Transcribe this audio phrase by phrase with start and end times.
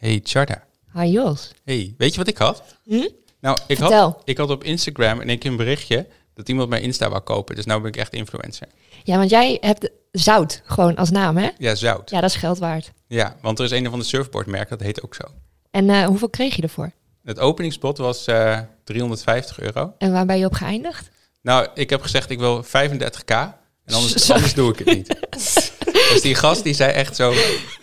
[0.00, 0.64] Hey Charda.
[0.94, 1.52] Hi Jos.
[1.64, 2.62] Hey, weet je wat ik had?
[2.84, 3.08] Hm?
[3.40, 6.82] Nou, ik had, ik had op Instagram in één keer een berichtje dat iemand mijn
[6.82, 7.54] Insta wou kopen.
[7.56, 8.66] Dus nou ben ik echt influencer.
[9.04, 11.48] Ja, want jij hebt zout gewoon als naam, hè?
[11.58, 12.10] Ja, zout.
[12.10, 12.92] Ja, Ja, dat is geld waard.
[13.40, 15.24] want er is een van de surfboardmerken, dat heet ook zo.
[15.70, 16.92] En eh, hoeveel kreeg je ervoor?
[17.24, 19.94] Het openingsbod was eh 350 euro.
[19.98, 21.10] En waar ben je op geëindigd?
[21.42, 23.34] Nou, ik heb gezegd ik wil 35k.
[23.84, 25.16] En anders doe ik het niet.
[26.12, 27.32] dus die gast die zei echt zo,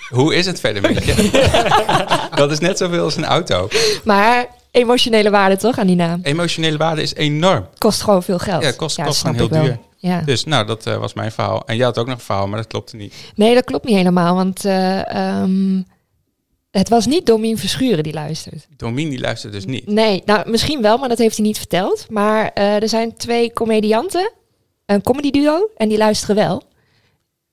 [0.10, 1.30] hoe is het verder met je?
[2.36, 3.68] dat is net zoveel als een auto.
[4.04, 6.20] Maar emotionele waarde toch aan die naam?
[6.24, 7.68] Emotionele waarde is enorm.
[7.78, 8.64] Kost gewoon veel geld.
[8.64, 9.80] Ja, kost- kost gewoon heel duur.
[9.98, 10.22] Ja.
[10.22, 11.64] Dus nou, dat eh, was mijn verhaal.
[11.66, 13.14] En jij had ook nog een verhaal, maar dat klopte niet.
[13.36, 14.36] Nee, dat klopt niet helemaal.
[14.36, 15.82] Want eh, ehm,
[16.72, 18.68] het was niet Domien Verschuren die luistert.
[18.78, 19.88] Domien die luistert dus niet.
[19.88, 22.06] Nee, nou misschien wel, maar dat heeft hij niet verteld.
[22.10, 24.32] Maar eh, er zijn twee comedianten,
[24.86, 26.64] een comedy duo, en die luisteren wel.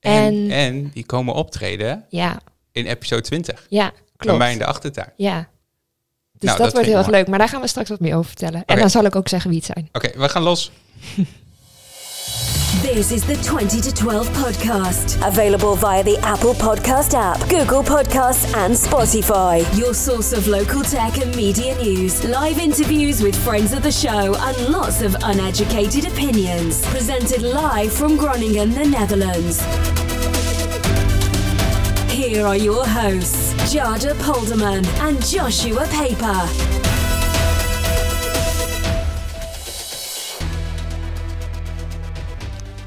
[0.05, 2.41] En, En- en die komen optreden Ja,
[2.73, 3.67] in episode 20.
[3.69, 4.39] ja, Bij klopt.
[4.39, 5.13] mij in de achtertuin.
[5.17, 5.49] Ja.
[6.33, 7.29] Dus Nou, dat, dat wordt heel erg leuk.
[7.29, 8.63] Maar daar gaan we straks wat meer over vertellen.
[8.67, 9.89] En dan zal ik ook zeggen wie het zijn.
[9.93, 10.71] Oké, we gaan los.
[12.83, 15.27] This is the 20 to 12 podcast.
[15.27, 19.61] Available via the Apple Podcast app, Google Podcasts, and Spotify.
[19.79, 24.35] Your source of local tech and media news, live interviews with friends of the show,
[24.37, 26.85] and lots of uneducated opinions.
[26.87, 29.61] Presented live from Groningen, the Netherlands.
[32.13, 36.94] Here are your hosts, Jada Polderman and Joshua Paper.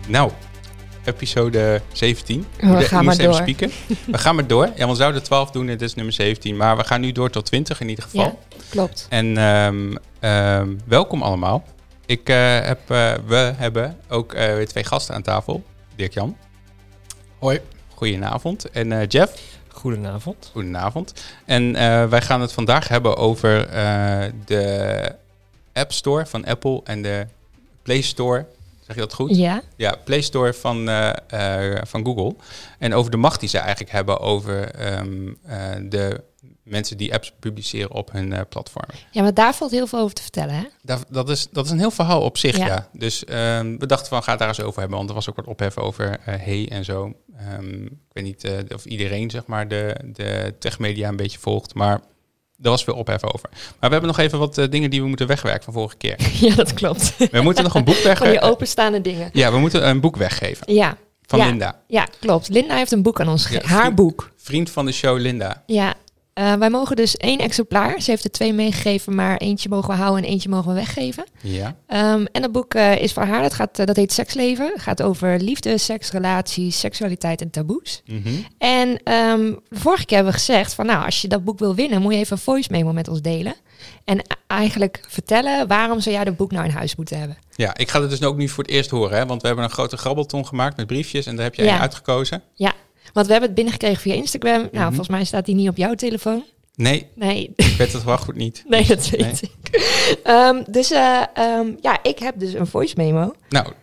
[0.08, 0.31] Nou,
[1.05, 2.45] episode 17.
[2.59, 3.33] We gaan maar even door.
[3.33, 3.72] spieken.
[4.05, 4.69] We gaan maar door.
[4.75, 6.58] Ja, we zouden 12 doen, dit is nummer 17.
[6.58, 8.22] Maar we gaan nu door tot 20 in ieder geval.
[8.25, 8.36] Ja,
[8.69, 9.05] klopt.
[9.09, 11.64] En ehm, ehm, welkom allemaal.
[12.05, 15.64] Ik eh, heb, eh, we hebben ook eh, weer twee gasten aan tafel.
[15.95, 16.38] Dirk-Jan.
[17.39, 17.59] Hoi.
[17.94, 18.69] Goedenavond.
[18.71, 19.42] En eh, Jeff.
[19.67, 20.49] Goedenavond.
[20.52, 21.14] Goedenavond.
[21.45, 25.16] En eh, wij gaan het vandaag hebben over eh, de
[25.73, 27.27] App Store van Apple en de
[27.83, 28.45] Play Store.
[28.87, 29.36] Zeg je dat goed?
[29.36, 32.36] Ja, Ja, Play Store van, eh, eh, van Google.
[32.80, 36.23] En over de macht die ze eigenlijk hebben over ehm, eh, de
[36.64, 38.89] mensen die apps publiceren op hun platform.
[39.11, 40.64] ja, maar daar valt heel veel over te vertellen, hè?
[40.81, 42.65] Dat, dat, is, dat is een heel verhaal op zich, ja.
[42.65, 42.89] Ja.
[42.93, 44.98] Dus ehm, we dachten van, ga het daar eens over hebben.
[44.98, 47.14] Want er was ook wat ophef over Hey en zo.
[47.37, 51.73] Ehm, ik weet niet of iedereen zeg maar, de, de techmedia een beetje volgt.
[51.73, 52.02] Maar
[52.61, 53.49] er was veel ophef over.
[53.51, 56.15] Maar we hebben nog even wat eh, dingen die we moeten wegwerken van vorige keer.
[56.47, 57.13] Ja, dat klopt.
[57.31, 58.41] We moeten nog een boek Van die weggeven.
[58.41, 59.29] openstaande dingen.
[59.33, 60.73] Ja, we moeten een boek weggeven.
[60.73, 61.45] Ja, Van Ja.
[61.45, 61.79] Linda.
[61.87, 62.49] ja, klopt.
[62.49, 63.69] Linda heeft een boek aan ons gegeven.
[63.69, 64.31] Ja, Haar boek.
[64.37, 65.63] Vriend van de show, Linda.
[65.65, 65.93] Ja,
[66.37, 68.02] eh, wij mogen dus één exemplaar.
[68.02, 71.25] Ze heeft er twee meegegeven, maar eentje mogen we houden en eentje mogen we weggeven.
[71.42, 71.75] Ja.
[71.87, 73.42] Ehm, en dat boek eh, is voor haar.
[73.42, 74.71] Dat, gaat, eh, dat heet Seksleven.
[74.73, 78.02] Het gaat over liefde, seks, relaties, seksualiteit en taboes.
[78.05, 78.30] Mhm.
[78.58, 82.02] En de vorige keer hebben we gezegd van nou, als je dat boek wil winnen,
[82.02, 83.55] moet je even een voice memo met ons delen.
[84.05, 87.37] En eigenlijk vertellen waarom zou jij dat boek nou in huis moeten hebben.
[87.55, 89.17] Ja, ik ga het dus ook nu voor het eerst horen.
[89.17, 89.25] Hè?
[89.25, 91.25] Want we hebben een grote grabbelton gemaakt met briefjes.
[91.25, 91.80] En daar heb jij Ja.
[91.80, 92.43] uitgekozen.
[92.54, 92.73] Ja,
[93.17, 94.61] want we hebben het binnengekregen via Instagram.
[94.61, 94.86] Nou, Mhm.
[94.88, 96.44] volgens mij staat die niet op jouw telefoon.
[96.76, 98.64] Nee, Nee, ik weet het wel goed niet.
[98.67, 99.52] nee dat weet Nee.
[99.72, 100.20] ik.
[100.23, 103.33] Ehm, dus eh, ehm, ja, ik heb dus een voice memo.
[103.50, 103.73] Nou,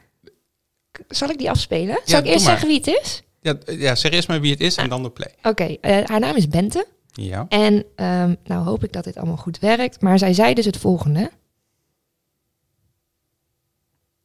[1.09, 1.87] Zal ik die afspelen?
[1.95, 3.23] Ja, Zal ik eerst zeggen wie het is?
[3.41, 5.35] ja, ja, zeg eerst maar wie het is en dan de play.
[5.43, 6.87] Oké, eh, haar naam is Bente.
[7.13, 7.47] Ja.
[7.49, 10.01] En ehm, nou hoop ik dat dit allemaal goed werkt.
[10.01, 11.31] Maar zij zei dus het volgende.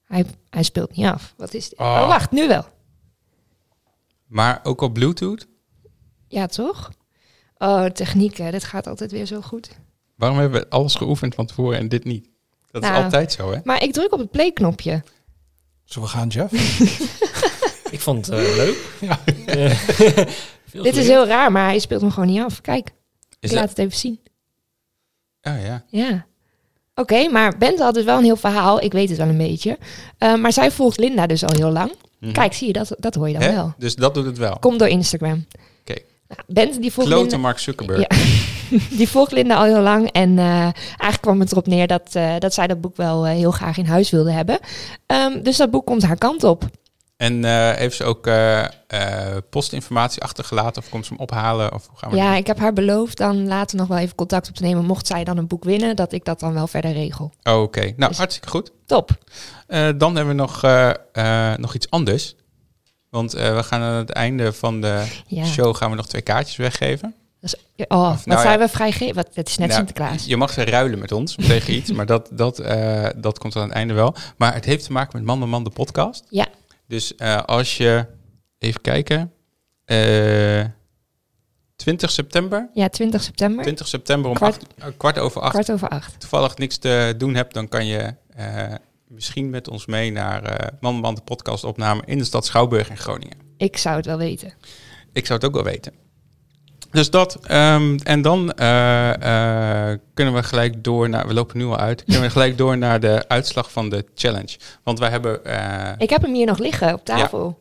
[0.06, 1.34] Hij, hij speelt niet af.
[1.38, 1.80] Wat is dit?
[1.80, 1.86] Oh.
[1.86, 2.66] Oh, wacht, nu wel.
[4.30, 5.48] Maar ook op Bluetooth?
[6.28, 6.92] Ja, toch?
[7.58, 8.52] Oh, techniek, hè.
[8.52, 9.70] Dit gaat altijd weer zo goed.
[10.16, 12.30] Waarom hebben we alles geoefend van tevoren en dit niet?
[12.72, 13.04] Dat is Nou.
[13.04, 13.60] altijd zo, hè?
[13.64, 15.04] Maar ik druk op het play-knopje.
[15.84, 16.54] Zullen we gaan, Jeff?
[17.92, 18.78] Ik vond het eh, leuk.
[19.10, 19.20] Ja.
[19.46, 20.28] Eh,
[20.84, 22.62] Dit is heel raar, maar hij speelt hem gewoon niet af.
[22.62, 22.88] Kijk,
[23.40, 23.70] Is ik laat dat...
[23.70, 24.20] het even zien.
[25.42, 25.84] Oh ja.
[25.88, 26.26] Ja.
[26.96, 28.82] Oké, maar Bente had dus wel een heel verhaal.
[28.82, 29.78] Ik weet het wel een beetje.
[30.18, 31.92] Eh, maar zij volgt Linda dus al heel lang.
[32.20, 32.32] Mhm.
[32.32, 33.54] Kijk, zie je, dat, dat hoor je dan Hè?
[33.54, 33.74] wel.
[33.78, 34.58] Dus dat doet het wel.
[34.60, 35.46] Komt door Instagram.
[35.82, 36.00] Oké.
[36.28, 37.38] Nou, Bente die volgt Klote Linda...
[37.38, 38.00] Mark Zuckerberg.
[38.00, 38.08] Ja.
[38.98, 40.12] Die volgt Linda al heel lang.
[40.12, 43.34] En eh, eigenlijk kwam het erop neer dat, eh, dat zij dat boek wel eh,
[43.34, 44.60] heel graag in huis wilde hebben.
[45.06, 46.64] Ehm, dus dat boek komt haar kant op.
[47.20, 51.74] En eh, heeft ze ook eh, eh, postinformatie achtergelaten of komt ze hem ophalen?
[51.74, 54.16] Of hoe gaan we Ja, dat ik heb haar beloofd dan later nog wel even
[54.16, 54.86] contact op te nemen.
[54.86, 57.34] Mocht zij dan een boek winnen, dat ik dat dan wel verder regel.
[57.44, 58.72] Oh, Oké, nou Dus- hartstikke goed.
[58.86, 59.12] Top.
[59.98, 60.62] Dan hebben we nog,
[61.58, 62.36] nog iets anders.
[63.10, 65.46] Want we gaan aan het einde van de Ja.
[65.46, 67.16] show gaan we nog twee kaartjes weggeven.
[67.42, 68.66] Dus, oh, wat nou zijn ja.
[68.66, 69.16] we vrijgeven?
[69.16, 70.26] Wat, het is net Nou, Sinterklaas.
[70.26, 72.64] Je mag ze ruilen met ons tegen iets, maar dat, dat,
[73.18, 74.16] dat komt aan het einde wel.
[74.38, 76.24] Maar het heeft te maken met Man de Man de podcast.
[76.30, 76.46] Ja.
[76.90, 78.06] Dus eh, als je,
[78.58, 79.34] even kijken,
[79.86, 80.66] Eh,
[81.76, 82.70] 20 september.
[82.74, 85.52] Ja, 20 september, 20 september om Kwart- acht- eh, kwart over acht.
[85.52, 86.20] kwart over acht.
[86.20, 88.14] Toevallig niks te doen hebt, dan kan je
[89.08, 92.98] misschien met ons mee naar Man Man de podcast opname in de stad Schouwburg in
[92.98, 93.38] Groningen.
[93.58, 94.54] Ik zou het wel weten.
[95.14, 95.94] Ik zou het ook wel weten.
[96.92, 97.38] Dus dat.
[97.46, 101.28] ehm, en dan eh, eh, kunnen we gelijk door naar.
[101.28, 102.04] We lopen nu al uit.
[102.04, 104.58] Kunnen we gelijk door naar de uitslag van de challenge.
[104.84, 107.60] Want wij hebben eh, Ik heb hem hier nog liggen op tafel.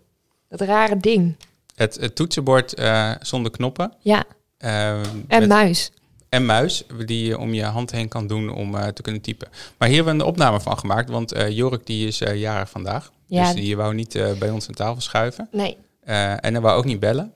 [0.49, 1.37] Dat rare ding.
[1.75, 2.75] het, het toetsenbord
[3.21, 3.93] zonder knoppen.
[4.01, 4.25] Ja,
[4.59, 5.91] ehm, en met- muis.
[6.29, 9.49] en muis, die je om je hand heen kan doen om te kunnen typen.
[9.79, 13.11] Maar hier hebben we een opname van gemaakt, want Jorik die is jarig vandaag.
[13.27, 13.43] Ja.
[13.45, 15.49] Dus die wou niet bij ons aan tafel schuiven.
[15.53, 15.77] Nee.
[16.05, 17.33] En hij wou ook niet bellen.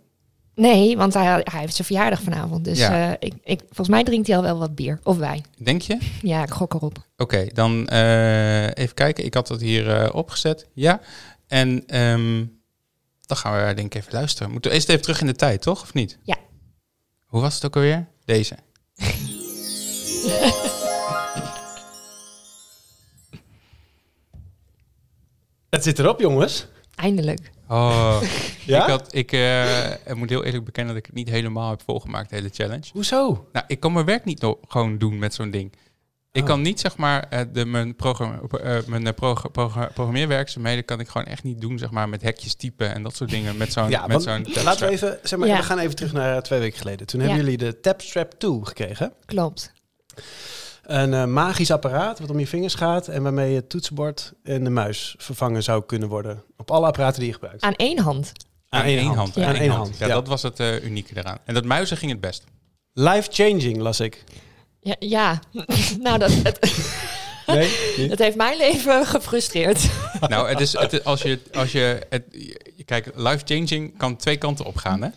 [0.54, 2.64] Nee, want hij, hij heeft zijn verjaardag vanavond.
[2.64, 3.10] Dus Ja.
[3.10, 4.98] eh, ik, ik, volgens mij drinkt hij al wel wat bier.
[5.02, 5.42] Of wij.
[5.58, 5.98] Denk je?
[6.22, 7.06] Ja, ik gok erop.
[7.16, 9.24] Oké, dan eh, even kijken.
[9.24, 10.66] Ik had dat hier eh, opgezet.
[10.72, 11.00] Ja.
[11.46, 12.44] En ehm,
[13.20, 14.52] dan gaan we denk ik even luisteren.
[14.52, 15.82] Moeten we eerst even terug in de tijd, toch?
[15.82, 16.18] Of niet?
[16.22, 16.36] Ja.
[17.26, 18.06] Hoe was het ook alweer?
[18.24, 18.54] Deze.
[25.70, 26.66] Het zit erop, jongens.
[26.94, 27.50] Eindelijk.
[27.72, 28.22] Oh,
[28.66, 28.82] Ja?
[28.82, 31.82] ik, had, ik eh, ik moet heel eerlijk bekennen dat ik het niet helemaal heb
[31.86, 32.84] volgemaakt, de hele challenge.
[32.92, 33.48] Hoezo?
[33.52, 35.72] Nou, ik kan mijn werk niet nog gewoon doen met zo'n ding.
[36.32, 36.48] Ik Oh.
[36.48, 41.08] kan niet, zeg maar, eh, de, mijn, programma, eh, mijn prog- prog- programmeerwerkzaamheden kan ik
[41.08, 43.88] gewoon echt niet doen, zeg maar, met hekjes typen en dat soort dingen met zo'n
[43.90, 45.56] Ja, met zo'n laten we even, zeg maar, Ja.
[45.56, 47.06] we gaan even terug naar twee weken geleden.
[47.06, 47.26] Toen Ja.
[47.26, 49.12] hebben jullie de Tapstrap 2 gekregen.
[49.24, 49.72] Klopt.
[50.82, 54.64] Een eh, magisch apparaat wat om je vingers gaat en waarmee je het toetsenbord en
[54.64, 56.42] de muis vervangen zou kunnen worden.
[56.56, 57.62] Op alle apparaten die je gebruikt.
[57.62, 58.32] Aan één hand.
[58.68, 59.34] Aan één hand.
[59.34, 59.46] Ja.
[59.46, 59.98] Aan één hand.
[59.98, 60.14] Ja, ja.
[60.14, 61.38] dat was het eh, unieke eraan.
[61.44, 62.44] En dat muizen ging het best.
[62.92, 64.24] Life changing las ik.
[64.80, 65.40] Ja, ja.
[66.00, 66.86] nou, dat, het,
[67.46, 67.68] Nee?
[68.10, 69.90] het heeft mijn leven gefrustreerd.
[70.20, 74.16] nou, het is, het is- als je, als je, het, je- kijk, life changing kan
[74.16, 75.08] twee kanten op gaan, hè?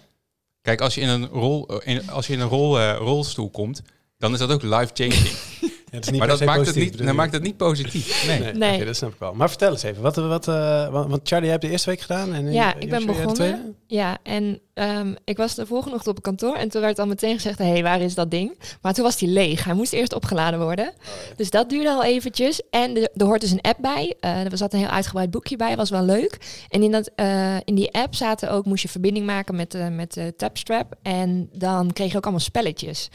[0.62, 3.82] Kijk, als je in een, rol, in, als je in een rol, eh, rolstoel komt,
[4.18, 5.32] dan is dat ook life changing.
[5.96, 8.28] Ja, het is niet maar dat maakt, het niet, dat maakt het niet positief.
[8.28, 8.54] Nee.
[8.54, 9.34] Nee, dat snap ik wel.
[9.34, 12.34] Maar vertel eens even, wat, wat, eh, want Charlie, jij hebt de eerste week gedaan.
[12.34, 13.76] En Ja, eh, ik ben begonnen.
[13.88, 17.36] Ja, en ehm, ik was de volgende ochtend op kantoor en toen werd al meteen
[17.36, 18.58] gezegd, hé, hey, waar is dat ding?
[18.82, 19.64] Maar toen was die leeg.
[19.64, 20.94] Hij moest eerst opgeladen worden.
[21.36, 22.62] Dus dat duurde al eventjes.
[22.70, 24.16] En er, er hoort dus een app bij.
[24.20, 26.66] Eh, er zat een heel uitgebreid boekje bij, was wel leuk.
[26.70, 29.90] En in, dat, eh, in die app zaten ook, moest je verbinding maken met, de
[29.90, 30.96] met de Tapstrap.
[31.02, 33.10] En dan kreeg je ook allemaal spelletjes.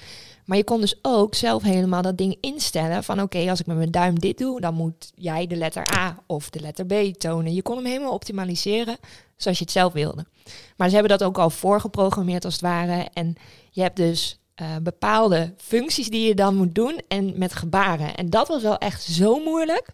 [0.45, 3.77] Maar je kon dus ook zelf helemaal dat ding instellen van oké, als ik met
[3.77, 7.55] mijn duim dit doe, dan moet jij de letter A of de letter B tonen.
[7.55, 8.97] Je kon hem helemaal optimaliseren
[9.37, 10.25] zoals je het zelf wilde.
[10.77, 13.09] Maar ze hebben dat ook al voorgeprogrammeerd als het ware.
[13.13, 13.35] En
[13.71, 18.15] je hebt dus eh, bepaalde functies die je dan moet doen en met gebaren.
[18.15, 19.87] En dat was wel echt zo moeilijk.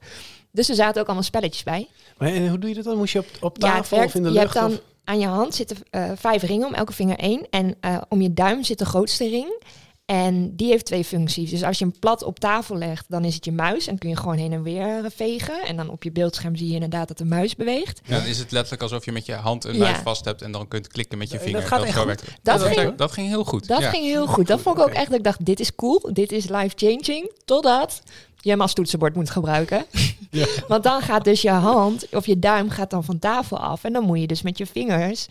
[0.50, 1.88] Dus er zaten ook allemaal spelletjes bij.
[2.18, 2.96] Maar en hoe doe je dat dan?
[2.96, 4.54] Moest je op, op Ja, het tafel werkt- of in de je lucht?
[4.54, 7.46] hebt dan of- aan je hand zitten eh, vijf ringen, om elke vinger één.
[7.50, 9.62] En eh, om je duim zit de grootste ring.
[10.06, 11.50] En die heeft twee functies.
[11.50, 13.86] Dus als je hem plat op tafel legt, dan is het je muis.
[13.86, 15.64] En kun je gewoon heen en weer eh, vegen.
[15.66, 18.00] En dan op je beeldscherm zie je inderdaad dat de muis beweegt.
[18.04, 19.78] Ja, dan is het letterlijk alsof je met je hand een Ja.
[19.78, 21.62] muis vast hebt en dan kunt klikken met je Dat vinger.
[21.62, 22.06] gaat echt zo goed.
[22.06, 22.30] werkt het.
[22.42, 23.66] Dat dat, ging- dat ging heel goed.
[23.68, 23.90] Dat ja.
[23.90, 24.46] ging heel goed.
[24.46, 26.08] Dat vond ik ook echt dat ik dacht, dit is cool.
[26.12, 27.30] Dit is life-changing.
[27.44, 28.02] Totdat
[28.40, 29.84] je hem als toetsenbord moet gebruiken.
[30.30, 30.46] Ja.
[30.68, 33.84] Want dan gaat dus je hand of je duim gaat dan van tafel af.
[33.84, 35.26] En dan moet je dus met je vingers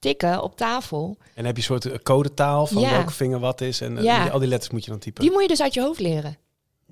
[0.00, 1.16] tikken op tafel.
[1.34, 2.90] En heb je een soort eh, codetaal van Ja.
[2.90, 3.80] welke vinger wat is.
[3.80, 4.28] En eh, Ja.
[4.28, 5.22] al die letters moet je dan typen.
[5.22, 6.36] Die moet je dus uit je hoofd leren.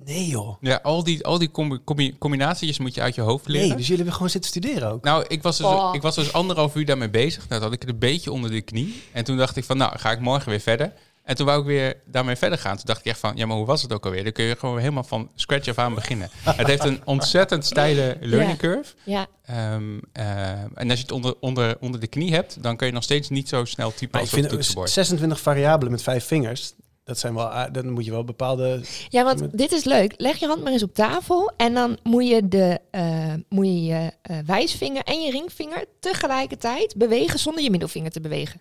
[0.04, 0.56] Nee joh.
[0.61, 3.66] Ja, al die, al die combi- combi- combinaties moet je uit je hoofd leren.
[3.68, 5.04] Nee, dus jullie hebben gewoon zitten studeren ook.
[5.04, 5.90] Nou, ik was, dus, Oh.
[5.94, 7.38] ik was dus anderhalf uur daarmee bezig.
[7.49, 9.02] Nou, toen had ik het een beetje onder de knie.
[9.12, 10.92] En toen dacht ik van, nou, ga ik morgen weer verder.
[11.28, 12.76] En toen wou ik weer daarmee verder gaan.
[12.76, 14.25] Toen dacht ik echt van, ja, maar hoe was het ook alweer?
[14.25, 16.30] Dan kun je gewoon helemaal van scratch af aan beginnen.
[16.44, 18.94] het heeft een ontzettend steile learning curve.
[19.04, 22.87] Ja, Ehm, eh, en als je het onder, onder, onder de knie hebt, dan kun
[22.87, 24.90] je nog steeds niet zo snel typen Maar ik als op het vind toetsenbord.
[24.90, 26.73] 26 variabelen met vijf vingers.
[27.04, 28.80] Dat zijn wel, dan moet je wel bepaalde.
[29.08, 30.14] ja want dit is leuk.
[30.16, 31.52] Leg je hand maar eens op tafel.
[31.56, 36.97] En dan moet je de eh, moet je, je eh, wijsvinger en je ringvinger tegelijkertijd
[36.97, 38.61] bewegen zonder je middelvinger te bewegen.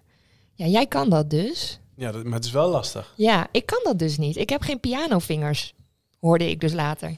[0.54, 1.80] Ja, jij kan dat dus.
[1.98, 3.14] Ja, dat, maar het is wel lastig.
[3.16, 4.36] Ja, ik kan dat dus niet.
[4.36, 5.74] Ik heb geen pianovingers,
[6.20, 7.18] hoorde ik dus later.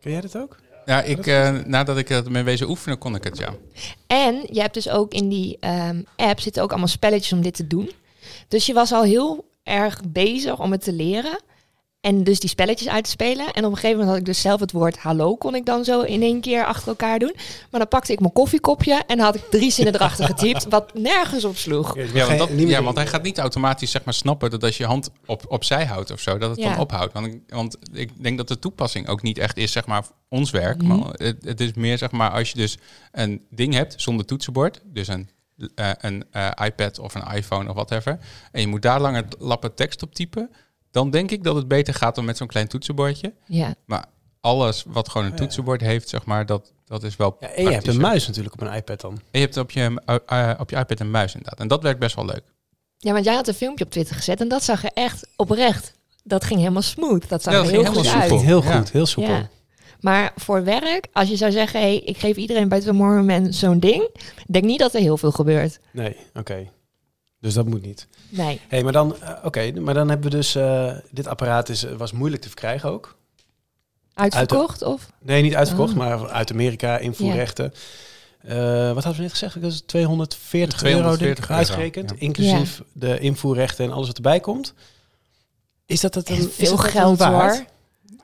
[0.00, 0.56] Kun jij dat ook?
[0.84, 3.54] Ja, ik, eh, nadat ik het mee wezen oefenen, kon ik het, ja.
[4.06, 7.54] En je hebt dus ook in die ehm, app zitten ook allemaal spelletjes om dit
[7.54, 7.90] te doen.
[8.48, 11.38] Dus je was al heel erg bezig om het te leren.
[12.04, 13.52] En dus die spelletjes uit te spelen.
[13.52, 15.84] En op een gegeven moment had ik dus zelf het woord hallo kon ik dan
[15.84, 17.32] zo in één keer achter elkaar doen.
[17.70, 20.94] Maar dan pakte ik mijn koffiekopje en dan had ik drie zinnen erachter getypt, wat
[20.94, 21.96] nergens op sloeg.
[22.12, 24.84] Ja, want, dat, ja, want hij gaat niet automatisch zeg maar, snappen dat als je
[24.84, 26.70] hand op, opzij houdt of zo, dat het Ja.
[26.70, 27.12] dan ophoudt.
[27.12, 30.50] Want ik, want ik denk dat de toepassing ook niet echt is zeg maar ons
[30.50, 30.82] werk.
[30.82, 30.98] Mhm.
[30.98, 32.78] Maar het, het is meer zeg maar als je dus
[33.12, 35.28] een ding hebt zonder toetsenbord, dus een
[35.74, 38.18] eh, een eh, iPad of een iPhone of whatever,
[38.52, 40.50] en je moet daar langer lappen tekst op typen,
[40.94, 43.32] dan denk ik dat het beter gaat dan met zo'n klein toetsenbordje.
[43.46, 43.74] Ja.
[43.86, 44.04] Maar
[44.40, 47.70] alles wat gewoon een toetsenbord heeft, zeg maar, dat, dat is wel Ja, en je
[47.70, 49.12] hebt een muis natuurlijk op een iPad dan.
[49.12, 51.60] En je hebt op je, eh, eh, op je iPad een muis inderdaad.
[51.60, 52.42] En dat werkt best wel leuk.
[52.98, 55.92] ja, want jij had een filmpje op Twitter gezet en dat zag er echt oprecht.
[56.22, 57.28] Dat ging helemaal smooth.
[57.28, 58.30] Dat zag Ja, er heel ging goed helemaal uit.
[58.30, 58.46] soepel.
[58.46, 58.78] Heel Ja.
[58.78, 59.32] goed, heel soepel.
[59.34, 59.48] Ja.
[60.00, 64.08] Maar voor werk, als je zou zeggen, hey, ik geef iedereen bij Tomorrowland zo'n ding,
[64.46, 65.78] denk niet dat er heel veel gebeurt.
[65.92, 66.68] Nee, oké.
[67.44, 68.06] Dus dat moet niet.
[68.28, 68.60] Nee.
[68.68, 72.12] hey, maar dan, eh, oké, maar dan hebben we dus, eh, dit apparaat is, was
[72.12, 73.16] moeilijk te verkrijgen ook.
[74.14, 75.10] Uitverkocht of?
[75.18, 75.96] Nee, niet uitverkocht, Oh.
[75.96, 77.72] maar uit Amerika, invoerrechten.
[78.40, 78.56] Eh,
[78.92, 79.60] wat hadden we net gezegd?
[79.60, 82.16] Dat is 240, 240 euro denk ik, euro, uitgerekend, ja.
[82.18, 84.74] inclusief de invoerrechten en alles wat erbij komt.
[85.86, 87.56] Is dat het een, veel dat geld dan waard?
[87.56, 87.66] hoor.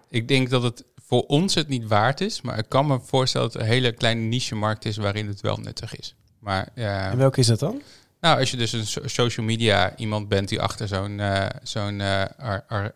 [0.09, 3.47] Ik denk dat het voor ons het niet waard is, maar ik kan me voorstellen
[3.47, 6.15] dat het een hele kleine niche-markt is waarin het wel nuttig is.
[6.39, 7.83] Maar En welke is dat dan?
[8.21, 12.00] Nou, als je dus een so- social media iemand bent die achter zo'n eh, zo'n
[12.00, 12.93] eh, ar- ar-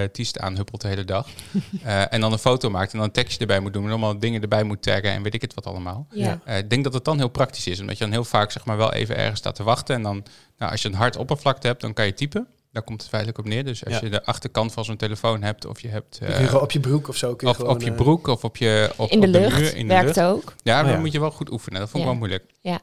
[0.00, 1.26] artiest aanhuppelt de hele dag,
[1.82, 4.18] eh, en dan een foto maakt en dan een tekstje erbij moet doen, en allemaal
[4.18, 6.06] dingen erbij moet taggen en weet ik het wat allemaal.
[6.10, 6.40] Ja.
[6.44, 8.64] Eh, ik denk dat het dan heel praktisch is, omdat je dan heel vaak zeg
[8.64, 9.94] maar wel even ergens staat te wachten.
[9.94, 10.24] En dan,
[10.58, 12.46] nou, als je een hard oppervlakte hebt, dan kan je typen.
[12.72, 13.64] Daar komt het feitelijk op neer.
[13.64, 14.00] Dus als Ja.
[14.02, 17.16] je de achterkant van zo'n telefoon hebt, of je hebt eh, op je broek of
[17.16, 17.34] zo?
[17.34, 19.56] Kun je of gewoon, op je broek of op je op, In de op lucht
[19.58, 20.28] muur, in de werkt lucht.
[20.28, 20.54] ook.
[20.62, 21.00] Ja, dan Oh ja.
[21.00, 21.80] moet je wel goed oefenen.
[21.80, 22.16] Dat vond ik Ja.
[22.18, 22.50] wel moeilijk.
[22.60, 22.80] Ja.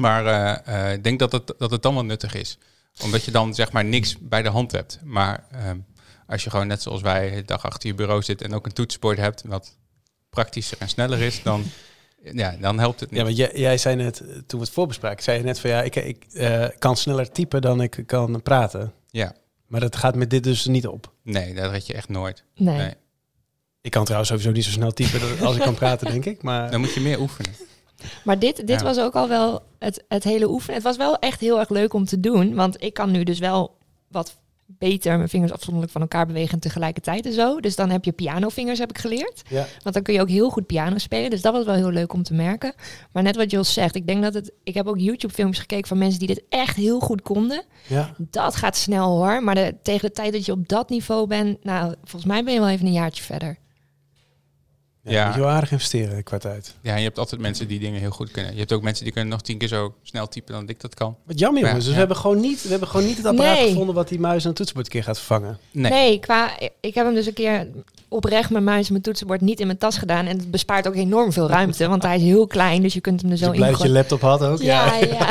[0.00, 2.58] Maar eh, eh, ik denk dat het, dat het dan wel nuttig is.
[3.02, 5.00] Omdat je dan zeg maar niks bij de hand hebt.
[5.04, 5.78] Maar ehm,
[6.26, 8.72] als je gewoon net zoals wij de dag achter je bureau zit en ook een
[8.72, 9.76] toetsenbord hebt, wat
[10.30, 11.64] praktischer en sneller is, dan,
[12.32, 13.18] ja, dan helpt het niet.
[13.18, 14.16] Ja, want jij, jij zei net,
[14.46, 17.60] toen we het voorbespraken, zei je net van ja, ik, ik eh, kan sneller typen
[17.60, 18.92] dan ik kan praten.
[19.10, 19.34] Ja,
[19.66, 21.12] Maar dat gaat met dit dus niet op.
[21.22, 22.44] nee, dat red je echt nooit.
[22.56, 22.76] Nee.
[22.76, 22.94] Nee.
[23.80, 26.42] Ik kan trouwens sowieso niet zo snel typen als ik kan praten, denk ik.
[26.42, 27.52] Maar Dan moet je meer oefenen.
[28.24, 28.82] Maar dit, dit Ja.
[28.82, 30.74] was ook al wel het, het hele oefenen.
[30.74, 32.54] Het was wel echt heel erg leuk om te doen.
[32.54, 33.76] Want ik kan nu dus wel
[34.08, 34.38] wat
[34.78, 37.60] beter mijn vingers afzonderlijk van elkaar bewegen en tegelijkertijd en zo.
[37.60, 39.42] Dus dan heb je pianovingers, heb ik geleerd.
[39.48, 41.30] ja, Want dan kun je ook heel goed piano spelen.
[41.30, 42.74] Dus dat was wel heel leuk om te merken.
[43.12, 44.52] Maar net wat Jos zegt, ik denk dat het...
[44.64, 47.62] Ik heb ook YouTube-filmpjes gekeken van mensen die dit echt heel goed konden.
[47.86, 48.14] ja.
[48.18, 49.42] Dat gaat snel hoor.
[49.42, 51.64] Maar de, tegen de tijd dat je op dat niveau bent...
[51.64, 53.58] Nou, volgens mij ben je wel even een jaartje verder.
[55.02, 55.12] Ja.
[55.12, 55.26] Ja.
[55.26, 56.74] Moet je wel aardig investeren qua tijd.
[56.80, 58.52] Ja, en je hebt altijd mensen die dingen heel goed kunnen.
[58.52, 60.94] Je hebt ook mensen die kunnen nog tien keer zo snel typen dan ik dat
[60.94, 61.16] kan.
[61.24, 62.00] Wat jammer Ja, jongens, dus ja.
[62.00, 63.68] we, hebben gewoon niet, we hebben gewoon niet het apparaat Nee.
[63.68, 65.58] gevonden wat die muis en het toetsenbord een keer gaat vervangen.
[65.70, 65.90] Nee.
[65.90, 67.66] Nee, qua, ik heb hem dus een keer
[68.08, 70.26] oprecht mijn muis en mijn toetsenbord niet in mijn tas gedaan.
[70.26, 73.20] En het bespaart ook enorm veel ruimte, want hij is heel klein, dus je kunt
[73.20, 74.60] hem er Dus zo ik blij dat je in laptop had ook.
[74.60, 75.28] Ja, ja.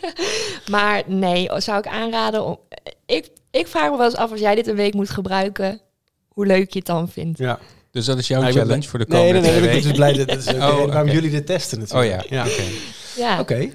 [0.70, 2.58] maar nee, zou ik aanraden om...
[3.06, 5.80] Ik, ik vraag me wel eens af als jij dit een week moet gebruiken,
[6.28, 7.38] hoe leuk je het dan vindt.
[7.38, 7.58] Ja.
[7.92, 9.88] Dus dat is jouw Nou, challenge voor de Nee, komende nee, nee, twee ik ben
[9.88, 10.46] dus blij dat dat is
[11.04, 12.28] Oh, jullie dit testen Oh natuurlijk.
[12.30, 12.62] ja, oké.
[13.16, 13.70] Ja, Oké,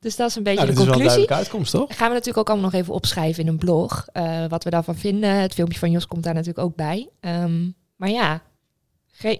[0.00, 1.18] dus dat is een beetje nou, de is wel een conclusie.
[1.18, 1.96] duidelijke uitkomst, toch?
[1.96, 4.06] Gaan we natuurlijk ook allemaal nog even opschrijven in een blog.
[4.12, 5.30] eh, wat we daarvan vinden.
[5.30, 7.08] Het filmpje van Jos komt daar natuurlijk ook bij.
[7.20, 8.42] Ehm, maar ja,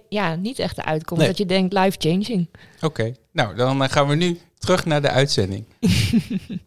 [0.09, 1.31] ja, niet echt de uitkomst Nee.
[1.31, 2.49] dat je denkt life-changing.
[2.81, 5.65] Oké, nou dan eh, gaan we nu terug naar de uitzending.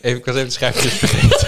[0.00, 1.47] Even, ik was even de schrijfjes vergeten.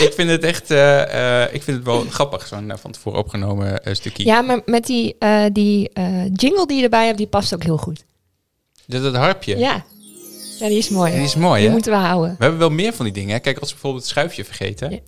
[0.00, 3.18] Ik vind het echt, eh, eh, ik vind het wel grappig, zo'n eh, van tevoren
[3.18, 4.24] opgenomen stukje.
[4.24, 5.16] Ja, maar met die,
[5.52, 5.90] die
[6.32, 8.04] jingle die je erbij hebt, die past ook heel goed.
[8.86, 9.84] Dat, dat harpje, Ja,
[10.58, 11.12] ja die is mooi.
[11.12, 11.72] die is mooi Die hè?
[11.72, 12.30] moeten we houden.
[12.38, 13.34] We hebben wel meer van die dingen.
[13.34, 13.38] Hè?
[13.38, 14.90] Kijk, als we bijvoorbeeld het schuifje vergeten.
[14.90, 14.98] Ja.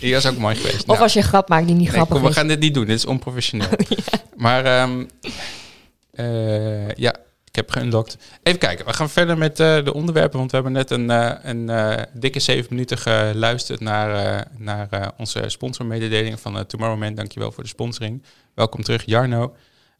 [0.00, 0.80] Die was ook mooi geweest.
[0.80, 2.36] Of Nou, als je een grap maakt die niet nee, grappig kom, we is.
[2.36, 2.84] gaan dit niet doen.
[2.86, 3.68] Dit is onprofessioneel.
[4.36, 5.04] Maar ehm,
[6.12, 7.14] eh, ja,
[7.50, 8.16] ik heb geunlocked.
[8.42, 10.38] Even kijken, we gaan verder met eh, de onderwerpen.
[10.38, 14.86] Want we hebben net een, eh, een eh, dikke zeven minuten geluisterd naar, eh, naar
[14.90, 17.14] eh, onze sponsormededeling van uh, Tomorrowman.
[17.14, 18.22] Dankjewel voor de sponsoring.
[18.54, 19.54] Welkom terug, Jarno.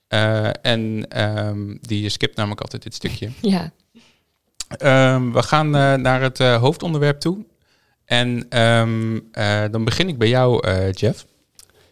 [0.09, 3.31] Eh, en ehm, die skipt namelijk altijd dit stukje.
[3.41, 3.73] Ja,
[4.79, 7.45] Ehm, we gaan eh, naar het eh, hoofdonderwerp toe.
[8.05, 11.27] En ehm, eh, dan begin ik bij jou, eh, Jeff.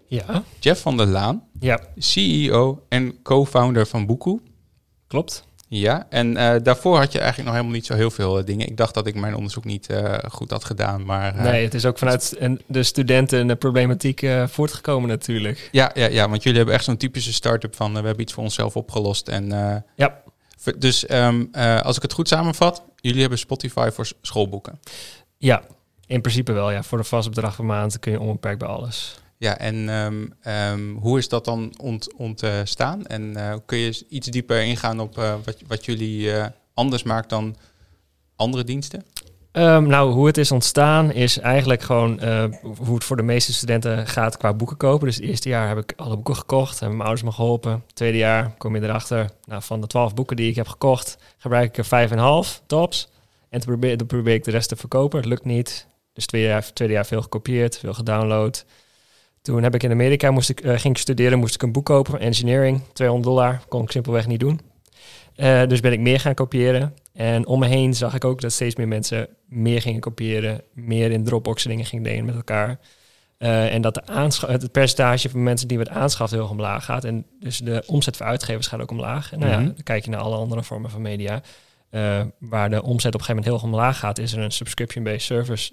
[0.07, 4.41] Ja, Jeff van der Laan, ja, CEO en co-founder van Boekoe.
[5.07, 5.45] klopt.
[5.71, 8.67] Ja, en eh, daarvoor had je eigenlijk nog helemaal niet zo heel veel eh, dingen.
[8.67, 11.35] Ik dacht dat ik mijn onderzoek niet eh, goed had gedaan, maar...
[11.43, 15.69] Nee, het is ook vanuit een- de studenten en de problematiek voortgekomen natuurlijk.
[15.73, 17.91] Ja, ja, ja, want jullie hebben echt zo'n typische start-up van...
[17.91, 19.29] we hebben iets voor onszelf opgelost.
[19.29, 19.49] En,
[19.97, 20.23] Ja.
[20.79, 24.81] Dus ehm, eh, als ik het goed samenvat, jullie hebben Spotify voor schoolboeken.
[25.37, 25.63] Ja,
[26.07, 26.71] in principe wel.
[26.71, 26.83] Ja.
[26.83, 29.21] Voor een vast bedrag per maand kun je onbeperkt bij alles.
[29.39, 33.07] Ja, en ehm, ehm, hoe is dat dan ont, ontstaan?
[33.07, 37.31] En eh, kun je iets dieper ingaan op eh, wat, wat jullie eh, anders maakt
[37.31, 37.57] dan
[38.37, 39.05] andere diensten?
[39.53, 42.21] Ehm, nou, hoe het is ontstaan is eigenlijk gewoon
[42.77, 45.07] hoe het voor de meeste studenten gaat qua boeken kopen.
[45.07, 47.85] Dus het eerste jaar heb ik alle boeken gekocht, hebben mijn ouders me geholpen.
[47.95, 51.69] Tweede jaar kom je erachter, nou, van de twaalf boeken die ik heb gekocht, gebruik
[51.69, 53.09] ik er vijf en half tops.
[53.49, 55.19] En dan probeer ik de rest te verkopen.
[55.19, 55.87] Het lukt niet.
[56.13, 58.65] Dus jaar, tweede jaar veel gekopieerd, veel gedownload.
[59.43, 61.85] Toen heb ik in Amerika, moest ik, eh, ging ik studeren, moest ik een boek
[61.85, 62.81] kopen engineering.
[62.93, 64.61] 200 dollar, kon ik simpelweg niet doen.
[65.35, 66.95] Eh, dus ben ik meer gaan kopiëren.
[67.13, 71.11] En om me heen zag ik ook dat steeds meer mensen meer gingen kopiëren, meer
[71.11, 72.79] in Dropbox dingen gingen delen met elkaar.
[73.39, 74.03] Eh, en dat de
[74.47, 77.05] het percentage van mensen die het aanschaft heel omlaag gaat.
[77.05, 79.33] En dus de omzet voor uitgevers gaat ook omlaag.
[79.33, 79.67] En nou ja, Mhm.
[79.67, 81.43] dan kijk je naar alle andere vormen van media.
[82.39, 85.73] waar de omzet op een gegeven moment heel omlaag gaat, is er een subscription-based service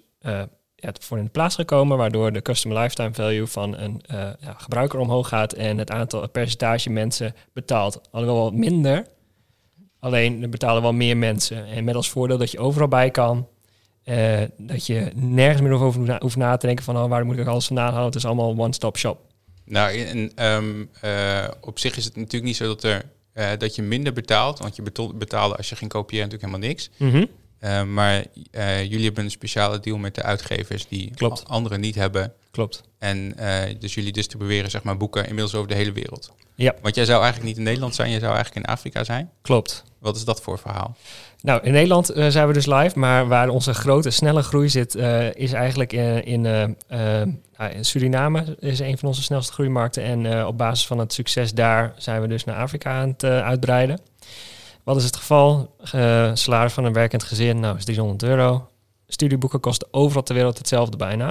[0.86, 1.98] ja, voor in de plaats gekomen.
[1.98, 5.54] Waardoor de customer lifetime value van een eh, ja, gebruiker omhoog gaat.
[5.54, 8.02] En het aantal het percentage mensen betaalt.
[8.12, 9.06] Alhoewel wat minder.
[10.00, 11.66] Alleen er betalen wel meer mensen.
[11.66, 13.48] En met als voordeel dat je overal bij kan.
[14.04, 17.26] Eh, dat je nergens meer over hoeft na, hoeft na te denken van oh, waar
[17.26, 18.06] moet ik alles vandaan halen.
[18.06, 19.20] Het is allemaal one-stop shop.
[19.66, 23.04] Nou, en, ehm, eh, op zich is het natuurlijk niet zo dat, er,
[23.58, 24.60] dat je minder betaalt.
[24.60, 24.82] Want je
[25.16, 26.90] betaalde als je ging kopiëren natuurlijk helemaal niks.
[27.66, 31.44] Eh, maar eh, jullie hebben een speciale deal met de uitgevers die Klopt.
[31.48, 32.34] anderen niet hebben.
[32.52, 32.84] Klopt.
[33.00, 36.32] En eh, dus jullie distribueren zeg maar, boeken inmiddels over de hele wereld.
[36.56, 36.76] Ja.
[36.82, 39.30] Want jij zou eigenlijk niet in Nederland zijn, jij zou eigenlijk in Afrika zijn.
[39.42, 39.84] Klopt.
[40.00, 40.96] Wat is dat voor verhaal?
[41.42, 44.96] Nou, in Nederland zijn we dus live, maar waar onze grote, snelle groei zit,
[45.36, 50.04] is eigenlijk in, in, nou, in Suriname is een van onze snelste groeimarkten.
[50.04, 54.00] En op basis van het succes daar zijn we dus naar Afrika aan het uitbreiden.
[54.86, 55.76] Wat is het geval?
[55.92, 58.70] Eh, salaris van een werkend gezin, nou, is 300 euro.
[59.08, 61.28] Studieboeken kosten overal ter wereld hetzelfde bijna.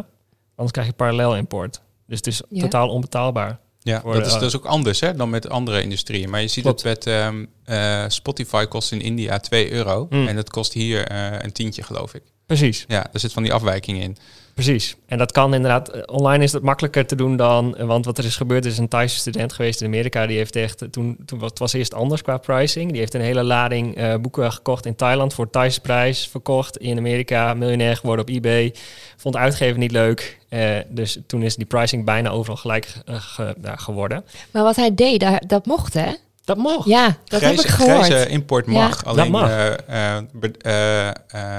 [0.55, 1.81] Anders krijg je parallel import.
[2.07, 2.61] Dus het is Ja.
[2.61, 3.59] totaal onbetaalbaar.
[3.81, 6.31] Ja, Voor dat de- is, dat is ook anders hè, dan met andere industrieën.
[6.31, 6.83] Maar je ziet Klopt.
[6.83, 10.07] het met ehm, eh, Spotify kost in India 2 euro.
[10.11, 10.27] Mm.
[10.29, 12.23] En dat kost hier eh, een tientje, geloof ik.
[12.47, 12.85] Precies.
[12.89, 14.17] Ja, er zit van die afwijking in.
[14.55, 14.97] Precies.
[15.07, 18.19] En dat kan inderdaad, eh, online is dat makkelijker te doen dan, eh, want wat
[18.19, 21.17] er is gebeurd is een Thaise student geweest in Amerika, die heeft echt, eh, toen,
[21.27, 24.53] toen was het was eerst anders qua pricing, die heeft een hele lading eh, boeken
[24.53, 28.75] gekocht in Thailand voor Thaise prijs, verkocht in Amerika, miljonair geworden op eBay,
[29.17, 33.15] vond de uitgever niet leuk, eh, dus toen is die pricing bijna overal gelijk eh,
[33.19, 34.25] ge- geworden.
[34.51, 36.13] Maar wat hij deed, daar, dat mocht hè?
[36.45, 36.89] Dat mocht.
[36.89, 38.05] Ja, dat grijze, heb ik gehoord.
[38.05, 39.03] grijze import mag.
[39.05, 39.11] Ja.
[39.11, 39.49] Alleen Dat mag.
[39.51, 40.23] eh, eh,
[40.63, 41.09] eh,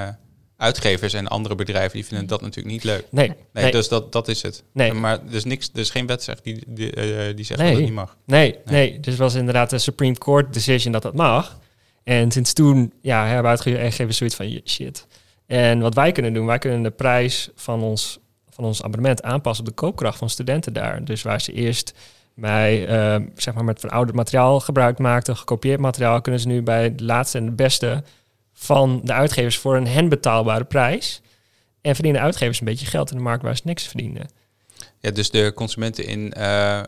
[0.08, 0.10] eh,
[0.58, 3.06] uitgevers en andere bedrijven die vinden dat natuurlijk niet leuk.
[3.10, 4.64] Nee, Nee, nee, dus dat, dat is het.
[4.72, 4.94] Nee.
[4.94, 7.70] Maar er is niks, er is geen wet zegt die, die, eh, die zegt Nee.
[7.70, 8.18] dat het niet mag.
[8.26, 9.00] Nee, nee.
[9.00, 11.60] Dus het was inderdaad een Supreme Court decision dat dat mag.
[12.04, 15.08] En sinds toen ja, hebben uitgevers zoiets van shit.
[15.46, 19.66] En wat wij kunnen doen, wij kunnen de prijs van ons, van ons abonnement aanpassen
[19.66, 21.06] op de koopkracht van studenten daar.
[21.06, 21.94] Dus waar ze eerst
[22.36, 26.96] bij, eh, zeg maar met verouderd materiaal gebruik maakten, gekopieerd materiaal, kunnen ze nu bij
[26.96, 28.04] de laatste en de beste
[28.58, 31.22] van de uitgevers voor een hen betaalbare prijs.
[31.82, 34.30] En verdienen de uitgevers een beetje geld in de markt waar ze niks verdienen.
[35.00, 36.86] Ja, dus de consumenten in eh, eh,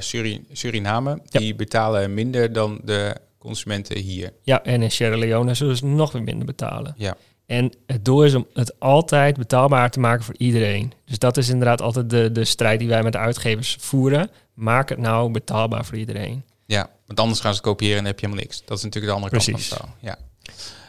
[0.00, 1.40] Suri- Suriname, Ja.
[1.40, 4.32] die betalen minder dan de consumenten hier.
[4.42, 6.94] Ja, en in Sierra Leone zullen ze nog weer minder betalen.
[6.96, 7.16] Ja.
[7.46, 10.92] En het doel is om het altijd betaalbaar te maken voor iedereen.
[11.04, 14.30] Dus dat is inderdaad altijd de, de strijd die wij met de uitgevers voeren.
[14.54, 16.44] Maak het nou betaalbaar voor iedereen.
[16.66, 18.62] Ja, want anders gaan ze kopiëren en heb je helemaal niks.
[18.64, 19.68] Dat is natuurlijk de andere Precies.
[19.68, 20.18] kant van het verhaal.
[20.18, 20.32] Ja.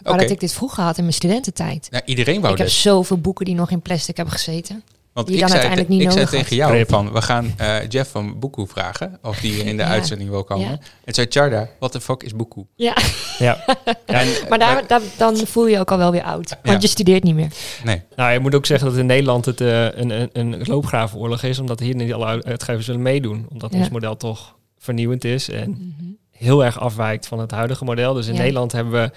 [0.03, 1.87] Maar Oké, dat ik dit vroeger had in mijn studententijd.
[1.91, 4.83] nou, iedereen wou ik heb zoveel boeken die nog in plastic hebben gezeten.
[5.13, 6.71] Want die ik dan zei, uiteindelijk niet ik zei tegen had.
[6.73, 9.89] jou van, we gaan eh, Jeff van Boekoe vragen of die in de Ja.
[9.89, 10.67] uitzending wil komen.
[10.69, 10.77] Ja.
[11.05, 12.65] En zei Charda, what the fuck is Boekoe?
[12.75, 12.97] Ja,
[13.39, 13.65] Ja.
[14.05, 16.49] En, maar daar, daar- dan voel je je ook al wel weer oud.
[16.49, 16.77] Want Ja.
[16.79, 17.51] je studeert niet meer.
[17.83, 21.43] Nee, Nou, je moet ook zeggen dat in Nederland het eh, een, een, een loopgravenoorlog
[21.43, 21.59] is.
[21.59, 23.45] Omdat hier niet alle uitgevers willen meedoen.
[23.51, 23.79] Omdat Ja.
[23.79, 25.49] ons model toch vernieuwend is.
[25.49, 25.95] En
[26.31, 28.13] heel erg afwijkt van het huidige model.
[28.13, 28.39] Dus in Ja.
[28.39, 29.11] Nederland hebben we...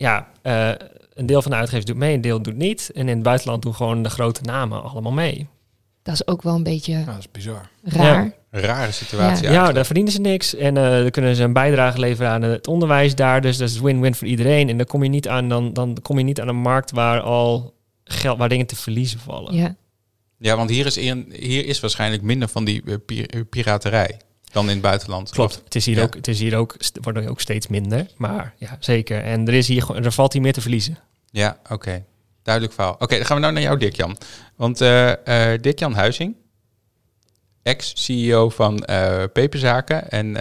[0.00, 0.70] Ja, eh,
[1.14, 2.90] een deel van de uitgevers doet mee, een deel doet niet.
[2.94, 5.46] En in het buitenland doen gewoon de grote namen allemaal mee.
[6.02, 7.68] Dat is ook wel een beetje Ja, dat is bizar.
[7.82, 8.32] raar.
[8.50, 9.52] rare situatie Ja.
[9.52, 10.54] Ja, daar verdienen ze niks.
[10.54, 13.40] En eh, dan kunnen ze een bijdrage leveren aan het onderwijs daar.
[13.40, 14.68] Dus dat is win-win voor iedereen.
[14.68, 17.20] En dan kom je niet aan, dan, dan kom je niet aan een markt waar
[17.20, 19.54] al geld, waar dingen te verliezen vallen.
[19.54, 19.76] Ja.
[20.38, 24.16] Ja, want hier is, een- hier is waarschijnlijk minder van die eh, piraterij
[24.52, 25.30] dan in het buitenland.
[25.30, 25.60] Klopt.
[25.64, 26.02] Het is hier Ja.
[26.02, 28.06] ook, het is hier ook, wordt ook steeds minder.
[28.16, 29.22] Maar ja, zeker.
[29.22, 30.98] En er, is hier, gewoon- er valt hier meer te verliezen.
[31.30, 32.04] Ja, oké.
[32.42, 32.94] Duidelijk verhaal.
[32.98, 34.16] Oké, dan gaan we nou naar jou, Dick-Jan.
[34.56, 36.34] Want eh Dick-Jan Huizing,
[37.62, 40.10] ex-CEO van eh Peperzaken.
[40.10, 40.32] En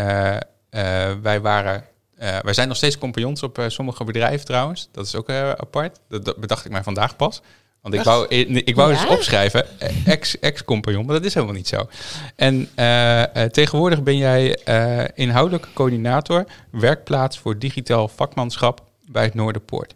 [1.22, 1.84] wij waren...
[2.17, 4.89] wij zijn nog steeds compagnons op sommige bedrijven trouwens.
[4.91, 6.00] Dat is ook apart.
[6.10, 7.41] Dat, dat bedacht ik mij vandaag pas.
[7.82, 9.02] Want ik wou, ik, ik wou Ja?
[9.02, 11.88] dus opschrijven, eh, ex- ex-compagnon, maar dat is helemaal niet zo.
[12.36, 19.34] En eh, eh, tegenwoordig ben jij eh, inhoudelijke coördinator werkplaats voor digitaal vakmanschap bij het
[19.34, 19.94] Noorderpoort.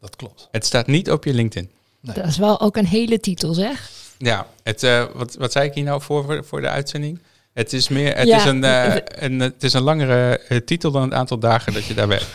[0.00, 0.48] Dat klopt.
[0.50, 1.70] Het staat niet op je LinkedIn.
[2.00, 3.90] Dat is wel ook een hele titel, zeg.
[4.18, 7.20] Ja, het, eh, wat, wat zei ik hier nou voor, voor, de uitzending?
[7.52, 8.36] Het is, meer, het Ja.
[8.36, 11.94] is, een, eh, een, het is een langere titel dan het aantal dagen dat je
[11.94, 12.26] daar bent.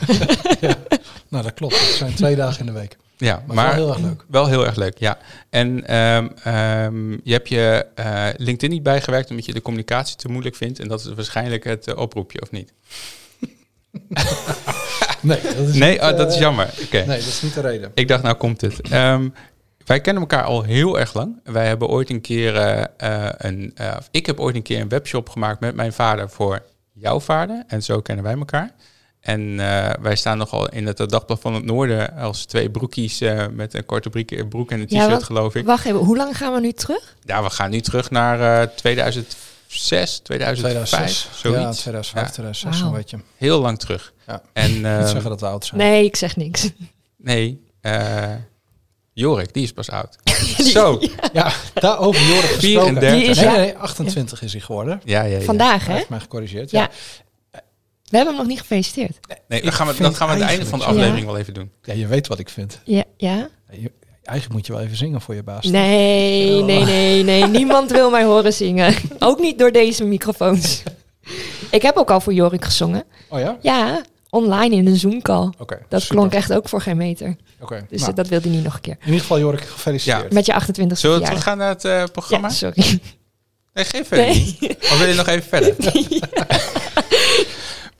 [1.29, 1.79] Nou, dat klopt.
[1.79, 2.97] Het zijn twee dagen in de week.
[3.21, 4.25] Ja, Maar, maar, wel heel erg leuk.
[4.27, 5.17] Wel heel erg leuk, ja.
[5.49, 10.29] En ehm, ehm, je hebt je eh, LinkedIn niet bijgewerkt omdat je de communicatie te
[10.29, 10.79] moeilijk vindt.
[10.79, 12.73] En dat is waarschijnlijk het eh, oproepje, of niet?
[15.23, 16.69] Nee, dat is, Nee, niet, oh, dat is eh, jammer.
[16.83, 16.97] Oké.
[16.97, 17.91] Nee, dat is niet de reden.
[17.93, 18.81] Ik dacht, nou komt het.
[18.81, 19.29] Ehm,
[19.85, 21.39] wij kennen elkaar al heel erg lang.
[21.43, 22.55] Wij hebben ooit een keer
[23.37, 23.73] een.
[24.11, 26.61] ik heb ooit een keer een webshop gemaakt met mijn vader voor
[26.93, 27.63] jouw vader.
[27.67, 28.71] En zo kennen wij elkaar.
[29.21, 33.45] En eh, wij staan nogal in het Dagblad van het Noorden als twee broekies eh,
[33.51, 35.65] met een korte broek, broek en een Ja, t-shirt, wat- geloof ik.
[35.65, 37.15] Wacht even, hoe lang gaan we nu terug?
[37.23, 41.29] Ja, we gaan nu terug naar eh 2006, 2005, 2006.
[41.41, 41.61] zoiets.
[41.61, 42.31] Ja, 2005, Ja.
[42.31, 42.97] 2006, zo'n Wauw.
[42.97, 43.19] beetje.
[43.37, 44.13] Heel lang terug.
[44.27, 44.41] Ja.
[44.53, 45.81] En Niet eh, zeggen dat we oud zijn.
[45.81, 46.69] Nee, ik zeg niks.
[47.17, 48.23] nee, eh,
[49.13, 50.15] Jorik, die is pas oud.
[50.73, 50.99] Zo,
[51.33, 52.59] Ja, daarover Jorik gesproken.
[53.01, 53.11] 34.
[53.13, 55.01] Die is- Nee, nee, nee, 28 is hij geworden.
[55.03, 55.43] ja, ja, ja.
[55.43, 55.93] Vandaag, Hij hè?
[55.97, 56.71] heeft mij gecorrigeerd.
[56.71, 56.89] Ja.
[58.11, 58.17] Ja.
[58.17, 59.19] We hebben hem nog niet gefeliciteerd.
[59.47, 61.37] Nee, Ik dat gaan we, dat gaan we aan het einde van de aflevering wel
[61.37, 61.71] even doen.
[61.81, 62.79] ja, je weet wat ik vind.
[62.83, 63.03] Ja?
[63.17, 63.49] ja?
[63.71, 63.91] Je-
[64.23, 65.65] eigenlijk moet je wel even zingen voor je baas.
[65.65, 67.47] Nee, nee, nee, nee.
[67.59, 68.95] Niemand wil mij horen zingen.
[69.19, 70.83] Ook niet door deze microfoons.
[71.71, 73.03] Ik heb ook al voor Jorik gezongen.
[73.29, 73.57] Oh ja?
[73.61, 75.49] Ja, online in een Zoom-call.
[75.57, 75.79] Oké.
[75.89, 76.15] Dat super.
[76.17, 77.35] klonk echt ook voor geen meter.
[77.59, 77.85] Oké.
[77.89, 78.95] Dus nou, dat wilde hij niet nog een keer.
[78.99, 80.33] In ieder geval Jorik, gefeliciteerd.
[80.33, 82.47] Met je 28 Zullen we teruggaan naar het eh, programma?
[82.47, 82.99] Ja, sorry.
[83.73, 84.57] Nee, geef verder Nee.
[84.81, 85.75] Of wil je nog even verder?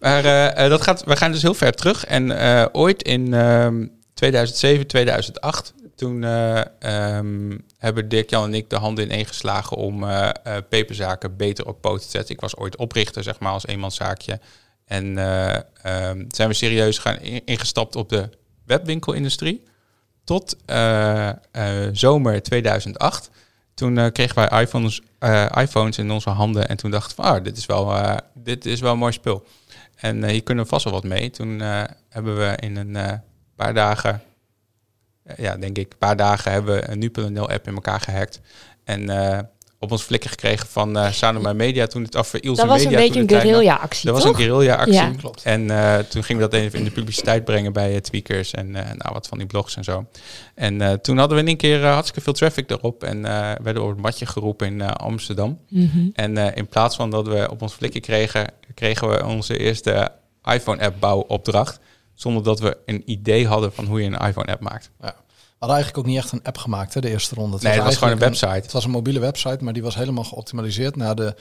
[0.02, 2.06] maar eh, dat gaat, we gaan dus heel ver terug.
[2.06, 5.74] En eh, ooit in ehm 2007, 2008...
[5.96, 9.78] toen eh, ehm, hebben Dirk-Jan en ik de handen ineen geslagen...
[9.78, 10.06] om
[10.70, 12.36] peperzaken beter op poten te zetten.
[12.36, 14.40] Ik was ooit oprichter, zeg maar, als eenmanszaakje.
[14.86, 18.30] En eh, ehm, zijn we serieus gaan in- ingestapt op de
[18.66, 19.64] webwinkelindustrie.
[20.24, 20.58] Tot
[21.92, 23.30] zomer 2008.
[23.74, 25.02] Toen kregen wij iPhones,
[25.58, 27.94] iPhones in onze handen en toen dachten we, ah, dit is wel,
[28.34, 29.46] dit is wel een mooi spul.
[30.02, 31.30] En eh, hier kunnen we vast wel wat mee.
[31.30, 33.14] Toen eh, hebben we in een eh,
[33.56, 34.22] paar dagen,
[35.38, 38.40] ja, denk ik, een paar dagen hebben we een nu.nl app in elkaar gehackt.
[38.84, 39.40] En eh,
[39.80, 43.00] op ons flikker gekregen van eh Sanoma Media toen het af Ilse Dat was Media
[43.00, 44.94] een beetje een guerrilla-actie, Dat was een guerrilla-actie.
[44.94, 45.12] Ja.
[45.18, 45.44] Klopt.
[45.44, 48.86] En eh, toen gingen we dat even in de publiciteit brengen bij tweakers en eh,
[48.86, 50.06] nou, wat van die blogs en zo.
[50.56, 53.32] En eh, toen hadden we in één keer hartstikke veel traffic erop en eh,
[53.64, 55.60] werden we op het matje geroepen in eh, Amsterdam.
[55.70, 56.10] Mhm.
[56.14, 60.12] En eh, in plaats van dat we op ons flikken kregen, kregen we onze eerste
[60.44, 61.80] iPhone-app bouwopdracht.
[62.14, 64.90] Zonder dat we een idee hadden van hoe je een iPhone-app maakt.
[65.00, 65.08] We
[65.68, 67.58] hadden eigenlijk ook niet echt een app gemaakt, hè, de eerste ronde.
[67.62, 68.48] nee, het was gewoon een website.
[68.48, 71.36] Het was een mobiele website, maar die was helemaal geoptimaliseerd naar de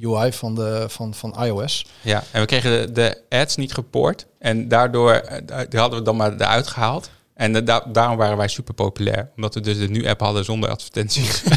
[0.00, 1.86] UI van, de, van, van iOS.
[2.00, 4.26] Ja, en we kregen de, de ads niet gepoord.
[4.38, 7.10] En daardoor eh, hadden we dan maar eruit gehaald.
[7.36, 9.30] En eh, da- daarom waren wij super populair.
[9.36, 11.42] Omdat we dus de nu-app hadden zonder advertenties.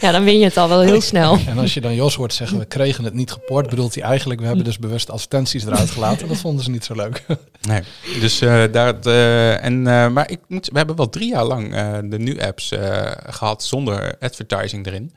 [0.00, 1.38] Ja, dan win je het al wel heel snel.
[1.46, 4.40] En als je dan Jos hoort zeggen, we kregen het niet geport, bedoelt hij eigenlijk,
[4.40, 6.28] we hebben dus bewust advertenties eruit gelaten.
[6.28, 7.24] Dat vonden ze niet zo leuk.
[7.68, 7.82] Nee,
[8.20, 8.94] dus eh, daar.
[9.00, 12.70] eh, en, eh, maar ik moet, we hebben wel drie jaar lang eh, de nu-apps
[12.72, 15.14] eh, gehad zonder advertising erin.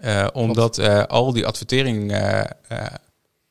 [0.00, 2.12] Eh, omdat eh, al die advertering.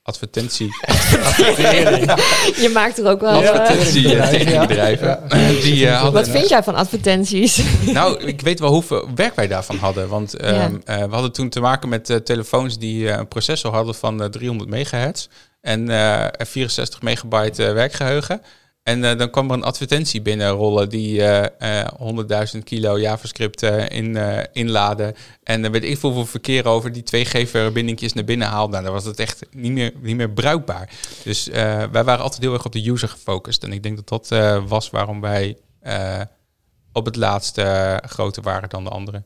[0.04, 0.68] Eh, eh, advertentie.
[2.64, 3.42] Je maakt er ook wel...
[3.44, 5.20] eh, advertentie eh, tegenbedrijven.
[5.64, 6.14] Die eh, hadden.
[6.14, 7.62] wat vind jij van advertenties?
[7.94, 10.08] Nou, ik weet wel hoeveel werk wij daarvan hadden.
[10.10, 13.74] Want ehm, eh, we hadden toen te maken met eh, telefoons die eh, een processor
[13.74, 15.28] hadden van eh, 300 megahertz.
[15.62, 18.42] En eh, 64 megabyte eh, werkgeheugen.
[18.84, 21.88] En eh, dan kwam er een advertentie binnenrollen die eh, eh,
[22.56, 25.16] 100.000 kilo JavaScript eh, in, eh, inladen.
[25.44, 28.72] En dan weet ik veel verkeer over die 2G-verbindingjes naar binnen haalde.
[28.72, 30.90] Nou, dan was het echt niet meer, niet meer bruikbaar.
[31.24, 33.64] Dus eh, wij waren altijd heel erg op de user gefocust.
[33.64, 36.22] En ik denk dat dat eh, was waarom wij eh,
[36.94, 39.26] op het laatste eh, groter waren dan de anderen.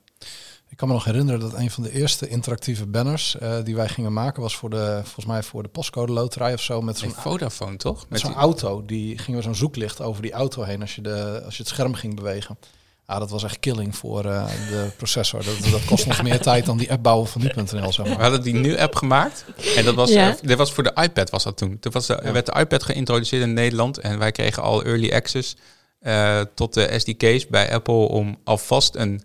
[0.70, 3.88] Ik kan me nog herinneren dat een van de eerste interactieve banners eh, die wij
[3.88, 6.82] gingen maken was voor de, volgens mij voor de postcode loterij of zo.
[6.82, 8.00] Met zo'n Vodafone, toch?
[8.00, 8.86] met Met zo'n die- auto.
[8.86, 11.72] Die gingen we zo'n zoeklicht over die auto heen als je, de, als je het
[11.72, 12.58] scherm ging bewegen.
[13.06, 15.44] Ah, dat was echt killing voor eh, de processor.
[15.44, 18.22] Dat, dat kost ons meer tijd dan die app bouwen van nu.nl, zeg We maar.
[18.22, 19.46] hadden die nu-app gemaakt.
[19.76, 20.30] En dat was, Ja.
[20.30, 21.80] eh, dit was voor de iPad was dat toen.
[21.80, 23.98] Toen was de, werd de iPad geïntroduceerd in Nederland.
[23.98, 25.56] En wij kregen al early access
[26.00, 27.94] eh, tot de SDK's bij Apple...
[27.94, 29.22] om alvast een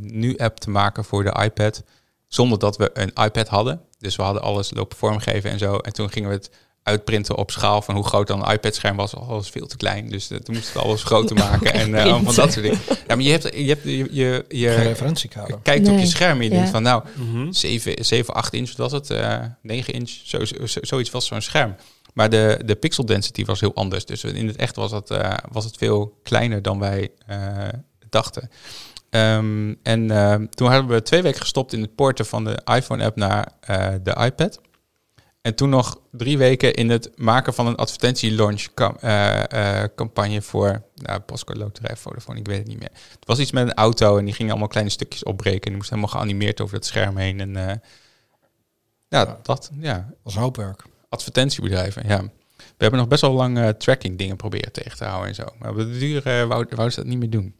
[0.00, 1.82] nu-app te maken voor de iPad.
[2.28, 3.80] Zonder dat we een iPad hadden.
[3.98, 5.76] Dus we hadden alles lopen vormgeven en zo.
[5.76, 6.50] En toen gingen we het
[6.82, 9.14] uitprinten op schaal van hoe groot dan een iPad-scherm was.
[9.16, 10.08] Alles veel te klein.
[10.08, 11.72] Dus eh, toen moesten we alles groter maken.
[11.72, 12.78] En eh, allemaal van dat soort dingen.
[12.88, 15.58] Ja, maar je hebt, je, hebt, je, je, je referentiekader.
[15.62, 17.52] kijkt op je scherm en je denkt van nou, Mhm.
[17.52, 19.10] 7, 7 8 inch, wat was het?
[19.10, 21.74] eh 9 inch, zo, zo, zoiets was zo'n scherm.
[22.14, 24.04] Maar de, de pixel density was heel anders.
[24.04, 27.38] Dus in het echt was het, eh, was het veel kleiner dan wij eh,
[28.08, 28.50] dachten.
[29.16, 33.16] Ehm, en ehm, toen hebben we twee weken gestopt in het porten van de iPhone-app
[33.16, 34.60] naar eh, de iPad.
[35.42, 41.96] En toen nog drie weken in het maken van een advertentie-launch-campagne voor nou, Postcode Loterij,
[41.96, 42.90] Vodafone, ik weet het niet meer.
[42.92, 45.60] Het was iets met een auto en die ging allemaal kleine stukjes opbreken.
[45.60, 47.40] En die moest helemaal geanimeerd over het scherm heen.
[47.40, 47.80] En
[49.08, 50.82] ja, dat, ja, was hoopwerk.
[51.08, 52.22] advertentiebedrijven, ja.
[52.56, 55.44] We hebben nog best wel lang tracking dingen proberen tegen te houden en zo.
[55.58, 57.54] Maar op de duur wou, wou ze dat niet meer doen.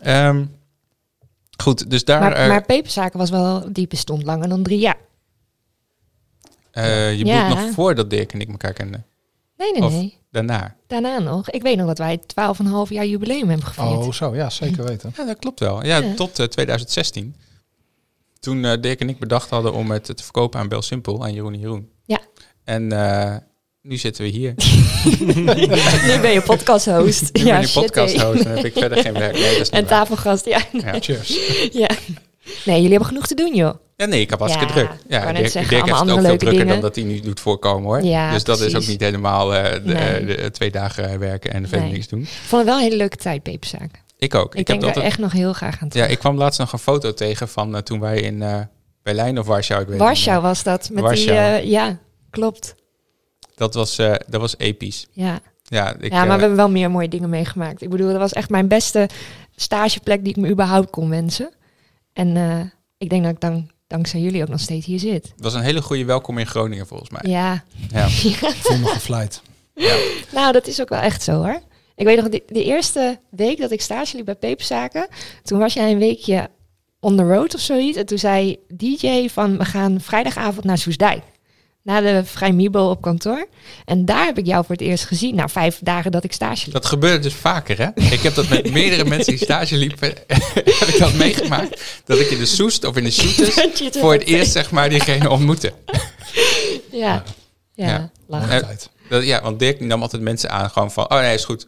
[0.00, 0.44] Ehm,
[1.62, 2.20] goed, dus daar...
[2.20, 4.98] Maar, eh, maar peperzaken was wel, die bestond langer dan drie jaar.
[6.70, 7.48] eh, je Ja.
[7.48, 9.06] bedoelt nog voordat Dirk en ik elkaar kenden.
[9.56, 10.16] Nee, nee, Of- nee.
[10.30, 10.76] Daarna.
[10.86, 11.50] Daarna nog.
[11.50, 13.88] Ik weet nog dat wij 12,5 jaar jubileum hebben gevierd.
[14.06, 14.34] Oh, zo.
[14.34, 15.12] Ja, zeker weten.
[15.16, 15.84] Ja, dat klopt wel.
[15.84, 16.14] Ja, Ja.
[16.14, 17.36] tot eh, 2016.
[18.40, 21.32] Toen eh Dirk en ik bedacht hadden om het te verkopen aan Bel Simpel, aan
[21.32, 21.90] Jeroen en Jeroen.
[22.04, 22.18] Ja.
[22.64, 23.36] En eh,
[23.82, 24.54] nu zitten we hier.
[26.14, 27.32] nu ben je podcast-host.
[27.32, 28.24] Nu ja, ben je shit, podcast hé.
[28.24, 29.32] host en heb ik verder geen werk.
[29.38, 30.60] Nee, En tafelgast, ja.
[30.72, 30.94] Ja.
[31.00, 31.38] Cheers.
[31.72, 31.88] ja.
[32.64, 33.74] Nee, jullie hebben genoeg te doen, joh.
[33.96, 34.90] Ja, nee, ik heb hartstikke Ja, druk.
[34.92, 36.80] ik Ja, net Dirk, zeggen, Dirk heeft allemaal het ook andere veel drukker leuke dan
[36.80, 38.02] dat hij nu doet voorkomen hoor.
[38.02, 40.24] Ja, dus dat is ook niet helemaal eh, de, Nee.
[40.36, 41.92] de, twee dagen werken en verder Nee.
[41.92, 42.20] niks doen.
[42.20, 44.00] Ik vond het wel een hele leuke tijd, peperzaken.
[44.18, 44.50] Ik ook.
[44.52, 46.08] Ik, heb denk er altijd- echt nog heel graag aan Ja, terug.
[46.08, 48.60] ik kwam laatst nog een foto tegen van eh, toen wij in eh,
[49.02, 50.88] Berlijn of Warschau, ik weet Warschau was dat.
[50.92, 51.52] Met Warschau.
[51.52, 51.98] die, eh, ja,
[52.30, 52.74] klopt.
[53.58, 55.06] Dat was, eh, dat was episch.
[55.12, 55.40] Ja.
[55.62, 57.82] Ja, ik, ja, maar eh, we hebben wel meer mooie dingen meegemaakt.
[57.82, 59.08] Ik bedoel, dat was echt mijn beste
[59.56, 61.50] stageplek die ik me überhaupt kon wensen.
[62.12, 62.60] En eh,
[62.98, 65.24] ik denk dat ik dan dankzij jullie ook nog steeds hier zit.
[65.24, 67.20] Het was een hele goede welkom in Groningen volgens mij.
[67.24, 68.04] Ja, Ja.
[68.30, 69.42] Ik voel me gevleid.
[70.32, 71.60] nou dat is ook wel echt zo hoor.
[71.94, 75.08] Ik weet nog, de, de eerste week dat ik stage liep bij Peperzaken,
[75.42, 76.50] toen was jij een weekje
[77.00, 77.96] on the road of zoiets.
[77.98, 81.22] En toen zei DJ van, we gaan vrijdagavond naar Soesdijk.
[81.88, 83.48] Na de Vrijmibo op kantoor.
[83.84, 85.34] En daar heb ik jou voor het eerst gezien.
[85.34, 86.72] Na vijf dagen dat ik stage liep.
[86.74, 88.02] Dat gebeurde dus vaker, hè?
[88.12, 90.08] Ik heb dat met meerdere mensen die stage liepen,
[90.80, 91.82] heb ik dat meegemaakt.
[92.04, 94.88] Dat ik in de Soest of in de Shooters het voor het eerst, zeg maar,
[94.88, 95.72] diegene ontmoette.
[96.90, 97.22] Ja,
[97.74, 99.20] ja, Ja.
[99.20, 101.66] ja, want Dirk nam altijd mensen aan gewoon van, oh nee, is goed.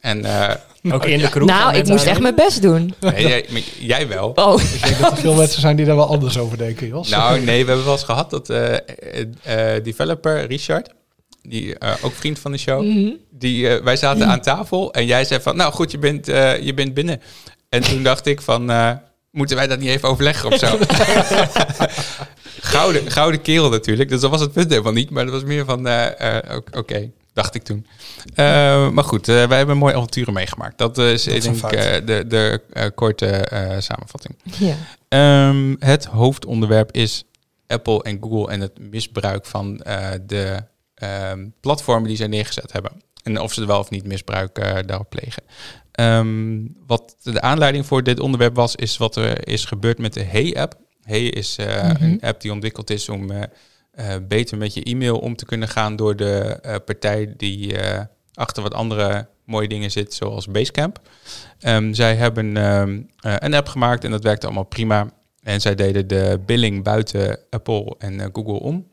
[0.00, 0.54] En eh,
[0.90, 1.48] Ook in de kroeg.
[1.48, 2.94] Nou, ik moest echt mijn best doen.
[3.00, 3.44] nee,
[3.78, 4.32] jij, wel.
[4.34, 7.08] Oh, Ik denk dat er veel mensen zijn die daar wel anders over denken, Jos.
[7.08, 10.88] Nou, nee, we hebben wel eens gehad dat eh, eh, eh, developer Richard,
[11.42, 13.10] die eh, ook vriend van de show, Mhm.
[13.30, 16.60] die, eh, wij zaten aan tafel en jij zei van, nou goed, je bent, eh,
[16.60, 17.20] je bent binnen.
[17.68, 18.90] En toen dacht ik van, eh,
[19.30, 20.78] moeten wij dat niet even overleggen of zo?
[22.60, 25.10] gouden, gouden kerel natuurlijk, dus dat was het punt helemaal niet.
[25.10, 27.86] Maar dat was meer van, eh, eh, oké, oké, dacht ik toen.
[28.34, 30.78] Eh, maar goed, eh, wij hebben mooie avonturen meegemaakt.
[30.78, 34.34] Dat is, Dat ik is een denk, eh, de, de eh, korte eh, samenvatting.
[34.58, 34.74] ja.
[35.08, 37.24] Ehm, het hoofdonderwerp is
[37.66, 40.64] Apple en Google en het misbruik van eh, de
[40.94, 42.92] ehm, platformen die zij neergezet hebben.
[43.22, 45.42] En of ze er wel of niet misbruik eh, daarop plegen.
[45.92, 50.22] Ehm, wat de aanleiding voor dit onderwerp was, is wat er is gebeurd met de
[50.22, 50.74] Hey-app.
[51.02, 52.02] Hey is eh, Mhm.
[52.02, 53.42] een app die ontwikkeld is om eh,
[53.92, 58.04] eh, beter met je e-mail om te kunnen gaan door de eh, partij die eh,
[58.34, 61.00] achter wat andere mooie dingen zit, zoals Basecamp.
[61.58, 65.12] Ehm, zij hebben ehm, eh, een app gemaakt en dat werkte allemaal prima.
[65.42, 68.88] En zij deden de billing buiten Apple en Google om.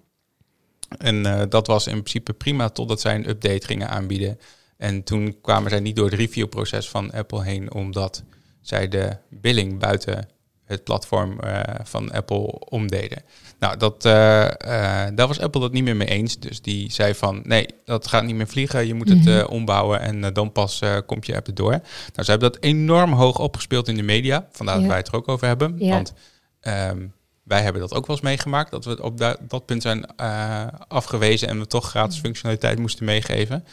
[0.98, 4.40] En dat was in principe prima totdat zij een update gingen aanbieden.
[4.78, 8.24] En toen kwamen zij niet door het reviewproces van Apple heen, omdat
[8.62, 10.30] zij de billing buiten
[10.70, 13.24] het platform eh, van Apple omdeden.
[13.60, 16.40] Nou, dat, eh, eh, daar was Apple het niet meer mee eens.
[16.40, 18.88] Dus die zei van, nee, dat gaat niet meer vliegen.
[18.88, 19.46] Je moet het Mhm.
[19.46, 21.72] ombouwen en dan pas komt je app erdoor.
[21.72, 24.48] Nou, ze hebben dat enorm hoog opgespeeld in de media.
[24.52, 25.76] Vandaar dat wij het er ook over hebben.
[25.78, 25.90] Ja.
[25.90, 26.14] Want
[26.60, 27.06] ehm,
[27.50, 28.72] wij hebben dat ook wel eens meegemaakt.
[28.72, 33.06] Dat we op da- dat punt zijn eh, afgewezen en we toch gratis functionaliteit moesten
[33.06, 33.64] meegeven.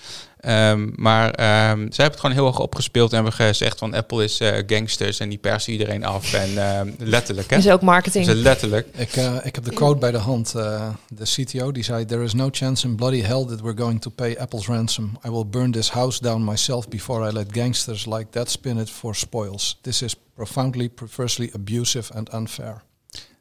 [0.40, 4.24] Ehm, maar ehm, zij hebben het gewoon heel hoog opgespeeld en hebben gezegd van Apple
[4.24, 6.32] is eh, gangsters en die persen iedereen af.
[6.32, 7.56] En ehm, letterlijk, hè?
[7.56, 8.26] Dus ook marketing.
[8.26, 8.86] letterlijk.
[8.96, 10.54] Ik, eh, ik heb de quote bij de hand.
[10.54, 14.00] eh, de CTO die zei: There is no chance in bloody hell that we're going
[14.00, 15.18] to pay Apple's ransom.
[15.26, 18.90] I will burn this house down myself before I let gangsters like that spin it
[18.90, 19.78] for spoils.
[19.82, 22.82] This is profoundly, perversely abusive and unfair.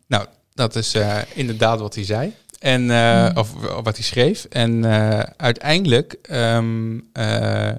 [0.08, 2.34] Nou, dat is eh, inderdaad wat hij zei.
[2.60, 3.38] En, eh, Hmm.
[3.38, 4.46] Of of wat hij schreef.
[4.50, 7.72] En eh, uiteindelijk ehm, eh,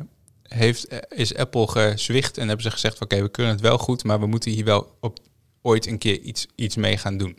[0.42, 4.20] heeft, is Apple gezwicht en hebben ze gezegd: oké, we kunnen het wel goed, maar
[4.20, 5.18] we moeten hier wel op,
[5.62, 7.38] ooit een keer iets, iets mee gaan doen.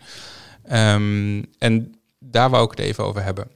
[0.64, 3.48] Ehm, en daar wou ik het even over hebben.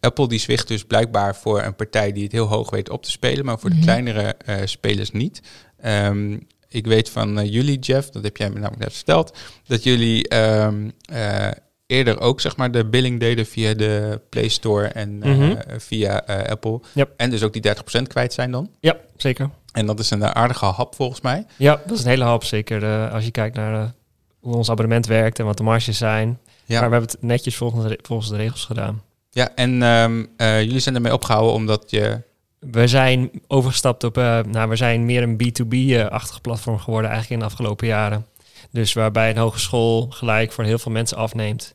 [0.00, 3.10] Apple die zwicht dus blijkbaar voor een partij die het heel hoog weet op te
[3.10, 3.84] spelen, maar voor de Mhm.
[3.84, 5.40] kleinere spelers niet.
[5.80, 6.38] Ehm,
[6.74, 10.28] ik weet van eh, jullie, Jeff, dat heb jij me namelijk net verteld, dat jullie
[10.28, 11.48] ehm, eh,
[11.86, 15.54] eerder ook zeg maar de billing deden via de Play Store en eh, Mhm.
[15.78, 16.16] via
[16.48, 16.80] Apple.
[16.92, 17.10] Yep.
[17.16, 18.70] En dus ook die 30% kwijt zijn dan.
[18.80, 19.50] Ja, zeker.
[19.72, 21.46] En dat is een aardige hap volgens mij.
[21.56, 22.44] Ja, dat is een hele hoop.
[22.44, 23.94] Zeker als je kijkt naar
[24.40, 26.38] hoe ons abonnement werkt en wat de marges zijn.
[26.64, 26.80] Ja.
[26.80, 29.02] Maar we hebben het netjes volgens de, volgens de regels gedaan.
[29.30, 32.20] Ja, en ehm, eh, jullie zijn ermee opgehouden omdat je...
[32.70, 37.46] We zijn overgestapt op, eh, nou, we zijn meer een B2B-achtig platform geworden eigenlijk in
[37.46, 38.26] de afgelopen jaren.
[38.70, 41.74] Dus waarbij een hogeschool gelijk voor heel veel mensen afneemt.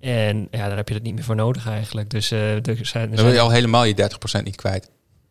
[0.00, 2.10] En ja, daar heb je het niet meer voor nodig eigenlijk.
[2.10, 4.90] Dus eh er zijn, er Dan wil je al helemaal je 30% niet kwijt.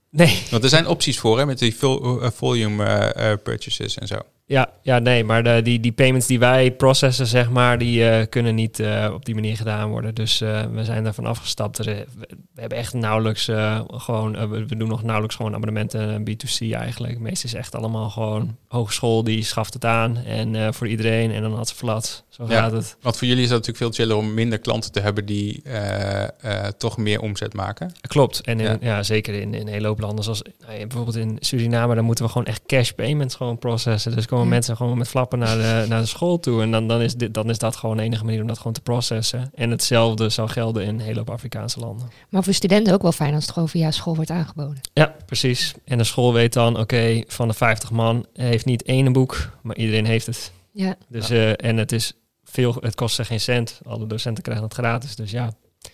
[0.10, 4.18] Nee, Want er zijn opties voor hè, met die eh, volume purchases en zo.
[4.50, 8.28] Ja, ja, nee, maar de, die, die payments die wij processen, zeg maar, die eh,
[8.30, 10.16] kunnen niet eh, op die manier gedaan worden.
[10.16, 11.78] Dus eh, we zijn daarvan afgestapt.
[11.78, 12.06] We,
[12.54, 13.50] we hebben echt nauwelijks
[13.88, 17.20] gewoon, we, doen nog nauwelijks gewoon abonnementen eh, B2C eigenlijk.
[17.20, 21.56] Meeste is echt allemaal gewoon hogeschool die schaft het aan en voor iedereen en dan
[21.56, 22.26] had ze flat.
[22.38, 22.62] Zo Ja.
[22.62, 22.98] gaat het.
[23.02, 26.24] Want voor jullie is dat natuurlijk veel chiller om minder klanten te hebben die eh,
[26.24, 26.30] eh,
[26.78, 27.92] toch meer omzet maken.
[28.08, 28.42] Klopt.
[28.42, 28.78] En in, Ja.
[28.82, 29.04] ja.
[29.04, 32.32] zeker in, in een hele hoop landen, zoals nou bijvoorbeeld in Suriname, dan moeten we
[32.32, 34.16] gewoon echt cash payments gewoon processen.
[34.16, 34.52] Dus komen Ja.
[34.52, 36.62] mensen gewoon met flappen naar de, naar de school toe.
[36.62, 38.74] En dan, dan, is dit, dan is dat gewoon de enige manier om dat gewoon
[38.74, 39.52] te processen.
[39.56, 42.10] En hetzelfde zou gelden in een hele hoop Afrikaanse landen.
[42.30, 44.80] Maar voor studenten ook wel fijn als het gewoon via school wordt aangeboden.
[44.94, 45.74] Ja, precies.
[45.86, 49.76] En de school weet dan, oké, van de 50 man heeft niet één boek, maar
[49.76, 50.52] iedereen heeft het.
[50.72, 52.14] Ja, Dus, eh, en het is
[52.62, 53.80] veel, het kost ze geen cent.
[53.86, 55.16] Alle docenten krijgen het gratis.
[55.16, 55.54] Dus ja,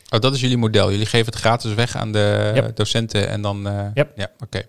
[0.09, 0.91] Oh, dat is jullie model.
[0.91, 2.75] Jullie geven het gratis weg aan de Yep.
[2.75, 3.61] docenten en dan...
[3.93, 4.11] Yep.
[4.15, 4.61] Ja, oké.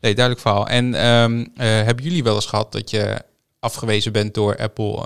[0.00, 0.68] Nee, duidelijk verhaal.
[0.68, 3.22] En ehm, eh, hebben jullie wel eens gehad dat je
[3.60, 5.04] afgewezen bent door Apple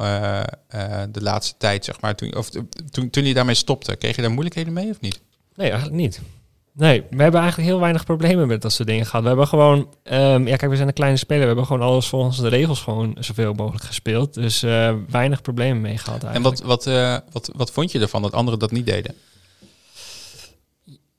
[0.68, 2.50] eh, de laatste tijd, zeg maar, toen, of,
[2.90, 3.96] toen, toen je daarmee stopte?
[3.96, 5.20] Kreeg je daar moeilijkheden mee of niet?
[5.54, 6.20] Nee, eigenlijk niet.
[6.78, 9.22] Nee, we hebben eigenlijk heel weinig problemen met dat soort dingen gehad.
[9.22, 11.40] We hebben gewoon, ehm, ja kijk, we zijn een kleine speler.
[11.40, 14.34] We hebben gewoon alles volgens de regels gewoon zoveel mogelijk gespeeld.
[14.34, 16.58] Dus eh, weinig problemen mee gehad En eigenlijk.
[16.64, 19.14] wat, wat, eh, wat, wat vond je ervan dat anderen dat niet deden?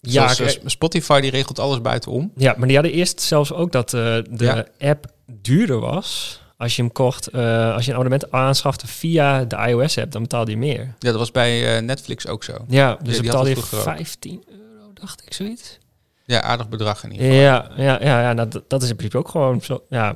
[0.01, 2.31] ja, Zoals, eh, Spotify die regelt alles buitenom.
[2.35, 4.65] ja, maar die hadden eerst zelfs ook dat de Ja.
[4.79, 5.05] app
[5.41, 6.39] duurder was.
[6.57, 10.57] Als je hem kocht, als je een abonnement aanschafte via de iOS-app, dan betaalde je
[10.57, 10.79] meer.
[10.79, 12.53] Ja, dat was bij Netflix ook zo.
[12.67, 13.95] Ja, dus had betaalde je het vroeger ook.
[13.97, 14.59] 15 euro,
[14.99, 15.77] dacht ik, zoiets.
[16.25, 17.41] Ja, aardig bedrag in ieder geval.
[17.41, 19.83] Ja, ja, ja, ja nou, dat, dat is in principe ook gewoon zo.
[19.89, 20.15] Ja,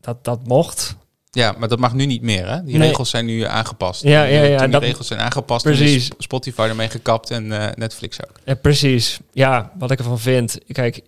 [0.00, 0.96] dat, dat mocht.
[1.30, 2.62] Ja, maar dat mag nu niet meer, hè?
[2.64, 2.88] Die Nee.
[2.88, 4.02] regels zijn nu aangepast.
[4.02, 6.10] Ja, ja, ja, Toen die regels zijn aangepast, Precies.
[6.18, 8.40] Spotify ermee gekapt en eh, Netflix ook.
[8.44, 9.18] Ja, precies.
[9.32, 10.58] Ja, wat ik ervan vind.
[10.72, 11.02] Kijk,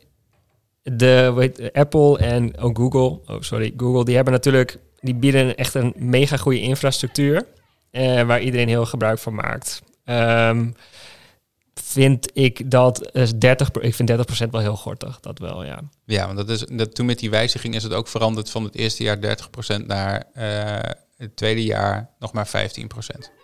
[0.82, 5.74] de weet, Apple en ook Google, oh sorry, Google, die hebben natuurlijk, die bieden echt
[5.74, 7.46] een mega goede infrastructuur
[7.90, 9.82] eh, waar iedereen heel gebruik van maakt.
[10.04, 10.66] Ehm,
[11.84, 15.80] vind ik dat is 30, ik vind 30% wel heel gortig, dat wel, ja.
[16.04, 18.74] Ja, want dat is, dat, toen met die wijziging is het ook veranderd van het
[18.74, 19.38] eerste jaar
[19.80, 22.50] 30% naar eh, het tweede jaar nog maar 15%.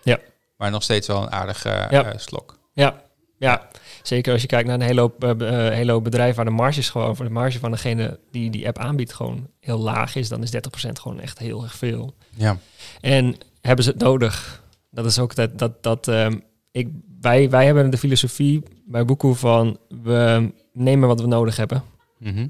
[0.03, 0.19] Ja.
[0.57, 2.17] Maar nog steeds wel een aardige eh, Ja.
[2.17, 2.59] slok.
[2.73, 3.01] Ja,
[3.37, 3.67] ja.
[4.03, 6.89] Zeker als je kijkt naar een hele hoop, eh, hele hoop bedrijven waar de marges
[6.89, 10.43] gewoon voor de marge van degene die die app aanbiedt gewoon heel laag is, dan
[10.43, 12.15] is 30% gewoon echt heel erg veel.
[12.35, 12.57] Ja.
[13.01, 14.63] En hebben ze het nodig?
[14.91, 16.39] Dat is ook dat, dat, dat ehm,
[16.71, 16.87] ik,
[17.25, 21.83] wij, wij hebben de filosofie bij Boekoe van we nemen wat we nodig hebben.
[22.17, 22.47] Mhm.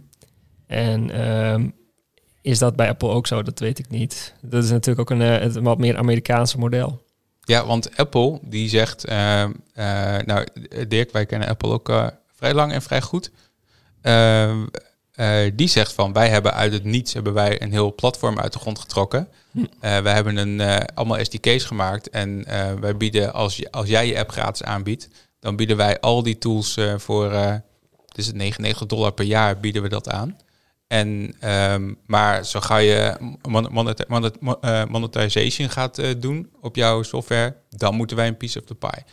[0.67, 1.69] En ehm,
[2.41, 3.43] is dat bij Apple ook zo?
[3.43, 4.33] Dat weet ik niet.
[4.41, 7.03] Dat is natuurlijk ook een, eh, wat meer Amerikaanse model.
[7.41, 10.47] Ja, want Apple die zegt, ehm, eh, nou
[10.87, 13.31] Dirk, wij kennen Apple ook eh, vrij lang en vrij goed.
[15.15, 18.53] Eh, die zegt van, wij hebben uit het niets hebben wij een heel platform uit
[18.53, 19.27] de grond getrokken.
[19.51, 19.59] Hm.
[19.79, 23.87] Eh, wij hebben een, eh, allemaal SDK's gemaakt en eh, wij bieden, als, je, als
[23.87, 27.53] jij je app gratis aanbiedt, dan bieden wij al die tools eh, voor, eh
[28.05, 30.37] het is het 99 dollar per jaar, bieden we dat aan.
[30.87, 37.03] En, ehm, maar zo ga je mon- monet- monet- mo- monetization gaat doen op jouw
[37.03, 39.03] software, dan moeten wij een piece of the pie.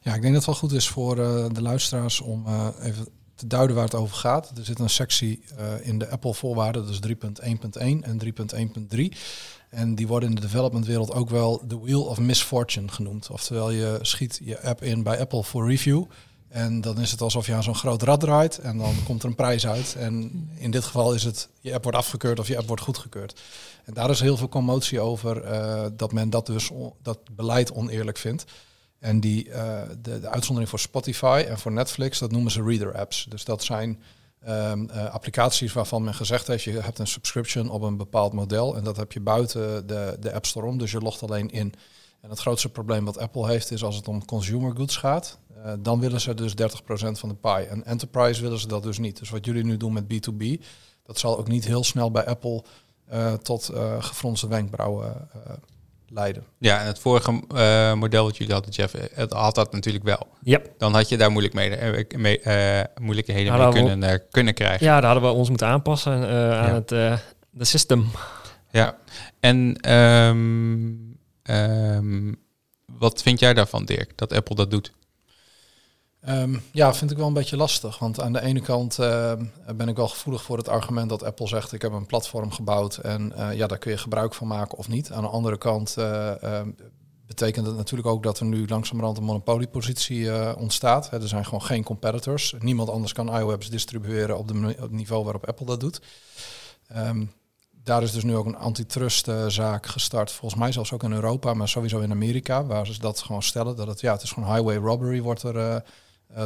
[0.00, 3.08] Ja, ik denk dat het wel goed is voor eh, de luisteraars om eh, even
[3.36, 4.52] te duiden waar het over gaat.
[4.56, 8.18] Er zit een sectie eh, in de Apple voorwaarden, dus 3.1.1 en
[8.94, 9.16] 3.1.3.
[9.70, 13.30] En die worden in de developmentwereld ook wel de Wheel of Misfortune genoemd.
[13.30, 16.04] Oftewel, je schiet je app in bij Apple voor review.
[16.48, 19.28] En dan is het alsof je aan zo'n groot rad draait en dan komt er
[19.28, 19.94] een prijs uit.
[19.98, 23.40] En in dit geval is het, je app wordt afgekeurd of je app wordt goedgekeurd.
[23.84, 26.70] En daar is heel veel commotie over eh, dat men dat dus
[27.02, 28.44] dat beleid oneerlijk vindt.
[29.06, 32.94] En die, eh, de, de uitzondering voor Spotify en voor Netflix, dat noemen ze reader
[32.98, 33.26] apps.
[33.28, 34.02] Dus dat zijn
[34.40, 38.76] ehm, eh, applicaties waarvan men gezegd heeft, je hebt een subscription op een bepaald model
[38.76, 41.74] en dat heb je buiten de, de App Store om, dus je logt alleen in.
[42.20, 45.72] En het grootste probleem wat Apple heeft is als het om consumer goods gaat, eh,
[45.78, 47.66] dan willen ze dus 30% van de pie.
[47.66, 49.18] En enterprise willen ze dat dus niet.
[49.18, 50.64] Dus wat jullie nu doen met B2B,
[51.02, 52.64] dat zal ook niet heel snel bij Apple
[53.42, 55.28] tot gefronste wenkbrauwen
[56.08, 56.44] leiden.
[56.58, 60.26] Ja, en het vorige eh, model wat jullie hadden, Jeff, het had dat natuurlijk wel.
[60.42, 60.60] Ja.
[60.78, 64.86] Dan had je daar moeilijk mee, eh, mee, eh, moeilijkheden mee kunnen, eh, kunnen krijgen.
[64.86, 66.74] ja, daar hadden we ons moeten aanpassen eh, aan Ja.
[66.74, 67.16] het eh
[67.50, 68.06] de system.
[68.70, 68.96] Ja.
[69.40, 70.92] En ehm,
[71.42, 72.32] ehm,
[72.98, 74.92] wat vind jij daarvan, Dirk, dat Apple dat doet?
[76.26, 77.98] Ehm, ja, vind ik wel een beetje lastig.
[77.98, 79.44] Want aan de ene kant ehm,
[79.76, 82.96] ben ik wel gevoelig voor het argument dat Apple zegt: ik heb een platform gebouwd
[82.96, 85.12] en eh, ja, daar kun je gebruik van maken of niet.
[85.12, 86.70] Aan de andere kant eh, ehm,
[87.26, 91.12] betekent het natuurlijk ook dat er nu langzamerhand een monopoliepositie eh, ontstaat.
[91.12, 92.54] Er zijn gewoon geen competitors.
[92.58, 96.00] Niemand anders kan iOS distribueren op, de, op het niveau waarop Apple dat doet.
[96.88, 97.24] Ehm,
[97.70, 100.30] daar is dus nu ook een antitrustzaak gestart.
[100.30, 103.76] Volgens mij zelfs ook in Europa, maar sowieso in Amerika, waar ze dat gewoon stellen.
[103.76, 105.82] Dat het, ja, het is gewoon highway robbery, wordt er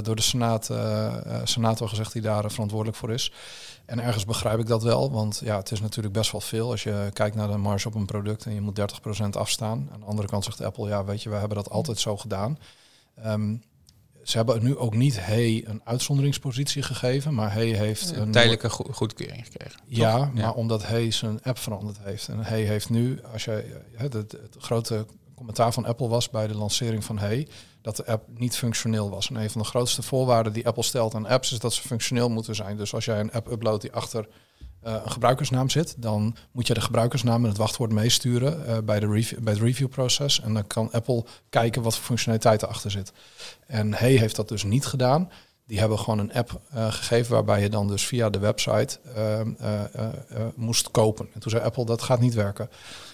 [0.03, 1.07] door de Senaat, eh,
[1.37, 3.33] eh, senator gezegd die daar eh, verantwoordelijk voor is.
[3.85, 6.71] En ergens begrijp ik dat wel, want ja, het is natuurlijk best wel veel.
[6.71, 9.89] Als je kijkt naar de marge op een product en je moet 30% afstaan.
[9.93, 12.59] Aan de andere kant zegt Apple, ja, weet je, we hebben dat altijd zo gedaan.
[13.23, 13.57] Ehm,
[14.23, 18.87] ze hebben nu ook niet Hey een uitzonderingspositie gegeven, maar Hey heeft een Tijdelijke go-
[18.93, 19.81] goedkeuring gekregen.
[19.87, 22.29] ja, maar omdat Hey zijn app veranderd heeft.
[22.29, 25.07] En Hey heeft nu, als je het grote
[25.41, 27.49] commentaar van Apple was bij de lancering van Hey,
[27.83, 29.29] dat de app niet functioneel was.
[29.29, 32.31] En een van de grootste voorwaarden die Apple stelt aan apps is dat ze functioneel
[32.31, 32.77] moeten zijn.
[32.77, 34.29] Dus als jij een app uploadt die achter
[34.83, 39.01] eh, een gebruikersnaam zit, dan moet je de gebruikersnaam en het wachtwoord meesturen eh, bij,
[39.01, 39.07] de
[39.41, 40.41] bij het reviewproces.
[40.41, 43.13] En dan kan Apple kijken wat voor functionaliteit erachter zit.
[43.67, 45.31] En Hey heeft dat dus niet gedaan.
[45.71, 49.53] Die hebben gewoon een app eh, gegeven waarbij je dan dus via de website ehm,
[49.59, 51.29] eh, eh, eh, moest kopen.
[51.35, 52.71] En toen zei Apple dat gaat niet werken.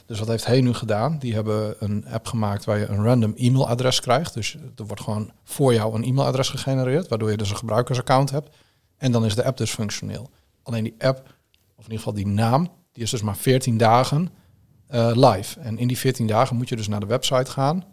[0.07, 1.18] Dus wat heeft Hey nu gedaan?
[1.18, 4.34] Die hebben een app gemaakt waar je een random e-mailadres krijgt.
[4.34, 8.57] Dus er wordt gewoon voor jou een e-mailadres gegenereerd, waardoor je dus een gebruikersaccount hebt.
[8.96, 10.30] En dan is de app dus functioneel.
[10.62, 11.18] Alleen die app,
[11.76, 14.30] of in ieder geval die naam, die is dus maar 14 dagen
[14.86, 15.61] eh, live.
[15.61, 17.84] En in die 14 dagen moet je dus naar de website gaan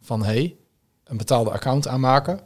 [0.00, 0.56] van Hey,
[1.04, 2.40] een betaalde account aanmaken.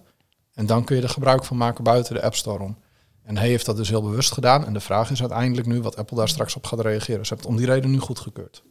[0.54, 2.78] En dan kun je er gebruik van maken buiten de App Store om.
[3.22, 4.66] En hij heeft dat dus heel bewust gedaan.
[4.66, 7.26] En de vraag is uiteindelijk nu wat Apple daar straks op gaat reageren.
[7.26, 8.62] Ze hebben het om die reden nu goedgekeurd.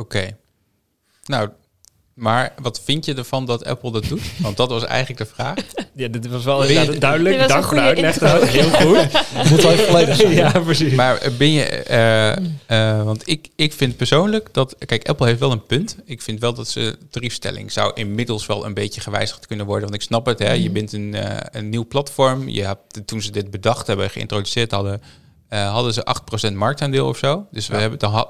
[0.00, 0.36] Oké.
[1.24, 1.48] Nou,
[2.14, 4.22] maar wat vind je ervan dat Apple dat doet?
[4.38, 5.54] Want dat was eigenlijk de vraag.
[5.94, 7.38] Ja, dit was wel je- duidelijk.
[7.38, 8.18] Was Dank voor de uitleg.
[8.50, 8.96] Heel goed.
[9.50, 10.32] Moet wel even volledig zijn.
[10.32, 10.92] ja, precies.
[10.92, 11.62] Maar ben je...
[11.64, 12.30] eh,
[12.66, 14.76] eh, want ik, ik vind persoonlijk dat...
[14.86, 15.96] Kijk, Apple heeft wel een punt.
[16.04, 19.88] Ik vind wel dat ze tariefstelling zou inmiddels wel een beetje gewijzigd kunnen worden.
[19.88, 20.52] Want ik snap het, hè.
[20.52, 22.48] Je bent een, eh, een nieuw platform.
[22.48, 25.02] Je hebt, toen ze dit bedacht hebben, geïntroduceerd hadden...
[25.50, 26.06] eh, hadden ze
[26.50, 27.46] 8% marktaandeel of zo.
[27.50, 28.26] Dus we hebben, dan,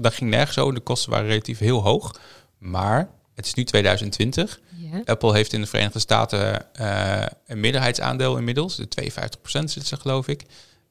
[0.00, 0.72] dat, ging nergens zo.
[0.72, 2.20] De kosten waren relatief heel hoog.
[2.58, 4.60] Maar het is nu 2020.
[4.76, 5.02] Ja.
[5.04, 8.76] Apple heeft in de Verenigde Staten eh, een minderheidsaandeel inmiddels.
[8.76, 9.10] De 52%
[9.42, 10.44] zitten ze, geloof ik.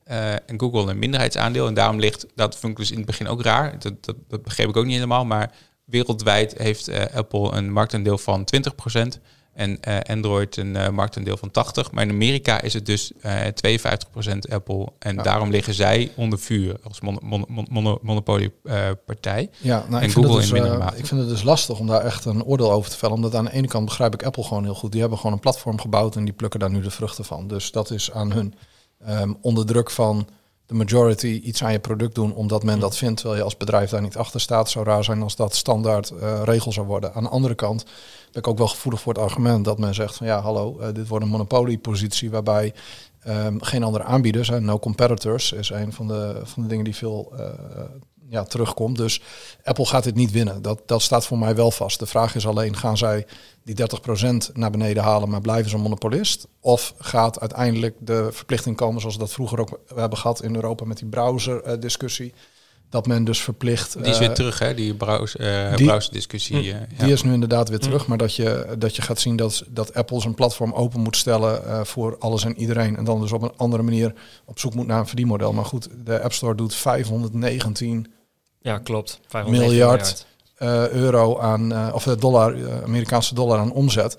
[0.03, 1.67] Eh, en Google een minderheidsaandeel.
[1.67, 3.79] En daarom ligt, dat vond ik dus in het begin ook raar.
[3.79, 5.25] Dat, dat, dat begreep ik ook niet helemaal.
[5.25, 5.51] Maar
[5.85, 8.47] wereldwijd heeft Apple een marktaandeel van
[8.95, 9.19] 20%.
[9.59, 11.91] En eh, Android een eh, marktaandeel van 80%.
[11.91, 14.87] Maar in Amerika is het dus eh 52% Apple.
[14.99, 15.21] En Ja.
[15.23, 19.49] daarom liggen zij onder vuur als mon, mon, mon, mono- monopoliepartij.
[19.57, 20.97] Ja, nou, En ik, vind Google in dus, mindere eh, mate.
[20.97, 23.15] ik vind het dus lastig om daar echt een oordeel over te vellen.
[23.15, 24.91] Omdat aan de ene kant begrijp ik Apple gewoon heel goed.
[24.91, 27.47] Die hebben gewoon een platform gebouwd en die plukken daar nu de vruchten van.
[27.47, 28.53] Dus dat is aan hun.
[29.05, 30.27] Ehm, onder druk van
[30.69, 33.89] de majority iets aan je product doen omdat men dat vindt, terwijl je als bedrijf
[33.89, 34.59] daar niet achter staat.
[34.59, 37.13] Het zou raar zijn als dat standaard eh, regel zou worden.
[37.13, 37.83] Aan de andere kant
[38.31, 40.93] ben ik ook wel gevoelig voor het argument dat men zegt van ja, hallo, eh,
[40.93, 42.73] dit wordt een monopoliepositie waarbij
[43.19, 46.95] ehm, geen andere aanbieders, hè, no competitors, is een van de, van de dingen die
[46.95, 47.45] veel eh,
[48.29, 48.97] ja, terugkomt.
[48.97, 49.21] Dus
[49.63, 50.61] Apple gaat dit niet winnen.
[50.61, 51.99] Dat, dat staat voor mij wel vast.
[51.99, 53.25] De vraag is alleen, gaan zij
[53.63, 56.47] die 30% naar beneden halen, maar blijven ze een monopolist?
[56.59, 60.85] Of gaat uiteindelijk de verplichting komen, zoals we dat vroeger ook hebben gehad in Europa
[60.85, 62.33] met die browser-discussie,
[62.89, 63.93] dat men dus verplicht...
[63.93, 64.73] Die is eh, weer terug, hè?
[64.73, 66.73] Die browse, eh die- browser-discussie.
[66.73, 67.13] eh, die ja.
[67.13, 70.21] is nu inderdaad weer terug, maar dat je, dat je gaat zien dat, dat Apple
[70.21, 72.97] zijn platform open moet stellen eh, voor alles en iedereen.
[72.97, 74.13] En dan dus op een andere manier
[74.45, 75.53] op zoek moet naar een verdienmodel.
[75.53, 78.07] Maar goed, de App Store doet 519
[78.61, 79.19] Ja, klopt.
[79.27, 80.25] 590 Miljard.
[80.55, 84.17] eh, euro aan, eh, of dollar, eh, Amerikaanse dollar aan omzet.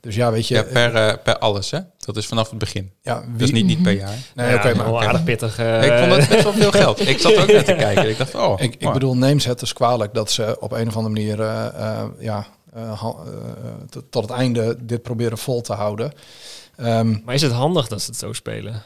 [0.00, 0.54] Dus ja, weet je.
[0.54, 1.78] Ja, per, per alles, hè?
[1.98, 2.92] Dat is vanaf het begin.
[3.02, 4.14] ja, is niet, niet per jaar.
[4.34, 5.58] Nee, Ja, oké, maar wel aardig pittig.
[5.58, 7.00] eh, ik vond het best wel veel geld.
[7.08, 8.08] Ik zat ook net te kijken.
[8.08, 10.96] Ik dacht, oh, ik, bedoel, neem ze het dus kwalijk dat ze op een of
[10.96, 11.36] andere manier
[12.18, 12.46] ja,
[14.10, 16.12] tot het einde dit proberen vol te houden.
[16.76, 18.82] Ehm, Maar is het handig dat ze het zo spelen?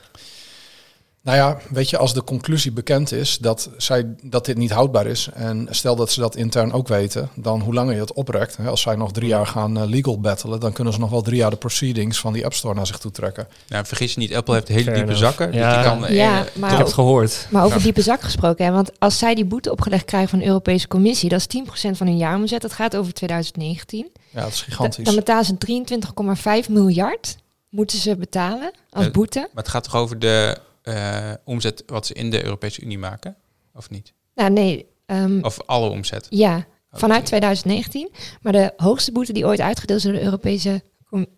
[1.24, 5.06] Nou ja, weet je, als de conclusie bekend is dat, zij, dat dit niet houdbaar
[5.06, 8.56] is, en stel dat ze dat intern ook weten, dan hoe langer je het oprekt,
[8.56, 11.22] hè, als zij nog drie jaar gaan eh, legal battelen, dan kunnen ze nog wel
[11.22, 13.48] drie jaar de proceedings van die App Store naar zich toe trekken.
[13.68, 15.26] Nou, vergis je niet, Apple heeft hele Fair diepe enough.
[15.26, 15.50] zakken.
[15.52, 15.74] Dus Ja.
[15.82, 17.46] die kan, eh, Ja, eh, maar ik heb het gehoord.
[17.50, 17.84] Maar over Ja.
[17.84, 21.28] diepe zak gesproken, hè, want als zij die boete opgelegd krijgen van de Europese Commissie,
[21.28, 24.08] dat is 10% van hun jaaromzet, dat gaat over 2019.
[24.30, 25.04] Ja, dat is Da- gigantisch.
[25.04, 27.36] Dan betalen ze 23,5 miljard,
[27.68, 29.38] moeten ze betalen als boete.
[29.38, 33.36] Maar het gaat toch over de eh, omzet wat ze in de Europese Unie maken?
[33.74, 34.12] Of niet?
[34.34, 36.26] Nou nee, ehm, Of alle omzet?
[36.30, 37.28] ja, vanuit Oké.
[37.28, 38.10] 2019.
[38.42, 40.82] Maar de hoogste boete die ooit uitgedeeld is door de Europese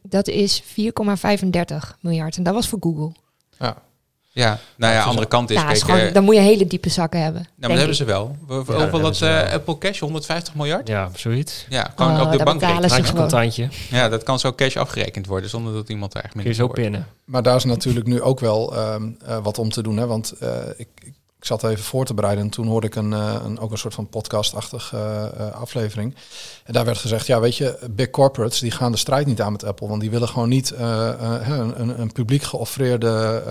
[0.02, 2.36] dat is 4,35 miljard.
[2.36, 3.12] En dat was voor Google.
[3.58, 3.82] Ja.
[4.42, 6.66] Ja, nou ja, andere kant is, Ja, is kijk, gewoon, eh, dan moet je hele
[6.66, 7.40] diepe zakken hebben.
[7.40, 8.00] nou, maar dat hebben ik.
[8.00, 8.36] ze wel.
[8.46, 9.52] We- we- dat ze eh, wel.
[9.52, 10.00] Apple Cash?
[10.00, 10.88] 150 miljard?
[10.88, 11.66] Ja, zoiets.
[11.68, 13.14] Ja, gewoon Oh, op de dat bank rekenen.
[13.14, 13.68] Contantje.
[13.90, 16.54] Ja, dat kan zo cash afgerekend worden zonder dat iemand er echt Kun mee je
[16.58, 17.06] zo pinnen.
[17.24, 19.96] Maar daar is natuurlijk nu ook wel ehm, eh, wat om te doen.
[19.96, 20.06] Hè?
[20.06, 21.12] Want eh, ik, ik,
[21.46, 23.78] ik zat even voor te bereiden en toen hoorde ik een, eh, een, ook een
[23.78, 24.96] soort van podcastachtige
[25.36, 26.14] eh, aflevering.
[26.64, 29.52] En daar werd gezegd, ja weet je, big corporates die gaan de strijd niet aan
[29.52, 29.88] met Apple.
[29.88, 33.42] Want die willen gewoon niet een, een, publiek geoffreerde,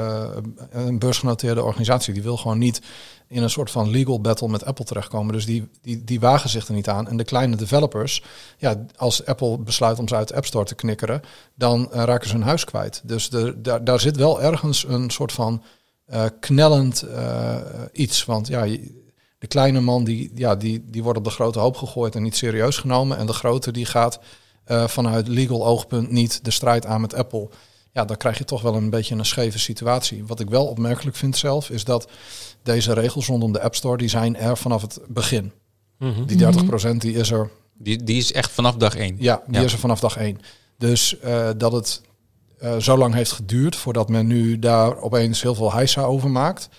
[0.72, 2.14] een beursgenoteerde organisatie.
[2.14, 2.82] Die wil gewoon niet
[3.28, 5.34] in een soort van legal battle met Apple terechtkomen.
[5.34, 7.08] Dus die, die, die wagen zich er niet aan.
[7.08, 8.24] En de kleine developers,
[8.58, 11.22] ja, als Apple besluit om ze uit de App Store te knikkeren,
[11.54, 13.02] dan raken ze hun huis kwijt.
[13.04, 15.62] Dus de, daar, daar zit wel ergens een soort van
[16.06, 17.56] eh, knellend eh,
[17.92, 18.26] iets.
[18.26, 18.64] Want ja,
[19.40, 22.36] de kleine man die, ja, die, die wordt op de grote hoop gegooid en niet
[22.36, 23.18] serieus genomen.
[23.18, 24.20] En de grote die gaat
[24.64, 27.50] eh, vanuit legal oogpunt niet de strijd aan met Apple.
[27.92, 30.26] Ja, dan krijg je toch wel een beetje een scheve situatie.
[30.26, 32.08] Wat ik wel opmerkelijk vind zelf, is dat
[32.64, 35.52] deze regels rondom de App Store, die zijn er vanaf het begin.
[36.00, 36.26] Mhm.
[36.26, 39.16] Die 30% die is er Die, die is echt vanaf dag één.
[39.20, 39.66] ja, die Ja.
[39.66, 40.40] is er vanaf dag één.
[40.78, 42.02] Dus eh, dat het
[42.66, 46.70] eh, zo lang heeft geduurd voordat men nu daar opeens heel veel heisa over maakt.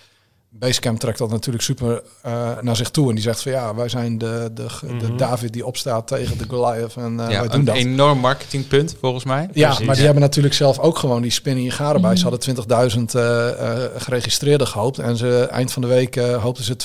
[0.49, 3.09] Basecamp trekt dat natuurlijk super eh, naar zich toe.
[3.09, 5.17] En die zegt van ja, wij zijn de, de, de Mhm.
[5.17, 6.95] David die opstaat tegen de Goliath.
[6.95, 7.75] En eh, Ja, wij doen een dat.
[7.75, 9.49] enorm marketingpunt volgens mij.
[9.53, 9.85] Ja, Precies.
[9.85, 12.09] maar die hebben natuurlijk zelf ook gewoon die spinnen in garen bij.
[12.09, 12.19] Mhm.
[12.19, 13.49] Ze hadden 20.000 eh,
[13.85, 14.99] eh, geregistreerden gehoopt.
[14.99, 16.75] En ze eind van de week eh, hoopten ze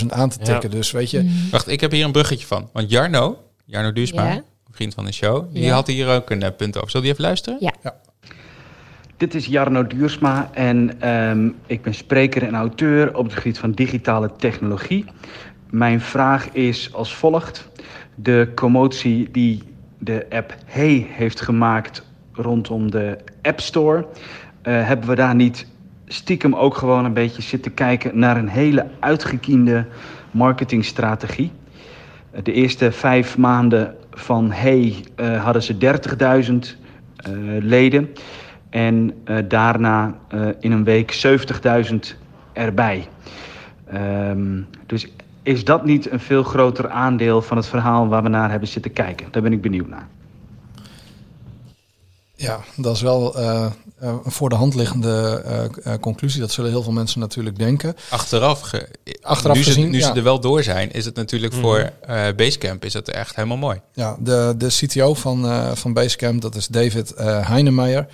[0.00, 0.44] 200.000 aan te Ja.
[0.44, 0.70] tikken.
[0.70, 1.48] Dus weet je, Mm.
[1.50, 2.68] Wacht, ik heb hier een bruggetje van.
[2.72, 4.42] Want Jarno, Jarno Duursma, Ja.
[4.70, 5.74] vriend van de show, die Ja.
[5.74, 6.90] had hier ook een punt over.
[6.90, 7.58] Zal die even luisteren?
[7.60, 7.72] Ja.
[9.16, 13.72] Dit is Jarno Duursma en ehm, ik ben spreker en auteur op het gebied van
[13.72, 15.04] digitale technologie.
[15.70, 17.70] Mijn vraag is als volgt.
[18.14, 19.62] De commotie die
[19.98, 24.06] de app Hey heeft gemaakt rondom de App Store,
[24.62, 25.66] eh, hebben we daar niet
[26.06, 29.86] stiekem ook gewoon een beetje zitten kijken naar een hele uitgekiende
[30.30, 31.52] marketingstrategie?
[32.42, 36.76] De eerste vijf maanden van Hey eh, hadden ze 30.000
[37.16, 38.08] eh, leden.
[38.74, 41.26] En eh, daarna eh, in een week
[41.90, 41.94] 70.000
[42.52, 43.08] erbij.
[43.86, 45.06] Ehm, dus
[45.42, 48.92] is dat niet een veel groter aandeel van het verhaal waar we naar hebben zitten
[48.92, 49.26] kijken?
[49.30, 50.08] Daar ben ik benieuwd naar.
[52.36, 53.66] Ja, dat is wel eh,
[53.98, 55.42] een voor de hand liggende
[56.00, 56.40] conclusie.
[56.40, 57.94] Dat zullen heel veel mensen natuurlijk denken.
[58.10, 58.88] Achteraf, ge-
[59.22, 60.06] Achteraf nu, ze, nu ja.
[60.06, 61.62] ze er wel door zijn, is het natuurlijk Mhm.
[61.62, 63.80] voor eh, Basecamp is het echt helemaal mooi.
[63.92, 68.06] Ja, de, de CTO van, eh, van Basecamp, dat is David eh Heinemeijer.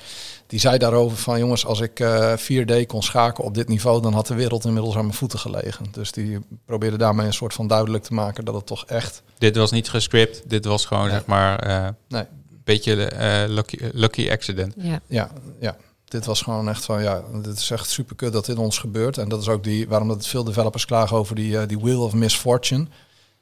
[0.51, 4.13] Die zei daarover van jongens, als ik eh 4D kon schaken op dit niveau, dan
[4.13, 5.87] had de wereld inmiddels aan mijn voeten gelegen.
[5.93, 9.23] Dus die probeerde daarmee een soort van duidelijk te maken dat het toch echt.
[9.39, 11.13] Dit was niet gescript, dit was gewoon Nee.
[11.13, 12.21] zeg maar eh, Nee.
[12.23, 14.75] een beetje eh, lucky, lucky accident.
[14.77, 15.01] Ja.
[15.07, 15.31] Ja,
[15.61, 15.77] ja.
[16.05, 19.19] Dit was gewoon echt van ja, dit is echt super kut dat dit ons gebeurt.
[19.19, 22.03] En dat is ook die waarom dat veel developers klagen over die, eh, die wheel
[22.03, 22.87] of misfortune.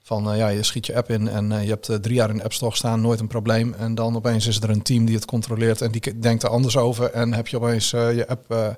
[0.09, 2.31] Van eh, ja, je schiet je app in en eh, je hebt eh, drie jaar
[2.31, 3.75] in de App Store staan, nooit een probleem.
[3.79, 6.77] En dan opeens is er een team die het controleert en die denkt er anders
[6.77, 7.11] over.
[7.11, 8.69] En heb je opeens eh, je app eh,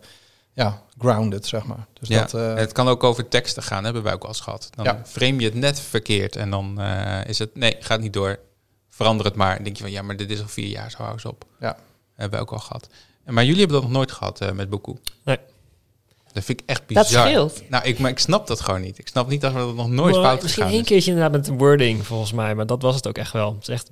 [0.53, 1.87] ja, grounded, zeg maar.
[1.93, 4.41] Dus Ja, dat, eh, het kan ook over teksten gaan, hebben wij ook al eens
[4.41, 4.69] gehad.
[4.75, 5.03] Dan Ja.
[5.07, 8.39] frame je het net verkeerd en dan eh, is het, nee, gaat niet door.
[8.89, 9.55] Verander het maar.
[9.55, 11.45] Dan denk je van, ja, maar dit is al vier jaar, zo hou eens op.
[11.61, 11.77] Ja.
[12.15, 12.89] Hebben wij ook al gehad.
[13.25, 14.97] En, maar jullie hebben dat nog nooit gehad eh, met Boku.
[15.25, 15.39] Nee.
[16.33, 17.27] Dat vind ik echt Dat bizar.
[17.27, 17.63] scheelt.
[17.71, 18.99] Nou, ik, maar ik snap dat gewoon niet.
[18.99, 20.89] Ik snap niet dat we dat nog nooit Maar fout Misschien gegaan één is.
[20.89, 22.55] keertje inderdaad met wording, volgens mij.
[22.55, 23.53] Maar dat was het ook echt wel.
[23.55, 23.91] Het is echt...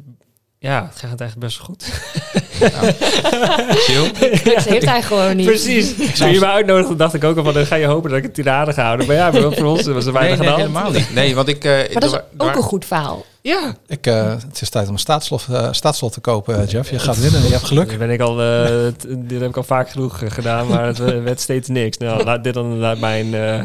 [0.58, 1.84] Ja, het gaat eigenlijk best goed.
[2.58, 4.12] Chill.
[4.54, 5.46] Dat heeft hij gewoon niet.
[5.46, 5.94] Precies.
[6.18, 7.54] Toen je me uitnodigde, dacht ik ook al van...
[7.54, 9.06] dan ga je hopen dat ik een tirade ga houden.
[9.06, 10.60] Maar ja, maar voor ons was er Nee, weinig nee, hand.
[10.60, 11.14] helemaal niet.
[11.14, 11.64] Nee, want ik...
[11.64, 13.24] eh, Maar dat is ook een goed verhaal.
[13.42, 13.74] Ja.
[13.86, 16.90] ik, eh, het is tijd om een staatslot, eh, staatslot te kopen, Jeff.
[16.90, 17.88] Je gaat winnen en je hebt geluk.
[17.88, 20.98] Dit, ben ik al, eh, t- dit heb ik al vaak genoeg gedaan, maar het
[20.98, 21.96] we- werd steeds niks.
[21.96, 23.64] Nou, laat dit dan laat mijn eh,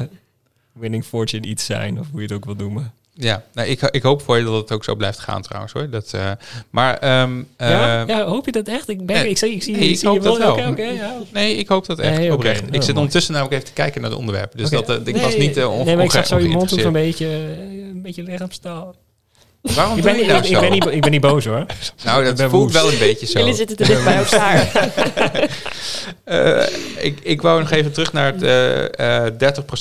[0.74, 2.92] winning fortune iets zijn, of hoe je het ook wil noemen.
[3.16, 5.90] Ja, nou, ik, ik hoop voor je dat het ook zo blijft gaan trouwens hoor.
[5.90, 6.32] Dat, eh,
[6.70, 8.02] maar ehm, ja?
[8.02, 8.90] eh, ja, hoop je dat echt?
[8.90, 10.70] Ik, ben, nee, ik, zie, ik zie, nee, ik zie hoop je wel.
[10.70, 11.18] Oké, ja.
[11.32, 12.62] nee, ik hoop dat echt Nee, oprecht.
[12.62, 14.58] Oh, ik zit ondertussen namelijk even te kijken naar de onderwerpen.
[14.58, 16.92] Dus dat, eh, ik was niet uh, Nee, maar ik zag zo je mond een
[16.92, 18.96] beetje, een beetje lichaamstaal.
[19.64, 20.60] Waarom Ik doe ben, je niet, nou ik, zo?
[20.60, 21.66] ben niet, ik ben niet boos hoor.
[22.04, 22.74] nou, dat voelt woest.
[22.74, 23.40] wel een beetje zo.
[23.40, 24.72] Jullie zitten te dicht bij elkaar.
[26.24, 26.64] Eh,
[26.98, 29.34] ik, ik wou nog even terug naar het eh eh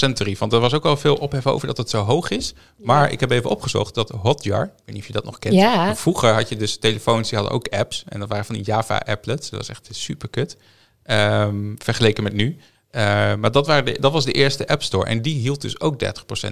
[0.09, 0.39] 30% tarief.
[0.39, 2.55] Want er was ook al veel ophef over dat het zo hoog is.
[2.77, 5.55] Maar ik heb even opgezocht dat Hotjar, ik weet niet of je dat nog kent.
[5.55, 5.97] Ja.
[5.97, 8.05] Vroeger had je dus telefoons die hadden ook apps.
[8.09, 9.51] En dat waren van die Java-applets.
[9.51, 10.57] Dat was echt super kut.
[11.03, 12.57] Ehm, vergeleken met nu.
[12.91, 13.03] Eh,
[13.35, 15.07] maar dat, waren de, dat was de eerste App Store.
[15.07, 16.07] En die hield dus ook 30%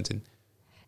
[0.09, 0.25] in.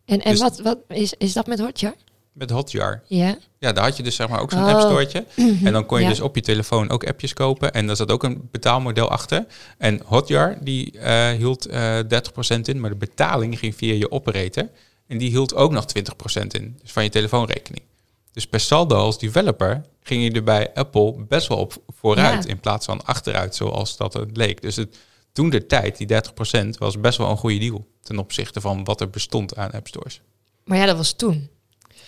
[0.05, 1.93] En, en Dus- wat, wat is, is dat met Hotjar?
[2.33, 3.03] Met Hotjar.
[3.07, 3.37] Ja.
[3.59, 4.67] Ja, daar had je dus zeg maar ook zo'n Oh.
[4.69, 5.25] app storeetje.
[5.63, 6.09] En dan kon je Ja.
[6.09, 7.73] dus op je telefoon ook appjes kopen.
[7.73, 9.45] En daar zat ook een betaalmodel achter.
[9.77, 12.79] En Hotjar, die eh, hield eh 30% in.
[12.79, 14.69] Maar de betaling ging via je operator.
[15.07, 16.77] En die hield ook nog 20% in.
[16.81, 17.83] Dus van je telefoonrekening.
[18.31, 22.43] Dus per saldo als developer ging je er bij Apple best wel op vooruit.
[22.43, 22.49] Ja.
[22.49, 24.61] In plaats van achteruit, zoals dat het leek.
[24.61, 24.97] Dus het,
[25.31, 27.87] toen de tijd, die 30%, was best wel een goede deal.
[28.01, 30.21] Ten opzichte van wat er bestond aan app stores.
[30.63, 31.49] Maar ja, dat was toen.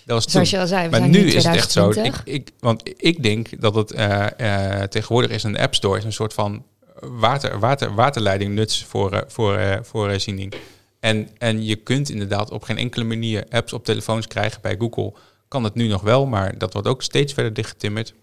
[0.06, 0.32] Dat was toen.
[0.32, 1.88] Zoals je al zei, we Maar zijn nu is het echt zo.
[1.88, 2.34] Ik, 2020.
[2.34, 6.14] ik, want ik denk dat het eh, eh, tegenwoordig is een app store is een
[6.14, 6.66] soort van
[6.99, 10.53] water, water, waterleiding nuts voor, eh, voor, voor voorziening.
[10.99, 15.14] En, en je kunt inderdaad op geen enkele manier apps op telefoons krijgen bij Google.
[15.47, 18.14] Kan het nu nog wel, maar dat wordt ook steeds verder dichtgetimmerd.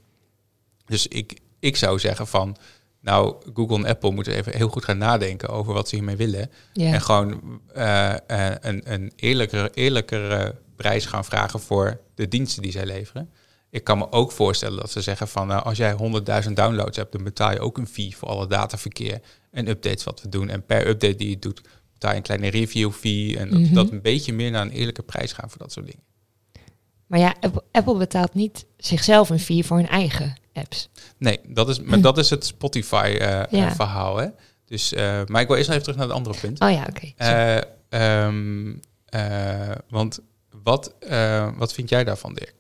[0.86, 2.56] Dus ik, ik zou zeggen van,
[3.00, 6.50] nou, Google en Apple moeten even heel goed gaan nadenken over wat ze hiermee willen.
[6.72, 6.92] Ja.
[6.92, 7.60] En gewoon
[8.60, 13.30] een, een eerlijkere, eerlijkere prijs gaan vragen voor de diensten die zij leveren.
[13.70, 15.92] Ik kan me ook voorstellen dat ze zeggen van nou, als jij
[16.44, 19.20] 100.000 downloads hebt, dan betaal je ook een fee voor alle dataverkeer
[19.50, 20.48] en updates wat we doen.
[20.48, 21.60] En per update die je doet,
[21.92, 23.38] betaal je een kleine review fee.
[23.38, 23.74] En dat, Mhm.
[23.74, 26.02] dat een beetje meer naar een eerlijke prijs gaan voor dat soort dingen.
[27.06, 27.34] Maar ja,
[27.72, 30.88] Apple, betaalt niet zichzelf een fee voor hun eigen apps.
[31.18, 33.46] Nee, dat is, maar dat is het Spotify-verhaal.
[33.50, 33.74] Ja.
[33.74, 34.26] verhaal hè?
[34.64, 36.60] Dus, eh, maar ik wil eerst even terug naar het andere punt.
[36.60, 37.12] Oh ja, oké.
[37.16, 37.56] Eh,
[37.88, 40.20] ehm, eh, want
[40.62, 42.54] wat, eh, wat vind jij daarvan, Dirk?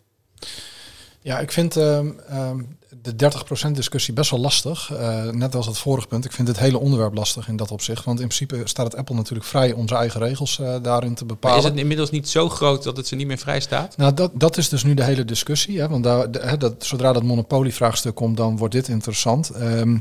[1.20, 2.62] Ja, ik vind ehm, ehm,
[3.02, 4.90] de 30% discussie best wel lastig.
[4.92, 6.24] Eh, net als het vorige punt.
[6.24, 8.04] Ik vind het hele onderwerp lastig in dat opzicht.
[8.04, 11.24] Want in principe staat het Apple natuurlijk vrij om zijn eigen regels eh, daarin te
[11.24, 11.58] Maar bepalen.
[11.58, 13.96] is het inmiddels niet zo groot dat het ze niet meer vrij staat?
[13.96, 15.80] Nou, dat, dat is dus nu de hele discussie.
[15.80, 15.88] Hè?
[15.88, 19.50] Want daar, de- hè, dat, zodra dat monopolievraagstuk komt, dan wordt dit interessant.
[19.50, 19.98] Ehm,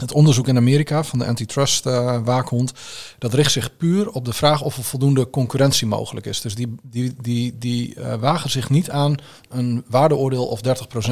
[0.00, 2.72] het onderzoek in Amerika van de antitrust eh, waakhond,
[3.18, 6.40] dat richt zich puur op de vraag of er voldoende concurrentie mogelijk is.
[6.40, 9.14] Dus die, die, die, die eh, wagen zich niet aan
[9.48, 10.60] een waardeoordeel of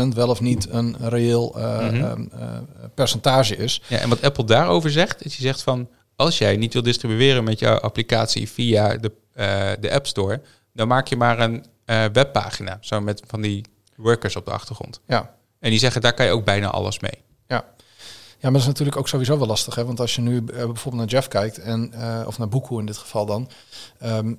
[0.04, 1.94] 30% wel of niet een reëel eh, Mhm.
[2.04, 2.48] ehm, eh,
[2.94, 3.82] percentage is.
[3.88, 5.88] Ja, en wat Apple daarover zegt, is hij zegt van...
[6.16, 9.12] als jij niet wil distribueren met jouw applicatie via de,
[9.80, 10.40] de App Store...
[10.72, 11.64] dan maak je maar een
[12.12, 13.64] webpagina, zo met van die
[13.96, 15.00] workers op de achtergrond.
[15.06, 15.34] Ja.
[15.60, 17.18] En die zeggen, daar kan je ook bijna alles mee.
[17.48, 17.64] Ja,
[18.50, 19.74] maar dat is natuurlijk ook sowieso wel lastig.
[19.74, 19.84] Hè?
[19.84, 22.86] Want als je nu eh, bijvoorbeeld naar Jeff kijkt, en, eh, of naar Boekoe in
[22.86, 23.48] dit geval dan.
[23.98, 24.34] ehm,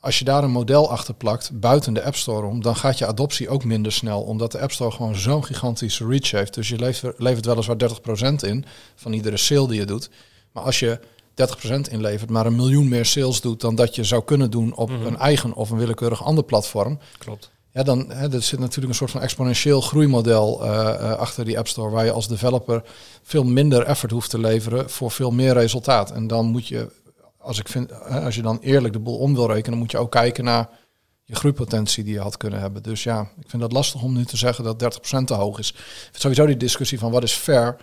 [0.00, 3.06] als je daar een model achter plakt, buiten de App Store om, dan gaat je
[3.06, 4.22] adoptie ook minder snel.
[4.22, 6.54] Omdat de App Store gewoon zo'n gigantische reach heeft.
[6.54, 10.10] Dus je levert, levert weliswaar 30% in van iedere sale die je doet.
[10.52, 11.00] Maar als je
[11.34, 14.90] 30% inlevert, maar een miljoen meer sales doet dan dat je zou kunnen doen op
[14.90, 15.06] Mhm.
[15.06, 16.98] een eigen of een willekeurig ander platform.
[17.18, 17.50] Klopt.
[17.82, 21.68] Dan hè, er zit natuurlijk een soort van exponentieel groeimodel eh, eh, achter die App
[21.68, 22.82] Store, waar je als developer
[23.22, 26.10] veel minder effort hoeft te leveren voor veel meer resultaat.
[26.10, 26.90] En dan moet je,
[27.38, 30.10] als ik vind, als je dan eerlijk de boel om wil rekenen, moet je ook
[30.10, 30.68] kijken naar
[31.24, 32.82] je groeipotentie die je had kunnen hebben.
[32.82, 35.74] Dus ja, ik vind dat lastig om nu te zeggen dat 30% te hoog is.
[36.12, 37.76] Sowieso die discussie van wat is fair.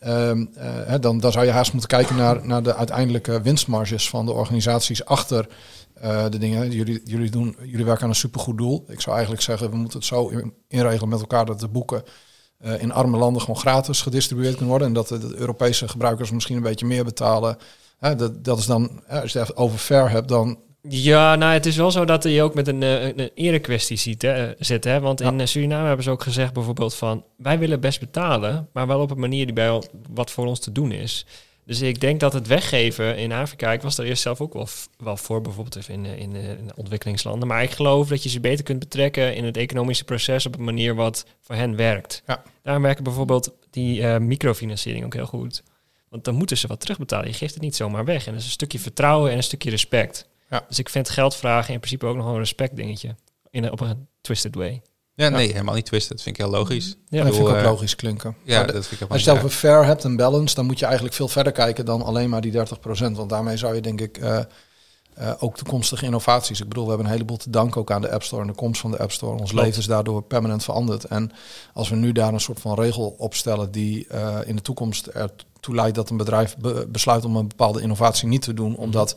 [0.00, 4.26] Ehm, eh, dan, dan zou je haast moeten kijken naar, naar de uiteindelijke winstmarges van
[4.26, 5.48] de organisaties achter
[5.94, 6.70] eh, de dingen.
[6.70, 8.84] Jullie, jullie, doen, jullie werken aan een supergoed doel.
[8.88, 12.02] Ik zou eigenlijk zeggen, we moeten het zo in- inregelen met elkaar dat de boeken
[12.58, 14.88] eh, in arme landen gewoon gratis gedistribueerd kunnen worden.
[14.88, 17.56] En dat de, Europese gebruikers misschien een beetje meer betalen.
[18.16, 20.58] Dat, dat is dan, als je het over fair hebt, dan
[20.88, 24.22] Ja, nou, het is wel zo dat je ook met een, eh, een erekwestie ziet,
[24.22, 24.84] hè, zit.
[24.84, 25.00] Hè?
[25.00, 27.24] Want in eh, Suriname hebben ze ook gezegd bijvoorbeeld van...
[27.36, 30.72] wij willen best betalen, maar wel op een manier die bij wat voor ons te
[30.72, 31.26] doen is.
[31.64, 33.72] Dus ik denk dat het weggeven in Afrika...
[33.72, 34.52] ik was daar eerst zelf ook
[34.98, 37.48] wel, voor, bijvoorbeeld in, eh, in, in de ontwikkelingslanden.
[37.48, 40.46] Maar ik geloof dat je ze beter kunt betrekken in het economische proces...
[40.46, 42.22] op een manier wat voor hen werkt.
[42.26, 42.42] Ja.
[42.62, 45.62] Daarom werken bijvoorbeeld die microfinanciering ook heel goed.
[46.08, 47.26] Want dan moeten ze wat terugbetalen.
[47.26, 48.26] Je geeft het niet zomaar weg.
[48.26, 50.28] En dat is een stukje vertrouwen en een stukje respect.
[50.50, 50.64] Ja.
[50.68, 53.14] Dus ik vind geld vragen in principe ook nog wel een respect dingetje.
[53.50, 54.82] In een, op een twisted way.
[55.14, 56.10] Ja, nee, helemaal niet twisted.
[56.16, 56.96] Dat vind ik heel logisch.
[57.08, 58.36] Ja, dat vind ik ook eh, logisch klinken.
[58.44, 60.78] Ja, de- dat vind ik helemaal Als je over fair hebt en balance, dan moet
[60.78, 63.16] je eigenlijk veel verder kijken dan alleen maar die 30%.
[63.16, 64.38] Want daarmee zou je denk ik eh,
[65.14, 66.60] eh, ook toekomstige innovaties.
[66.60, 68.54] Ik bedoel, we hebben een heleboel te danken ook aan de App Store en de
[68.54, 69.38] komst van de App Store.
[69.40, 71.04] Ons leven is daardoor permanent veranderd.
[71.04, 71.30] En
[71.74, 75.06] als we nu daar een soort van regel op stellen die eh, in de toekomst
[75.06, 79.16] ertoe leidt dat een bedrijf be- besluit om een bepaalde innovatie niet te doen, omdat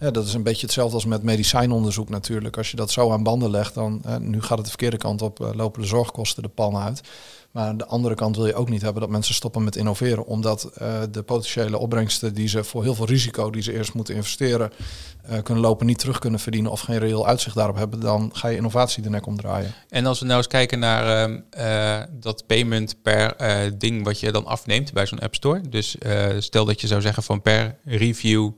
[0.00, 2.56] ja, dat is een beetje hetzelfde als met medicijnonderzoek natuurlijk.
[2.56, 5.40] Als je dat zo aan banden legt, dan nu gaat het de verkeerde kant op,
[5.40, 7.02] eh, lopen de zorgkosten de pan uit.
[7.50, 10.64] Maar de andere kant wil je ook niet hebben dat mensen stoppen met innoveren, omdat
[10.64, 14.72] eh, de potentiële opbrengsten die ze voor heel veel risico die ze eerst moeten investeren
[15.22, 18.48] eh, kunnen lopen, niet terug kunnen verdienen of geen reëel uitzicht daarop hebben, dan ga
[18.48, 19.74] je innovatie de nek omdraaien.
[19.88, 23.36] En als we nou eens kijken naar ehm, eh, dat payment per
[23.78, 25.60] ding wat je dan afneemt bij zo'n App Store.
[25.68, 25.96] Dus
[26.38, 28.50] stel dat je zou zeggen van per review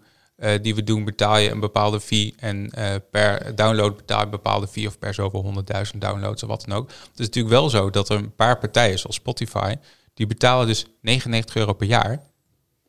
[0.62, 2.34] die we doen betaal je een bepaalde fee.
[2.38, 6.48] En eh, per download betaal je een bepaalde fee of per zoveel honderdduizend downloads of
[6.48, 6.88] wat dan ook.
[6.88, 9.74] Het is natuurlijk wel zo dat er een paar partijen zoals Spotify,
[10.14, 12.31] die betalen dus 99 euro per jaar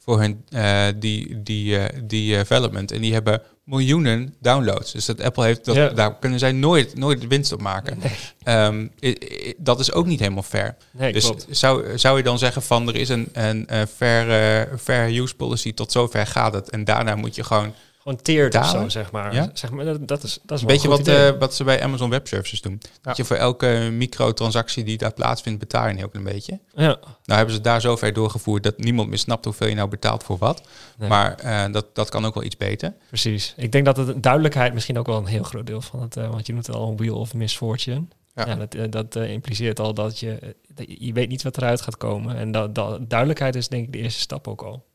[0.03, 2.91] voor hun eh, die, die, eh, die development.
[2.91, 4.91] En die hebben miljoenen downloads.
[4.91, 5.89] Dus dat Apple heeft, dat, Ja.
[5.89, 7.99] daar kunnen zij nooit, nooit winst op maken.
[8.43, 10.75] Ehm, i- i- dat is ook niet helemaal fair.
[10.91, 11.45] Nee, dus klopt.
[11.49, 14.29] zou, zou je dan zeggen van er is een, een, eh, fair,
[14.69, 16.69] eh, fair use policy, tot zover gaat het.
[16.69, 17.73] En daarna moet je gewoon
[18.03, 19.33] Gewoon tiered of zo, zeg maar.
[19.33, 19.49] Ja?
[19.53, 22.09] Zeg maar dat, dat is, dat is een beetje wat, eh, wat ze bij Amazon
[22.09, 22.81] Web Services doen.
[23.01, 26.59] Dat je voor elke microtransactie die daar plaatsvindt, betaal je een heel klein beetje.
[26.75, 26.97] ja.
[27.25, 30.37] Nou hebben ze daar zover doorgevoerd dat niemand meer snapt hoeveel je nou betaalt voor
[30.37, 30.61] wat.
[30.97, 31.09] Nee.
[31.09, 32.93] Maar eh, dat, dat kan ook wel iets beter.
[33.07, 33.53] Precies.
[33.57, 36.29] Ik denk dat het duidelijkheid misschien ook wel een heel groot deel van het, eh,
[36.29, 38.03] want je noemt het al een wheel of misfortune.
[38.35, 38.47] Ja.
[38.47, 41.97] Ja, dat, dat impliceert al dat je, dat je je weet niet wat eruit gaat
[41.97, 42.35] komen.
[42.35, 44.85] En dat, dat, duidelijkheid is denk ik de eerste stap ook al.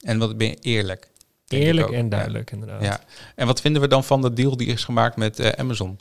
[0.00, 1.09] En wat ben je eerlijk.
[1.58, 2.08] Eerlijk en Ja.
[2.10, 2.82] duidelijk, inderdaad.
[2.82, 3.00] Ja.
[3.34, 5.98] En wat vinden we dan van de deal die is gemaakt met eh, Amazon?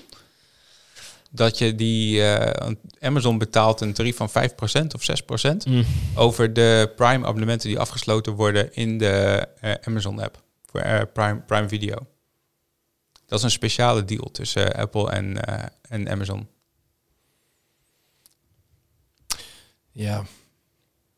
[1.31, 5.85] Dat je die eh, Amazon betaalt een tarief van 5% of 6% Mm.
[6.15, 11.67] over de Prime abonnementen die afgesloten worden in de eh, Amazon app voor Prime, Prime
[11.67, 11.95] Video.
[13.25, 16.47] Dat is een speciale deal tussen Apple en, eh, en Amazon.
[19.91, 20.23] Ja,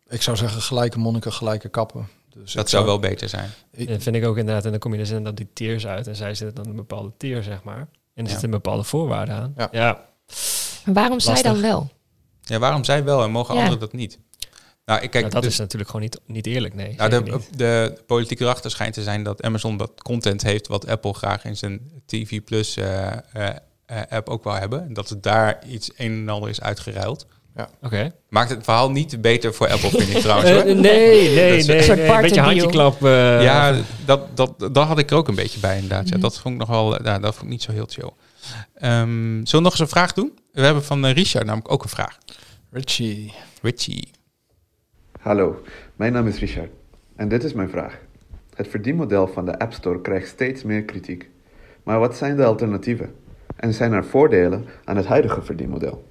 [0.08, 2.08] ik zou zeggen gelijke monniken, gelijke kappen.
[2.34, 3.50] Dus Dat zou wel beter zijn.
[3.72, 4.66] Ik- Dat vind ik ook inderdaad.
[4.66, 6.08] En dan kom je dus inderdaad die tiers uit.
[6.08, 7.78] En zij zitten dan een bepaalde tier, zeg maar.
[7.78, 8.30] En er Ja.
[8.30, 9.70] zitten bepaalde voorwaarden aan.
[9.72, 10.06] Ja.
[10.86, 11.92] waarom zij dan wel?
[12.42, 13.60] Ja, waarom zij wel en mogen Ja.
[13.62, 14.20] anderen dat niet?
[14.86, 16.96] Nou, ik kijk, Nou, dat dus- is natuurlijk gewoon niet, niet eerlijk, nee.
[16.96, 17.58] Nou, de, niet.
[17.58, 21.58] de politiek erachter schijnt te zijn dat Amazon wat content heeft wat Apple graag in
[21.58, 23.56] zijn TV Plus eh, eh,
[23.86, 24.84] eh, app ook wil hebben.
[24.86, 27.26] En dat het daar iets een en ander is uitgeruild.
[27.82, 28.12] Oké.
[28.30, 30.50] Maakt het verhaal niet beter voor Apple, vind ik trouwens.
[30.50, 30.66] Eh, hoor.
[30.66, 31.58] nee, nee, nee.
[31.58, 33.04] is nee, een Een beetje handjeklap.
[33.06, 33.76] eh, ja,
[34.06, 36.08] dat, dat, dat had ik er ook een beetje bij inderdaad.
[36.08, 36.22] Ja, Mhm.
[36.22, 38.10] dat vond ik nog wel, ja, dat vond ik niet zo heel chill.
[38.76, 40.40] Ehm, zullen we nog eens een vraag doen?
[40.52, 42.18] We hebben van eh, Richard namelijk ook een vraag.
[42.72, 43.34] Richie.
[43.62, 44.10] Richie.
[45.20, 45.62] Hallo,
[45.96, 46.70] mijn naam is Richard
[47.16, 48.00] en dit is mijn vraag.
[48.56, 51.30] Het verdienmodel van de App Store krijgt steeds meer kritiek.
[51.84, 53.16] Maar wat zijn de alternatieven?
[53.56, 56.08] En zijn er voordelen aan het huidige verdienmodel?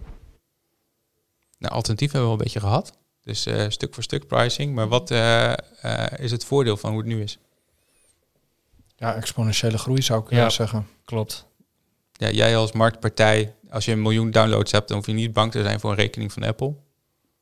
[1.60, 2.92] Nou, alternatief hebben we al een beetje gehad.
[3.22, 4.74] Dus eh, stuk voor stuk pricing.
[4.74, 7.38] Maar wat eh, eh, is het voordeel van hoe het nu is?
[8.96, 10.50] Ja, exponentiële groei zou ik Ja.
[10.50, 10.86] zeggen.
[11.04, 11.46] Klopt.
[12.12, 15.50] Ja, jij als marktpartij, als je een miljoen downloads hebt, dan hoef je niet bang
[15.52, 16.74] te zijn voor een rekening van Apple.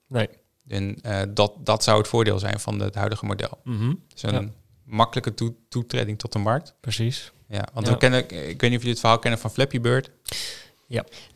[0.07, 0.29] Nee.
[0.69, 3.59] En eh, dat, dat zou het voordeel zijn van het huidige model.
[3.65, 3.95] Mhm.
[4.13, 4.53] Dus een
[4.85, 6.75] makkelijke toe- toetreding tot de markt.
[6.81, 7.33] Precies.
[7.49, 7.93] Ja, want Ja.
[7.93, 10.11] we kennen, ik weet niet of je dit verhaal kennen van Flappy Bird.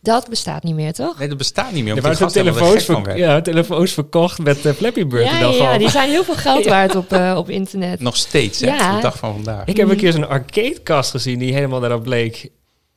[0.00, 1.18] Dat bestaat niet meer, toch?
[1.18, 1.96] Nee, dat bestaat niet meer.
[1.96, 5.24] Er waren telefoons, er ver- ja, telefoons verkocht met uh, Flappy Bird.
[5.24, 8.00] Ja, dan ja, die zijn heel veel geld waard op, eh, op internet.
[8.00, 8.66] Nog steeds, hè?
[8.66, 8.86] Ja.
[8.86, 9.64] Tot de dag van vandaag.
[9.66, 12.48] Ik heb een keer zo'n arcadekast gezien die helemaal daarop bleek.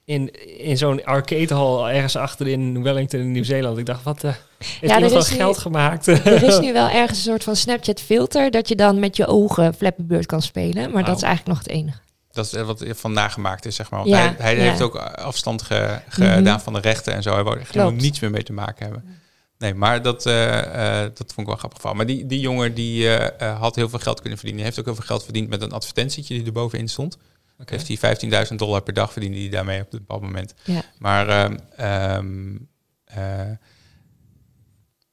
[0.06, 3.78] In, in zo'n arcadehal ergens achter in Wellington in Nieuw-Zeeland.
[3.78, 6.08] Ik dacht, wat uh, heeft Ja, er is nu- geld gemaakt?
[6.08, 9.26] Er is nu wel ergens een soort van Snapchat filter dat je dan met je
[9.28, 10.92] ogen Flappy Bird kan spelen.
[10.92, 11.98] Maar dat is eigenlijk nog het enige.
[12.36, 14.00] Dat is eh, wat van nagemaakt is, zeg maar.
[14.00, 14.62] Want Ja, hij hij ja.
[14.62, 16.60] heeft ook afstand ge- gedaan Mhm.
[16.60, 17.34] van de rechten en zo.
[17.34, 19.06] Hij wou er niets meer mee te maken hebben.
[19.58, 20.60] Nee, maar dat, eh,
[21.04, 21.96] eh, dat vond ik wel grappig van.
[21.96, 23.10] Maar die, die jongen die
[23.40, 24.56] had heel veel geld kunnen verdienen.
[24.56, 27.18] Die heeft ook heel veel geld verdiend met een advertentietje die er bovenin stond.
[27.60, 27.74] Oké.
[27.76, 27.98] Heeft hij
[28.48, 30.54] 15.000 dollar per dag verdiende hij daarmee op een bepaald moment.
[30.64, 30.82] Ja.
[30.98, 32.56] Maar ehm, ehm,
[33.06, 33.58] eh,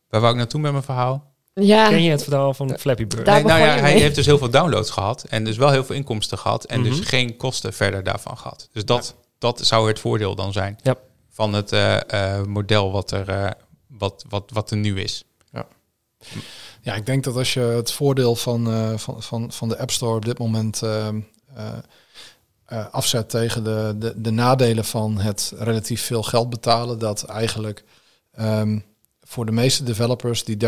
[0.08, 1.31] waar wou ik naartoe met mijn verhaal?
[1.54, 3.26] Ja, Ken je het verhaal van Flappy Bird?
[3.26, 5.94] Nee, nou ja, hij heeft dus heel veel downloads gehad en dus wel heel veel
[5.96, 7.06] inkomsten gehad en dus Mhm.
[7.06, 8.68] geen kosten verder daarvan gehad.
[8.72, 10.94] Dus dat, dat zou het voordeel dan zijn Ja.
[11.30, 13.50] van het eh, eh, model wat er, eh,
[13.88, 15.24] wat, wat, wat er nu is.
[16.84, 19.90] Ja, ik denk dat als je het voordeel van, eh, van, van, van de App
[19.90, 21.20] Store op dit moment ehm,
[21.54, 21.72] eh,
[22.64, 27.84] eh, afzet tegen de, de, de nadelen van het relatief veel geld betalen, dat eigenlijk
[28.32, 28.78] ehm,
[29.32, 30.58] voor de meeste developers die 30%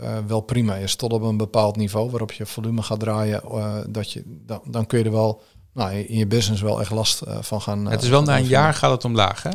[0.00, 3.76] eh, wel prima is, tot op een bepaald niveau waarop je volume gaat draaien, eh,
[3.88, 7.22] dat je, dan, dan kun je er wel nou, in je business wel echt last
[7.22, 7.86] eh, van gaan.
[7.86, 9.50] het is wel na een jaar gaat het omlaag, hè?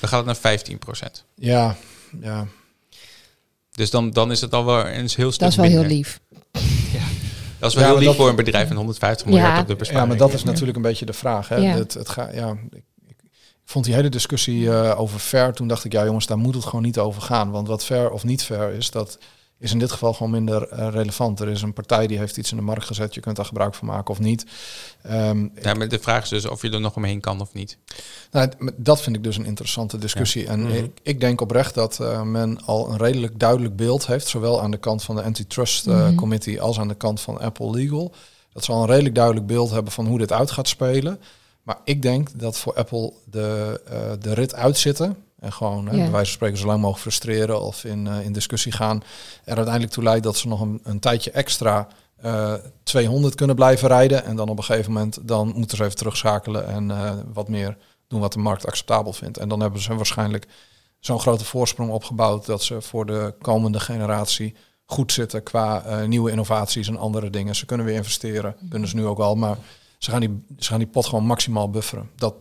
[0.00, 1.76] Dan gaat het naar 15% Ja,
[2.20, 2.46] ja.
[3.70, 6.20] Dus dan, dan is het al wel een heel stuk Dat is wel heel lief.
[7.58, 9.60] Dat is wel Ja, heel lief dat- voor een bedrijf van 150 miljard Ja.
[9.60, 10.04] op de besparing.
[10.12, 11.48] ja, maar dat is natuurlijk een beetje de vraag.
[11.48, 11.56] Hè?
[11.56, 11.74] Ja.
[11.74, 12.56] Het, het ga, ja,
[13.68, 15.52] vond die hele discussie eh, over fair.
[15.52, 17.50] Toen dacht ik, ja jongens, daar moet het gewoon niet over gaan.
[17.50, 19.18] Want wat fair of niet fair is, dat
[19.58, 21.40] is in dit geval gewoon minder eh, relevant.
[21.40, 23.14] Er is een partij die heeft iets in de markt gezet.
[23.14, 24.46] Je kunt daar gebruik van maken of niet.
[25.02, 27.78] Ehm, Ja, maar de vraag is dus of je er nog omheen kan of niet.
[28.30, 30.46] Nou, dat vind ik dus een interessante discussie.
[30.46, 30.72] En Mhm.
[30.74, 34.70] ik, ik denk oprecht dat eh, men al een redelijk duidelijk beeld heeft, zowel aan
[34.70, 36.14] de kant van de Antitrust Mhm.
[36.14, 38.12] Committee als aan de kant van Apple Legal.
[38.52, 41.20] Dat ze al een redelijk duidelijk beeld hebben van hoe dit uit gaat spelen.
[41.66, 46.02] Maar ik denk dat voor Apple de, eh, de rit uitzitten en gewoon, hè, Ja.
[46.02, 49.02] bij wijze van spreken, zo lang mogelijk frustreren of in, eh, in discussie gaan,
[49.44, 53.88] er uiteindelijk toe leidt dat ze nog een, een tijdje extra eh, 200 kunnen blijven
[53.88, 54.24] rijden.
[54.24, 57.76] En dan op een gegeven moment dan moeten ze even terugschakelen en eh, wat meer
[58.08, 59.38] doen wat de markt acceptabel vindt.
[59.38, 60.46] En dan hebben ze waarschijnlijk
[61.00, 64.54] zo'n grote voorsprong opgebouwd dat ze voor de komende generatie
[64.84, 67.54] goed zitten qua eh, nieuwe innovaties en andere dingen.
[67.54, 69.56] Ze kunnen weer investeren, kunnen ze nu ook al, maar
[69.98, 72.10] ze gaan die, ze gaan die pot gewoon maximaal bufferen.
[72.16, 72.34] Dat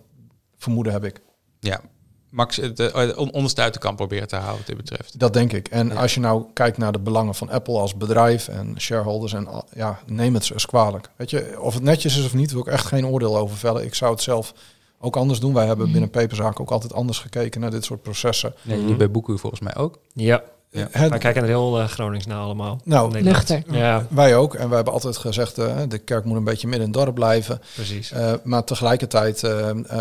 [0.58, 1.22] vermoeden heb ik.
[1.60, 1.82] Ja,
[2.30, 5.20] Max, het eh, on- onderste kant proberen te halen wat dit betreft.
[5.20, 5.68] Dat denk ik.
[5.68, 5.94] En Ja.
[5.94, 9.68] als je nou kijkt naar de belangen van Apple als bedrijf en shareholders en al-
[9.74, 11.10] ja, neem het eens kwalijk.
[11.16, 13.84] Weet je, of het netjes is of niet, wil ik echt geen oordeel over vellen.
[13.84, 14.54] Ik zou het zelf
[15.00, 15.54] ook anders doen.
[15.54, 18.54] Wij hebben binnen Peperzaak ook altijd anders gekeken naar dit soort processen.
[18.62, 20.00] Nee, die bij Boeku volgens mij ook.
[20.14, 20.44] Ja,
[20.76, 20.88] Ja.
[20.92, 22.82] Het- wij kijken er heel uh, Gronings naar allemaal.
[22.84, 23.50] Nou, Nederland.
[23.50, 23.74] Nuchter.
[23.76, 24.54] Ja, wij ook.
[24.56, 27.16] En wij hebben altijd gezegd, eh, de kerk moet een beetje midden in het dorp
[27.16, 27.62] blijven.
[27.76, 28.12] precies.
[28.12, 29.44] Eh, maar tegelijkertijd,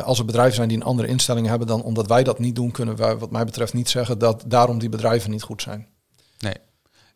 [0.04, 2.70] als er bedrijven zijn die een andere instelling hebben dan omdat wij dat niet doen,
[2.70, 5.86] kunnen wij wat mij betreft niet zeggen dat daarom die bedrijven niet goed zijn.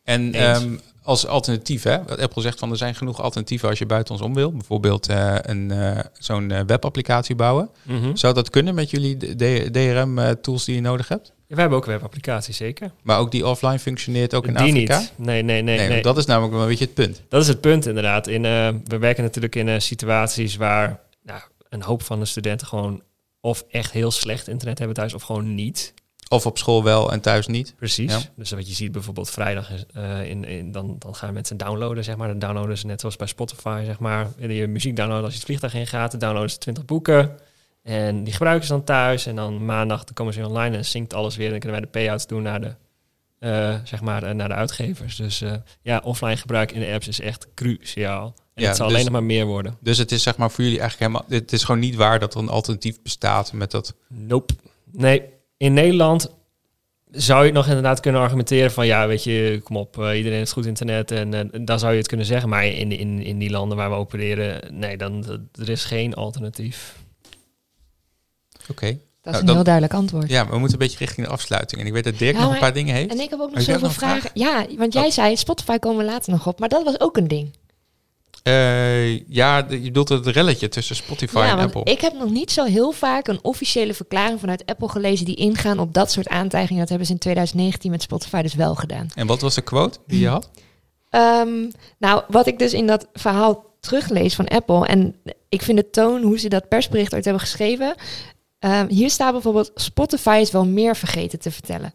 [0.05, 0.59] En Eens.
[0.63, 4.15] ehm, als alternatief, hè, wat Apple zegt van er zijn genoeg alternatieven als je buiten
[4.15, 4.53] ons om wil.
[4.53, 7.71] Bijvoorbeeld eh, een, eh, zo'n webapplicatie bouwen.
[7.83, 8.17] Mhm.
[8.17, 9.17] Zou dat kunnen met jullie
[9.71, 11.33] DRM-tools die je nodig hebt?
[11.49, 12.91] Ja, wij hebben ook een webapplicatie, zeker.
[13.03, 14.99] Maar ook die offline functioneert ook in Die Afrika?
[14.99, 15.13] niet.
[15.17, 15.89] Nee, nee, nee.
[15.89, 17.23] Nee, dat is namelijk wel een beetje het punt.
[17.29, 18.27] Dat is het punt inderdaad.
[18.27, 22.67] In, eh, we werken natuurlijk in eh, situaties waar nou, een hoop van de studenten
[22.67, 23.03] gewoon
[23.41, 25.95] of echt heel slecht internet hebben thuis of gewoon niet.
[26.29, 27.75] Of op school wel en thuis niet.
[27.77, 28.13] Precies.
[28.13, 28.21] Ja.
[28.37, 32.17] Dus wat je ziet bijvoorbeeld vrijdag, eh, in, in, dan, dan gaan mensen downloaden, zeg
[32.17, 32.29] maar.
[32.29, 34.29] Dan downloaden ze net zoals bij Spotify, zeg maar.
[34.39, 37.39] Je muziek downloaden als je het vliegtuig in gaat, dan downloaden ze 20 boeken.
[37.89, 39.27] En die gebruiken ze dan thuis.
[39.27, 41.47] En dan maandag dan komen ze weer online en zinkt alles weer.
[41.47, 42.75] En dan kunnen wij de payouts doen naar de,
[43.39, 45.17] eh, zeg maar, eh, naar de uitgevers.
[45.17, 48.35] Dus eh, ja, offline gebruik in de apps is echt cruciaal.
[48.55, 49.77] En Ja, het zal dus- alleen nog maar meer worden.
[49.81, 51.41] Dus het is zeg maar voor jullie eigenlijk helemaal...
[51.41, 53.95] Het is gewoon niet waar dat er een alternatief bestaat met dat...
[54.09, 54.55] Nope.
[54.93, 55.23] Nee,
[55.57, 56.31] in Nederland
[57.11, 60.53] zou je het nog inderdaad kunnen argumenteren van ja, weet je, kom op, iedereen heeft
[60.53, 62.49] goed internet en dan zou je het kunnen zeggen.
[62.49, 67.07] Maar in, in, in die landen waar we opereren, nee, dan er is geen alternatief.
[68.71, 68.87] Oké.
[69.23, 70.29] Dat is Nou, een dan- heel duidelijk antwoord.
[70.29, 71.81] Ja, we moeten een beetje richting de afsluiting.
[71.81, 73.11] En ik weet dat Dirk Ja, nog een paar dingen heeft.
[73.11, 74.31] En ik heb ook nog zoveel vragen.
[74.35, 75.11] Ja, want jij Oh.
[75.11, 77.51] zei Spotify komen we later nog op, maar dat was ook een ding.
[78.43, 81.85] Eh, ja, je bedoelt het relletje tussen Spotify ja, en Apple.
[81.85, 85.79] ik heb nog niet zo heel vaak een officiële verklaring vanuit Apple gelezen die ingaan
[85.79, 86.79] op dat soort aantijgingen.
[86.81, 89.09] Dat hebben ze in 2019 met Spotify dus wel gedaan.
[89.15, 90.51] En wat was de quote die je had?
[91.11, 95.15] Ehm, nou, wat ik dus in dat verhaal teruglees van Apple, en
[95.49, 97.95] ik vind de toon hoe ze dat persbericht ooit hebben geschreven.
[98.59, 101.93] Ehm, hier staat bijvoorbeeld: Spotify is wel meer vergeten te vertellen.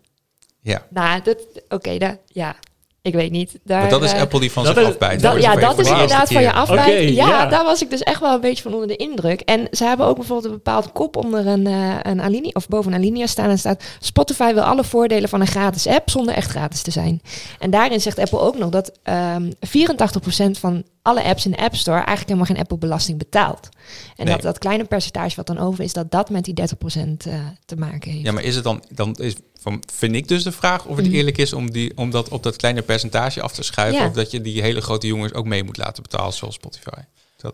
[0.61, 0.85] Ja.
[0.89, 1.37] Nou, dat,
[1.69, 2.55] oké, ja,
[3.01, 3.59] ik weet niet.
[3.63, 5.21] Daar, Want dat is eh, Apple die van zich is- afbijt.
[5.21, 7.15] dat, ja, dat is inderdaad van je afbijt.
[7.15, 7.45] Ja, ja.
[7.45, 9.41] daar was ik dus echt wel een beetje van onder de indruk.
[9.41, 12.91] En ze hebben ook bijvoorbeeld een bepaald kop onder een, eh, een alinea, of boven
[12.93, 13.49] een alinea staan.
[13.49, 17.21] En staat, Spotify wil alle voordelen van een gratis app zonder echt gratis te zijn.
[17.59, 21.75] En daarin zegt Apple ook nog dat ehm 84% van alle apps in de App
[21.75, 23.69] Store eigenlijk helemaal geen Apple belasting betaalt.
[24.15, 24.33] En Nee.
[24.33, 27.33] dat dat kleine percentage wat dan over is, dat dat met die 30% eh,
[27.65, 28.23] te maken heeft.
[28.25, 31.05] Ja, maar is het dan, dan is, van, vind ik dus de vraag of het
[31.05, 31.15] Mhm.
[31.15, 34.01] eerlijk is om, die, om dat op dat kleine percentage af te schuiven.
[34.01, 34.07] Ja.
[34.07, 36.99] Of dat je die hele grote jongens ook mee moet laten betalen, zoals Spotify.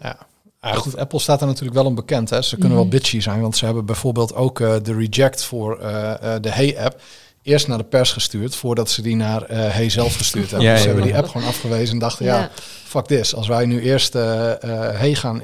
[0.02, 0.18] Ja.
[0.62, 2.30] Ja, goed, Apple staat er natuurlijk wel onbekend.
[2.30, 2.42] Hè.
[2.42, 2.80] Ze kunnen Mhm.
[2.80, 6.50] wel bitchy zijn, want ze hebben bijvoorbeeld ook eh, de reject voor eh, eh, de
[6.52, 7.02] Hey-app
[7.44, 10.68] eerst naar de pers gestuurd, voordat ze die naar eh, Hey zelf gestuurd hebben.
[10.68, 11.16] Ja, dus ze ja, hebben ja.
[11.18, 12.50] die app gewoon afgewezen en dachten, ja, Ja.
[12.86, 13.36] fuck this.
[13.36, 15.42] Als wij nu eerst eh, eh, Hey gaan,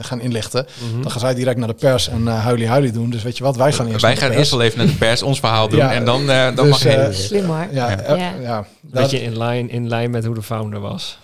[0.00, 1.02] gaan inlichten, Mhm.
[1.02, 3.10] dan gaan zij direct naar de pers en uh, huilie huilie doen.
[3.10, 4.86] Dus weet je wat, wij gaan eerst Wij naar de gaan eerst wel even naar
[4.86, 5.78] de pers ons verhaal doen.
[5.78, 7.14] Ja, en dan, eh, dan dus, mag je heen.
[7.14, 7.66] Slim hoor.
[7.70, 7.96] Ja, Ja.
[8.08, 8.16] ja.
[8.16, 8.32] Ja.
[8.40, 11.18] ja, Dat je in lijn, in lijn met hoe de founder was.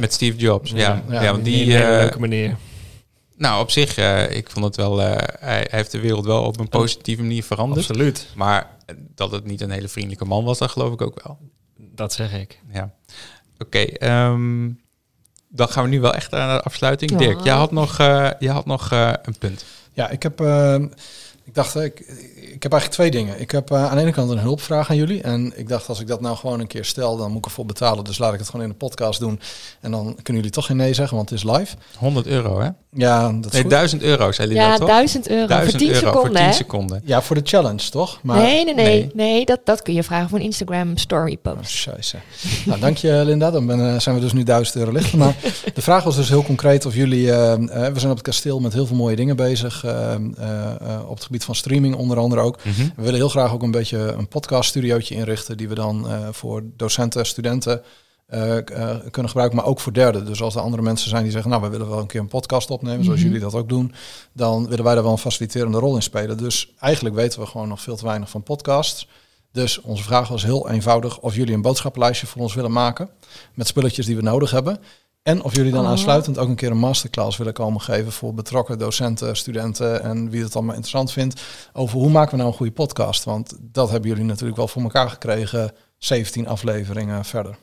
[0.00, 0.70] Met Steve Jobs.
[0.70, 2.56] Ja, ja, Ja, want Die, die, een leuke meneer.
[3.36, 6.60] Nou op zich, eh, ik vond het wel, eh, hij, heeft de wereld wel op
[6.60, 7.80] een positieve manier veranderd.
[7.88, 8.26] Absoluut.
[8.34, 8.70] Maar
[9.14, 11.38] dat het niet een hele vriendelijke man was, dat geloof ik ook wel.
[11.76, 12.58] Dat zeg ik.
[12.72, 12.94] Ja.
[13.58, 14.70] Oké, ehm,
[15.48, 17.10] dan gaan we nu wel echt naar de afsluiting.
[17.10, 17.16] Ja.
[17.16, 18.90] Dirk, jij had nog, eh, jij had nog
[19.22, 19.64] een punt.
[19.92, 20.40] Ja, ik heb.
[20.40, 20.74] eh,
[21.44, 22.00] ik dacht, ik,
[22.54, 23.40] ik heb eigenlijk twee dingen.
[23.40, 25.22] Ik heb eh, aan de ene kant een hulpvraag aan jullie.
[25.22, 27.66] En ik dacht, als ik dat nou gewoon een keer stel, dan moet ik ervoor
[27.66, 28.04] betalen.
[28.04, 29.40] Dus laat ik het gewoon in de podcast doen.
[29.80, 31.74] En dan kunnen jullie toch geen nee zeggen, want het is live.
[31.98, 32.68] 100 euro, hè?
[32.94, 33.70] Ja, dat is Nee, goed.
[33.70, 34.86] 1000 euro, zei Linda, Ja, toch?
[34.88, 36.52] 1000 euro 1000 voor 10 euro seconden, voor 10 hè?
[36.52, 37.02] seconden.
[37.04, 38.18] Ja, voor de challenge, toch?
[38.22, 39.10] Maar, nee, nee, nee, nee.
[39.14, 39.44] nee.
[39.44, 41.70] dat, dat kun je vragen voor een Instagram story Oh, post.
[41.70, 42.16] scheisse.
[42.66, 43.50] nou, dank je Linda.
[43.50, 45.18] Dan ben, eh, zijn we dus nu 1000 euro lichter.
[45.18, 45.34] Maar
[45.74, 47.32] de vraag was dus heel concreet of jullie...
[47.32, 47.54] eh,
[47.92, 49.84] we zijn op het kasteel met heel veel mooie dingen bezig.
[49.84, 50.18] eh, eh,
[50.80, 52.64] eh, op het gebied van streaming onder andere ook.
[52.64, 52.82] Mhm.
[52.96, 55.56] We willen heel graag ook een beetje een podcaststudiootje inrichten...
[55.56, 57.82] die we dan eh, voor docenten, studenten
[58.26, 59.56] eh, eh, kunnen gebruiken.
[59.56, 60.26] Maar ook voor derden.
[60.26, 61.50] Dus als er andere mensen zijn die zeggen...
[61.50, 63.04] nou, we willen wel een keer een podcast opnemen...
[63.04, 63.28] zoals Mhm.
[63.28, 63.94] jullie dat ook doen...
[64.32, 66.36] dan willen wij daar wel een faciliterende rol in spelen.
[66.36, 69.06] Dus eigenlijk weten we gewoon nog veel te weinig van podcasts...
[69.52, 73.08] Dus onze vraag was heel eenvoudig of jullie een boodschappenlijstje voor ons willen maken
[73.54, 74.78] met spulletjes die we nodig hebben.
[75.22, 75.90] En of jullie dan Oh.
[75.90, 80.42] aansluitend ook een keer een masterclass willen komen geven voor betrokken docenten, studenten en wie
[80.42, 81.40] het allemaal interessant vindt.
[81.72, 83.24] Over hoe maken we nou een goede podcast?
[83.24, 87.56] Want dat hebben jullie natuurlijk wel voor elkaar gekregen, 17 afleveringen verder.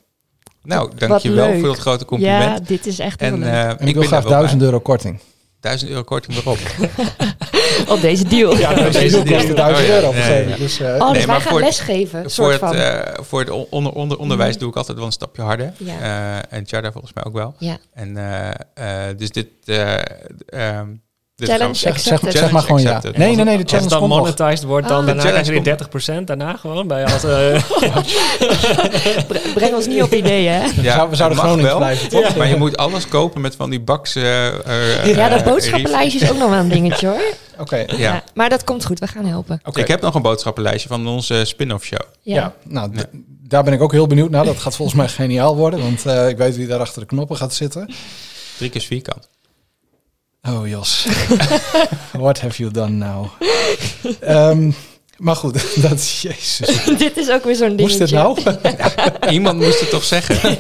[0.64, 2.44] Nou, dankjewel voor dat grote compliment.
[2.60, 3.48] Ja, dit is echt heel en leuk.
[3.50, 4.68] eh, En ik, wil graag daar wel 1000 bij.
[4.70, 5.20] euro korting.
[5.60, 6.58] 1000 euro korting erop.
[7.94, 8.58] Op deze deal.
[8.58, 9.42] Ja, deze deze deal.
[9.42, 10.12] kost 1000 Oh ja, euro.
[10.58, 13.50] Dus, eh, Oh, Nee, dus maar wij gaan voor- lesgeven, voor het, eh, voor het
[13.70, 15.74] onder, onder, onderwijs doe ik altijd wel een stapje harder.
[15.78, 16.00] Ja.
[16.50, 17.56] Eh, en Tjada volgens mij ook wel.
[17.58, 17.78] ja.
[17.94, 19.48] En eh, eh, dus dit...
[19.66, 19.94] eh,
[20.46, 21.00] ehm, dit
[21.48, 23.02] Challenge zeg, zeg, maar gewoon ja.
[23.16, 24.20] Nee, nee, nee, de Als het challenge dan komt nog.
[24.38, 25.06] monetized wordt, dan Ah.
[25.06, 26.88] daarna jullie challenge 30% daarna gewoon.
[26.88, 27.64] Bij als, eh,
[29.28, 30.66] Bre- Breng ons niet op ideeën, hè?
[30.82, 32.36] Ja, we zouden Groningen wel, blijven, toch?
[32.36, 34.16] Maar je moet alles kopen met van die baks...
[34.16, 37.22] eh, eh, Ja, dat boodschappenlijstje is ook nog wel een dingetje, hoor.
[37.60, 37.86] Oké, Ja.
[37.98, 39.62] Ja, maar dat komt goed, we gaan helpen.
[39.66, 39.80] oké.
[39.80, 42.00] Ik heb nog een boodschappenlijstje van onze spin-off show.
[42.22, 42.36] Ja.
[42.36, 42.92] Ja, nou,
[43.48, 44.46] daar ben ik ook heel benieuwd naar.
[44.46, 47.38] Dat gaat volgens mij geniaal worden, want eh, ik weet wie daar achter de knoppen
[47.38, 47.94] gaat zitten.
[48.58, 49.30] Drie keer vierkant.
[50.48, 51.06] Oh Jos,
[52.14, 53.28] what have you done now?
[54.20, 54.72] Ehm,
[55.18, 55.54] maar goed,
[55.90, 56.84] dat is jezus.
[56.98, 57.86] dit is ook weer zo'n dingetje.
[57.86, 59.32] Moest dit nou?
[59.32, 60.58] Iemand moest het toch zeggen?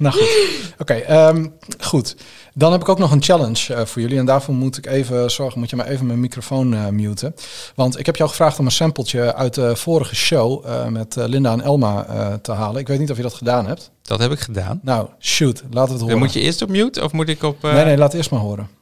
[0.00, 1.46] Nou goed, oké, ehm,
[1.80, 2.16] goed.
[2.54, 4.18] Dan heb ik ook nog een challenge eh, voor jullie.
[4.18, 7.34] En daarvoor moet ik even zorgen, moet je maar even mijn microfoon eh, muten.
[7.74, 11.52] Want ik heb jou gevraagd om een sampletje uit de vorige show eh, met Linda
[11.52, 12.06] en Elma
[12.42, 12.80] te halen.
[12.80, 13.90] Ik weet niet of je dat gedaan hebt.
[14.02, 14.80] Dat heb ik gedaan.
[14.82, 16.08] Nou, shoot, laten we het horen.
[16.08, 17.62] Dan moet je eerst op mute of moet ik op...
[17.62, 18.79] Nee, nee, laat eerst maar horen.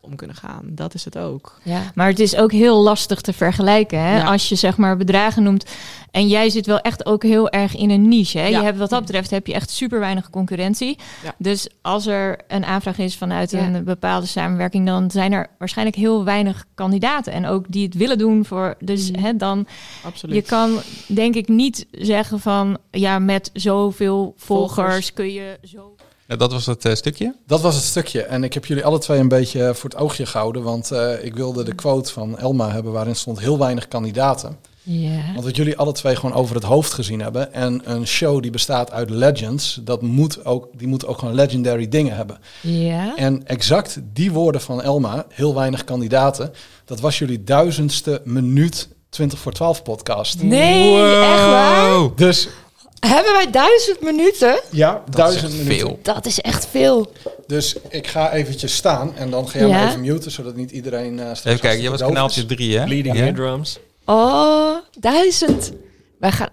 [0.00, 0.62] Om kunnen gaan.
[0.64, 1.58] Dat is het ook.
[1.62, 1.82] Ja.
[1.94, 4.00] Maar het is ook heel lastig te vergelijken.
[4.00, 4.16] Hè?
[4.16, 4.24] Ja.
[4.24, 5.64] Als je zeg maar bedragen noemt.
[6.10, 8.38] En jij zit wel echt ook heel erg in een niche.
[8.38, 8.46] Hè?
[8.46, 8.58] Ja.
[8.58, 10.98] Je hebt, wat dat betreft heb je echt super weinig concurrentie.
[11.24, 11.34] Ja.
[11.38, 16.24] Dus als er een aanvraag is vanuit een bepaalde samenwerking, dan zijn er waarschijnlijk heel
[16.24, 17.32] weinig kandidaten.
[17.32, 18.74] En ook die het willen doen voor.
[18.80, 19.20] Dus Mhm.
[19.24, 19.66] hè, dan
[20.04, 20.34] Absoluut.
[20.34, 20.70] je kan
[21.06, 25.12] denk ik niet zeggen van ja, met zoveel volgers, Volgers.
[25.12, 25.94] kun je zo.
[26.30, 27.34] Nou, dat was het eh, stukje.
[27.46, 28.22] Dat was het stukje.
[28.22, 30.62] En ik heb jullie alle twee een beetje voor het oogje gehouden.
[30.62, 34.56] Want eh, ik wilde de quote van Elma hebben waarin stond heel weinig kandidaten.
[34.82, 35.32] Ja.
[35.32, 37.52] Want wat jullie alle twee gewoon over het hoofd gezien hebben.
[37.52, 41.88] En een show die bestaat uit legends, dat moet ook, die moet ook gewoon legendary
[41.88, 42.38] dingen hebben.
[42.60, 43.16] Ja.
[43.16, 46.52] En exact die woorden van Elma, heel weinig kandidaten,
[46.84, 50.42] dat was jullie duizendste minuut 20 voor 12 podcast.
[50.42, 52.08] Nee, echt waar?
[52.16, 52.48] Dus
[53.06, 54.60] Hebben wij duizend minuten?
[54.70, 55.74] ja, Dat is duizend minuten.
[55.78, 55.98] veel.
[56.02, 57.12] Dat is echt veel.
[57.46, 59.88] Dus ik ga eventjes staan en dan ga jij Ja.
[59.88, 61.18] even muten, zodat niet iedereen...
[61.18, 62.84] eh straks Even kijken, jij was kanaaltje drie, hè?
[62.84, 63.24] bleeding Ja?
[63.24, 63.78] eardrums.
[64.04, 65.72] Oh, duizend.
[66.18, 66.48] Wij gaan...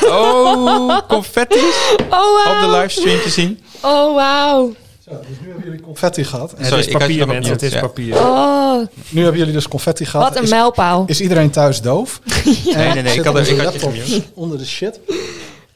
[0.00, 3.60] Oh, confetti's Oh, op de livestream te zien.
[3.82, 4.74] Oh, wauw.
[5.18, 6.52] Dus nu hebben jullie confetti gehad.
[6.52, 7.52] En Het Sorry, is papier, mensen.
[7.52, 7.80] Het is ja.
[7.80, 8.16] papier.
[8.16, 10.28] Oh, nu hebben jullie dus confetti gehad.
[10.28, 11.04] wat een is, mijlpaal.
[11.06, 12.20] is iedereen thuis doof?
[12.74, 13.14] Nee, nee, nee.
[13.14, 13.94] Ik had, Zit ik had laptop
[14.34, 15.00] onder de shit.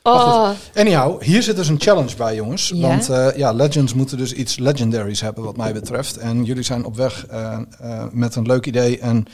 [0.02, 2.72] Oh, Anyhow, hier zit dus een challenge bij, jongens.
[2.74, 2.88] Ja?
[2.88, 6.16] Want eh, ja, Legends moeten dus iets legendaries hebben, wat mij betreft.
[6.16, 9.26] En jullie zijn op weg eh, eh, met een leuk idee en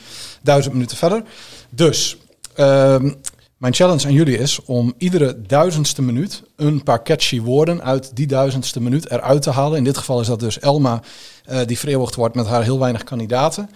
[0.42, 1.22] duizend minuten verder.
[1.70, 2.16] Dus,
[2.54, 3.12] ehm,
[3.60, 8.26] mijn challenge aan jullie is om iedere duizendste minuut een paar catchy woorden uit die
[8.26, 9.78] duizendste minuut eruit te halen.
[9.78, 11.02] In dit geval is dat dus Elma,
[11.44, 13.70] eh, die vereeuwigd wordt met haar heel weinig kandidaten.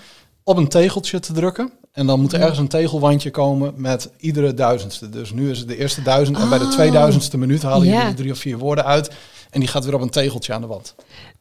[0.44, 1.72] Op een tegeltje te drukken.
[1.92, 5.08] En dan moet er ergens een tegelwandje komen met iedere duizendste.
[5.08, 6.38] Dus nu is het de eerste duizend.
[6.38, 6.70] En bij de Oh.
[6.70, 8.00] tweeduizendste minuut halen Ja.
[8.00, 9.10] jullie drie of vier woorden uit.
[9.50, 10.94] En die gaat weer op een tegeltje aan de wand.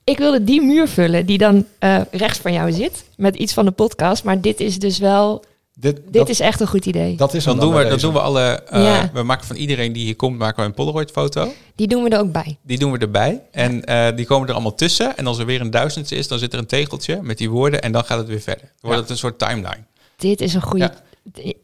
[0.04, 3.04] ik wilde die muur vullen die dan eh, rechts van jou zit.
[3.18, 4.24] Met iets van de podcast.
[4.24, 5.44] Maar dit is dus wel...
[5.76, 7.16] Dit, Dit dat, is echt een goed idee.
[7.16, 8.06] dat is Dan doen, we, dan deze.
[8.06, 8.42] doen we alle...
[8.64, 9.10] eh, Ja.
[9.14, 11.54] We maken van iedereen die hier komt, maken we een Polaroid-foto.
[11.76, 12.58] Die doen we er ook bij.
[12.62, 13.42] Die doen we erbij.
[13.52, 15.18] En eh, die komen er allemaal tussen.
[15.18, 17.82] En als er weer een duizendste is, dan zit er een tegeltje met die woorden.
[17.82, 18.62] En dan gaat het weer verder.
[18.64, 19.02] Dan wordt Ja.
[19.02, 19.84] het een soort timeline.
[20.18, 20.92] Dit is een goede...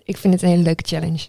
[0.04, 1.20] Ik vind het een hele leuke challenge.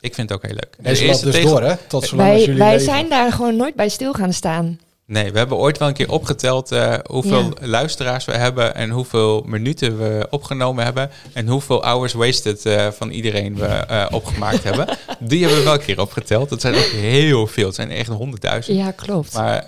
[0.00, 0.76] Ik vind het ook heel leuk.
[0.82, 1.76] Loopt eerste dus door, hè?
[1.88, 2.84] Tot zolang als Wij, jullie wij leven.
[2.86, 4.78] zijn daar gewoon nooit bij stil gaan staan.
[5.08, 7.66] Nee, we hebben ooit wel een keer opgeteld eh, hoeveel Ja.
[7.66, 13.10] luisteraars we hebben en hoeveel minuten we opgenomen hebben en hoeveel hours wasted eh, van
[13.10, 14.86] iedereen we eh, opgemaakt hebben.
[15.20, 16.48] Die hebben we wel een keer opgeteld.
[16.48, 17.66] Dat zijn ook heel veel.
[17.66, 18.76] Het zijn echt honderdduizend.
[18.78, 19.34] Ja, klopt.
[19.34, 19.66] Maar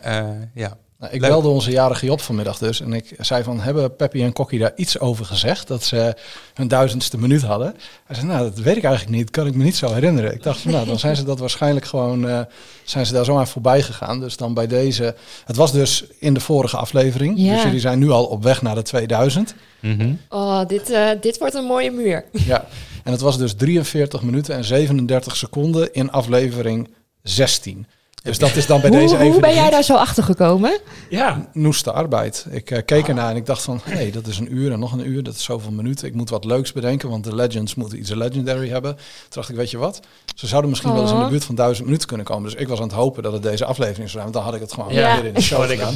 [0.55, 1.31] ja, Nou, ik Leuk.
[1.31, 2.81] belde onze jarige Job vanmiddag dus.
[2.81, 5.69] En ik zei van, hebben Peppy en Kokkie daar iets over gezegd?
[5.69, 6.15] Dat ze
[6.55, 7.75] hun duizendste minuut hadden.
[8.05, 9.31] Hij zei, nou, dat weet ik eigenlijk niet.
[9.31, 10.35] Kan ik me niet zo herinneren.
[10.35, 12.29] Ik dacht van, nou, dan zijn ze dat waarschijnlijk gewoon...
[12.29, 12.41] eh,
[12.85, 14.21] zijn ze daar zomaar voorbij gegaan.
[14.21, 15.15] Dus dan bij deze...
[15.45, 17.35] Het was dus in de vorige aflevering.
[17.37, 17.55] Ja.
[17.55, 19.55] Dus jullie zijn nu al op weg naar de 2000.
[19.81, 20.13] Mhm.
[20.29, 22.25] Oh, dit, eh, dit wordt een mooie muur.
[22.47, 22.67] Ja.
[23.05, 26.89] En het was dus 43 minuten en 37 seconden in aflevering
[27.23, 27.87] 16.
[28.23, 29.33] Dus dat is dan bij deze Hoe, even...
[29.33, 30.79] hoe ben jij daar zo achter gekomen?
[31.09, 32.47] Ja, noeste arbeid.
[32.51, 34.79] Ik eh, keek ernaar en ik dacht van, hé, hey, dat is een uur en
[34.79, 36.07] nog een uur, dat is zoveel minuten.
[36.07, 38.95] Ik moet wat leuks bedenken, want de Legends moeten iets legendary hebben.
[38.97, 40.01] Toen dacht ik, weet je wat,
[40.35, 41.29] ze zouden misschien wel eens in de Oh.
[41.31, 42.51] buurt van duizend minuten kunnen komen.
[42.51, 44.55] Dus ik was aan het hopen dat het deze aflevering zou zijn, want dan had
[44.55, 45.15] ik het gewoon Ja.
[45.17, 45.95] weer in de show Wat ik gedaan.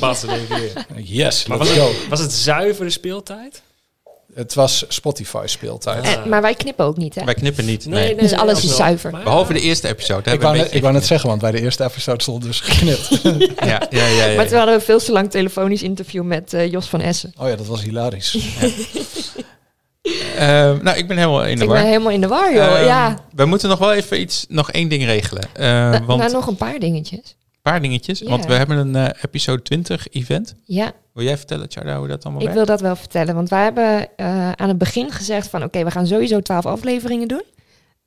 [1.02, 1.88] Yes, Maar let's was go.
[1.92, 3.62] het, was het zuivere speeltijd?
[4.34, 6.04] Het was Spotify speeltijd.
[6.04, 7.24] Eh, maar wij knippen ook niet, hè?
[7.24, 7.86] wij knippen niet.
[7.86, 8.16] Nee.
[8.16, 8.76] Dus alles is wel.
[8.76, 9.10] zuiver.
[9.10, 10.18] Maar- Behalve de eerste episode.
[10.18, 13.08] Ik hebben wou, ik wou net zeggen, want bij de eerste episode stond dus geknipt.
[13.64, 16.70] Ja, ja, ja, ja, Maar toen hadden we veel te lang telefonisch interview met eh,
[16.70, 17.34] Jos van Essen.
[17.38, 18.36] oh ja, dat was hilarisch.
[20.36, 21.78] Eh, nou, ik ben helemaal in de Ik war.
[21.78, 22.64] ben helemaal in de war, joh.
[22.78, 25.42] Ehm, ja, We moeten nog wel even iets, nog één ding regelen.
[25.52, 27.36] Eh, Na- want nou, nog een paar dingetjes.
[27.70, 28.18] Paar dingetjes.
[28.18, 28.28] Ja.
[28.28, 30.54] Want we hebben een eh, episode 20 event.
[30.64, 33.34] Ja, Wil jij vertellen, Tjarda, hoe dat allemaal ik wil dat wel vertellen.
[33.34, 35.62] Want wij hebben eh, aan het begin gezegd van...
[35.62, 37.42] oké, we gaan sowieso twaalf afleveringen doen.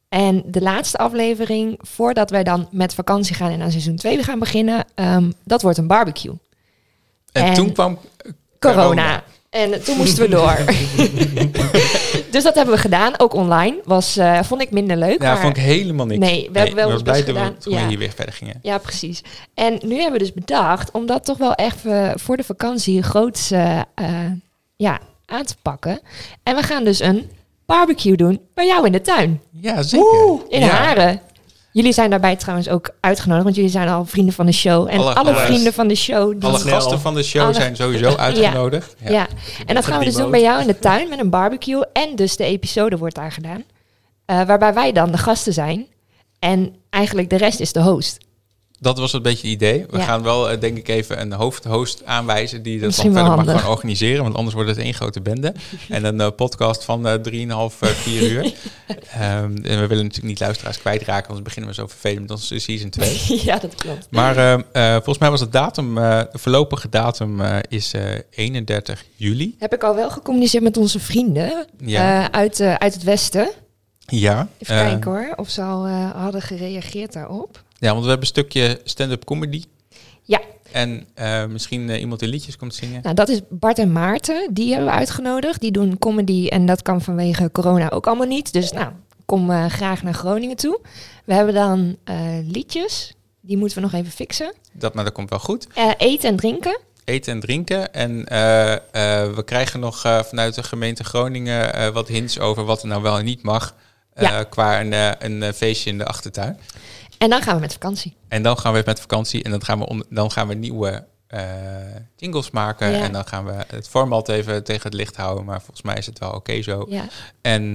[0.09, 3.51] En de laatste aflevering, voordat wij dan met vakantie gaan...
[3.51, 4.85] en aan seizoen 2 gaan beginnen...
[4.95, 6.33] ehm, dat wordt een barbecue.
[7.31, 7.99] En, en- toen kwam
[8.59, 8.81] Corona.
[8.81, 9.23] Corona.
[9.57, 10.57] En toen moesten we door.
[12.31, 13.81] dus dat hebben we gedaan, ook online.
[13.83, 15.21] Was, eh, vond ik minder leuk.
[15.21, 15.41] Ja, maar...
[15.41, 16.19] vond ik helemaal niks.
[16.19, 17.57] Nee, we hebben wel ons blij dat we, gedaan.
[17.57, 17.87] toen we Ja.
[17.87, 18.59] hier weer verder gingen.
[18.61, 19.21] Ja, precies.
[19.53, 23.51] En nu hebben we dus bedacht om dat toch wel even voor de vakantie groots
[23.51, 24.31] eh, eh,
[24.75, 25.99] ja, aan te pakken.
[26.43, 27.29] En we gaan dus een
[27.65, 29.41] barbecue doen bij jou in de tuin.
[29.51, 30.39] Ja, zeker.
[30.49, 30.67] In ja.
[30.67, 31.21] Haren.
[31.77, 34.87] Jullie zijn daarbij trouwens ook uitgenodigd, want jullie zijn al vrienden van de show.
[34.89, 36.31] En Alle- vrienden van de show.
[36.31, 38.95] Die, Alle gasten van de show Alle- zijn sowieso uitgenodigd.
[39.09, 39.27] ja.
[39.65, 41.85] en dat gaan we dus doen bij jou in de tuin met een barbecue.
[41.93, 43.63] En dus de episode wordt daar gedaan.
[44.25, 45.87] Eh, waarbij wij dan de gasten zijn.
[46.39, 48.17] En eigenlijk de rest is de host.
[48.79, 49.85] Dat was een beetje het idee.
[49.89, 50.03] We Ja.
[50.03, 53.61] gaan wel, eh, denk ik, even een hoofdhost aanwijzen die dat dan Misschien verder mag
[53.61, 54.23] gaan organiseren.
[54.23, 55.53] Want anders wordt het één grote bende.
[55.89, 58.53] en een eh, podcast van eh 3,5, eh 4 uur.
[59.11, 62.59] Ehm, en we willen natuurlijk niet luisteraars kwijtraken, anders beginnen we zo vervelend met onze
[62.59, 63.21] season 2.
[63.49, 64.07] ja, dat klopt.
[64.11, 69.55] Maar eh, eh, volgens mij was het datum, de voorlopige datum is eh 31 juli.
[69.59, 72.31] Heb ik al wel gecommuniceerd met onze vrienden Ja.
[72.31, 73.49] uit, uit het westen.
[74.11, 74.47] Ja.
[74.57, 77.63] Even eh, kijken hoor, of ze al eh, hadden gereageerd daarop.
[77.79, 79.63] Ja, want we hebben een stukje stand-up comedy.
[80.23, 80.39] Ja.
[80.71, 83.01] En eh, misschien eh, iemand die liedjes komt zingen.
[83.03, 85.61] Nou, dat is Bart en Maarten, die hebben we uitgenodigd.
[85.61, 88.53] Die doen comedy en dat kan vanwege corona ook allemaal niet.
[88.53, 88.91] Dus nou,
[89.25, 90.79] kom eh, graag naar Groningen toe.
[91.25, 94.53] We hebben dan eh, liedjes, die moeten we nog even fixen.
[94.71, 95.67] Dat, maar dat komt wel goed.
[95.73, 96.79] Eh, eten en drinken.
[97.03, 97.93] Eten en drinken.
[97.93, 98.79] En eh, eh,
[99.35, 103.01] we krijgen nog eh, vanuit de gemeente Groningen eh, wat hints over wat er nou
[103.01, 103.75] wel en niet mag.
[104.17, 104.43] Eh, Ja.
[104.43, 106.59] Qua een, eh, een eh, feestje in de achtertuin.
[107.17, 108.15] En dan gaan we met vakantie.
[108.27, 111.41] En dan gaan we met vakantie en dan gaan we, dan gaan we nieuwe eh,
[112.15, 112.91] jingles maken.
[112.91, 113.03] Ja.
[113.03, 115.45] En dan gaan we het format even tegen het licht houden.
[115.45, 116.85] Maar volgens mij is het wel oké zo.
[116.89, 117.05] Ja.
[117.41, 117.73] En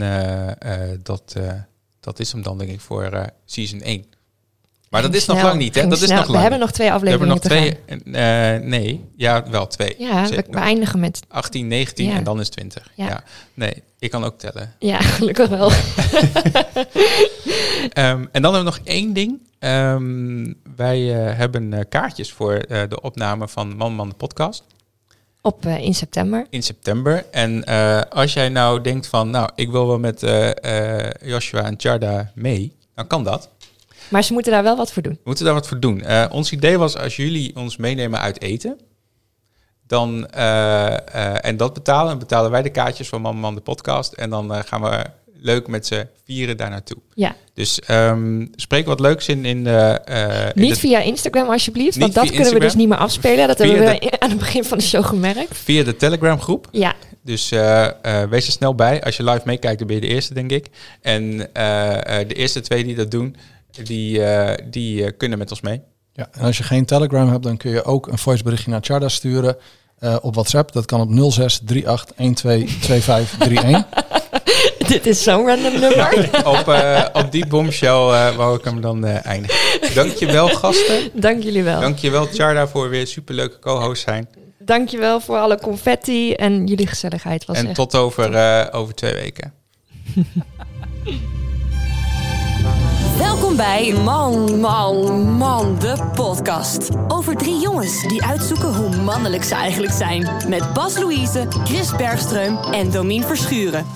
[1.02, 1.36] dat,
[2.00, 4.11] dat is hem dan denk ik voor season 1.
[4.92, 5.86] Maar dat is nog lang niet, hè?
[5.86, 8.12] Dat is nog lang We hebben nog twee We hebben afleveringen nog te twee.
[8.14, 8.58] gaan.
[8.60, 9.94] eh, nee, ja, wel twee.
[9.98, 11.20] Ja, we, eindigen met...
[11.28, 12.14] 18, 19 Ja.
[12.16, 12.90] en dan is 20.
[12.94, 13.06] Ja.
[13.06, 13.22] Ja.
[13.54, 14.74] Nee, ik kan ook tellen.
[14.78, 15.70] Ja, gelukkig wel.
[17.92, 19.40] Ehm, en dan hebben we nog één ding.
[19.58, 24.64] Ehm, wij eh, hebben eh, kaartjes voor de opname van Man Man de podcast
[25.40, 26.46] Op in september.
[26.50, 27.24] in september.
[27.30, 27.64] En
[28.10, 30.20] als jij nou denkt van, nou, ik wil wel met
[31.24, 33.48] Joshua en Charda mee, dan kan dat.
[34.12, 35.12] Maar ze moeten daar wel wat voor doen.
[35.12, 36.02] We moeten daar wat voor doen.
[36.02, 38.78] Eh, ons idee was, als jullie ons meenemen uit eten,
[39.86, 43.60] dan, eh, eh, en dat betalen, dan betalen wij de kaartjes van Man Man de
[43.60, 44.12] podcast.
[44.12, 45.04] En dan gaan we
[45.34, 46.98] leuk met z'n vieren daar naartoe.
[47.14, 47.36] Ja.
[47.54, 50.00] Dus ehm, spreek wat leuks in, in de...
[50.54, 53.46] in Niet de- via Instagram alsjeblieft, want dat kunnen we dus niet meer afspelen.
[53.46, 55.56] Dat Via hebben we de- aan het begin van de show gemerkt.
[55.56, 56.68] via de Telegram groep.
[56.70, 57.48] Ja, Dus
[58.28, 59.02] wees er snel bij.
[59.02, 60.66] Als je live meekijkt, dan ben je de eerste, denk ik.
[61.02, 61.36] En
[62.28, 63.36] de eerste twee die dat doen,
[63.72, 65.80] die, eh, die eh, kunnen met ons mee.
[66.12, 69.08] Ja, en als je geen Telegram hebt, dan kun je ook een voiceberichtje naar Charda
[69.08, 69.56] sturen
[69.98, 70.72] eh, op WhatsApp.
[70.72, 74.20] Dat kan op 06 38 12 25 31.
[74.88, 76.30] Dit is zo'n random nummer.
[76.46, 79.94] op, eh, op die bombshell eh wou ik hem dan eh, eindigen.
[79.94, 81.10] Dankjewel gasten.
[81.12, 81.80] Dank jullie wel.
[81.80, 84.28] Dankjewel Charda voor weer superleuke co-host zijn.
[84.58, 87.44] Dankjewel voor alle confetti en jullie gezelligheid.
[87.44, 89.52] Was en echt tot over, eh, over twee weken.
[93.56, 96.88] Bij Man, Man, Man, de podcast.
[97.08, 100.28] Over drie jongens die uitzoeken hoe mannelijk ze eigenlijk zijn.
[100.48, 103.86] Met Bas Louise, Chris Bergström en Domien Verschuren.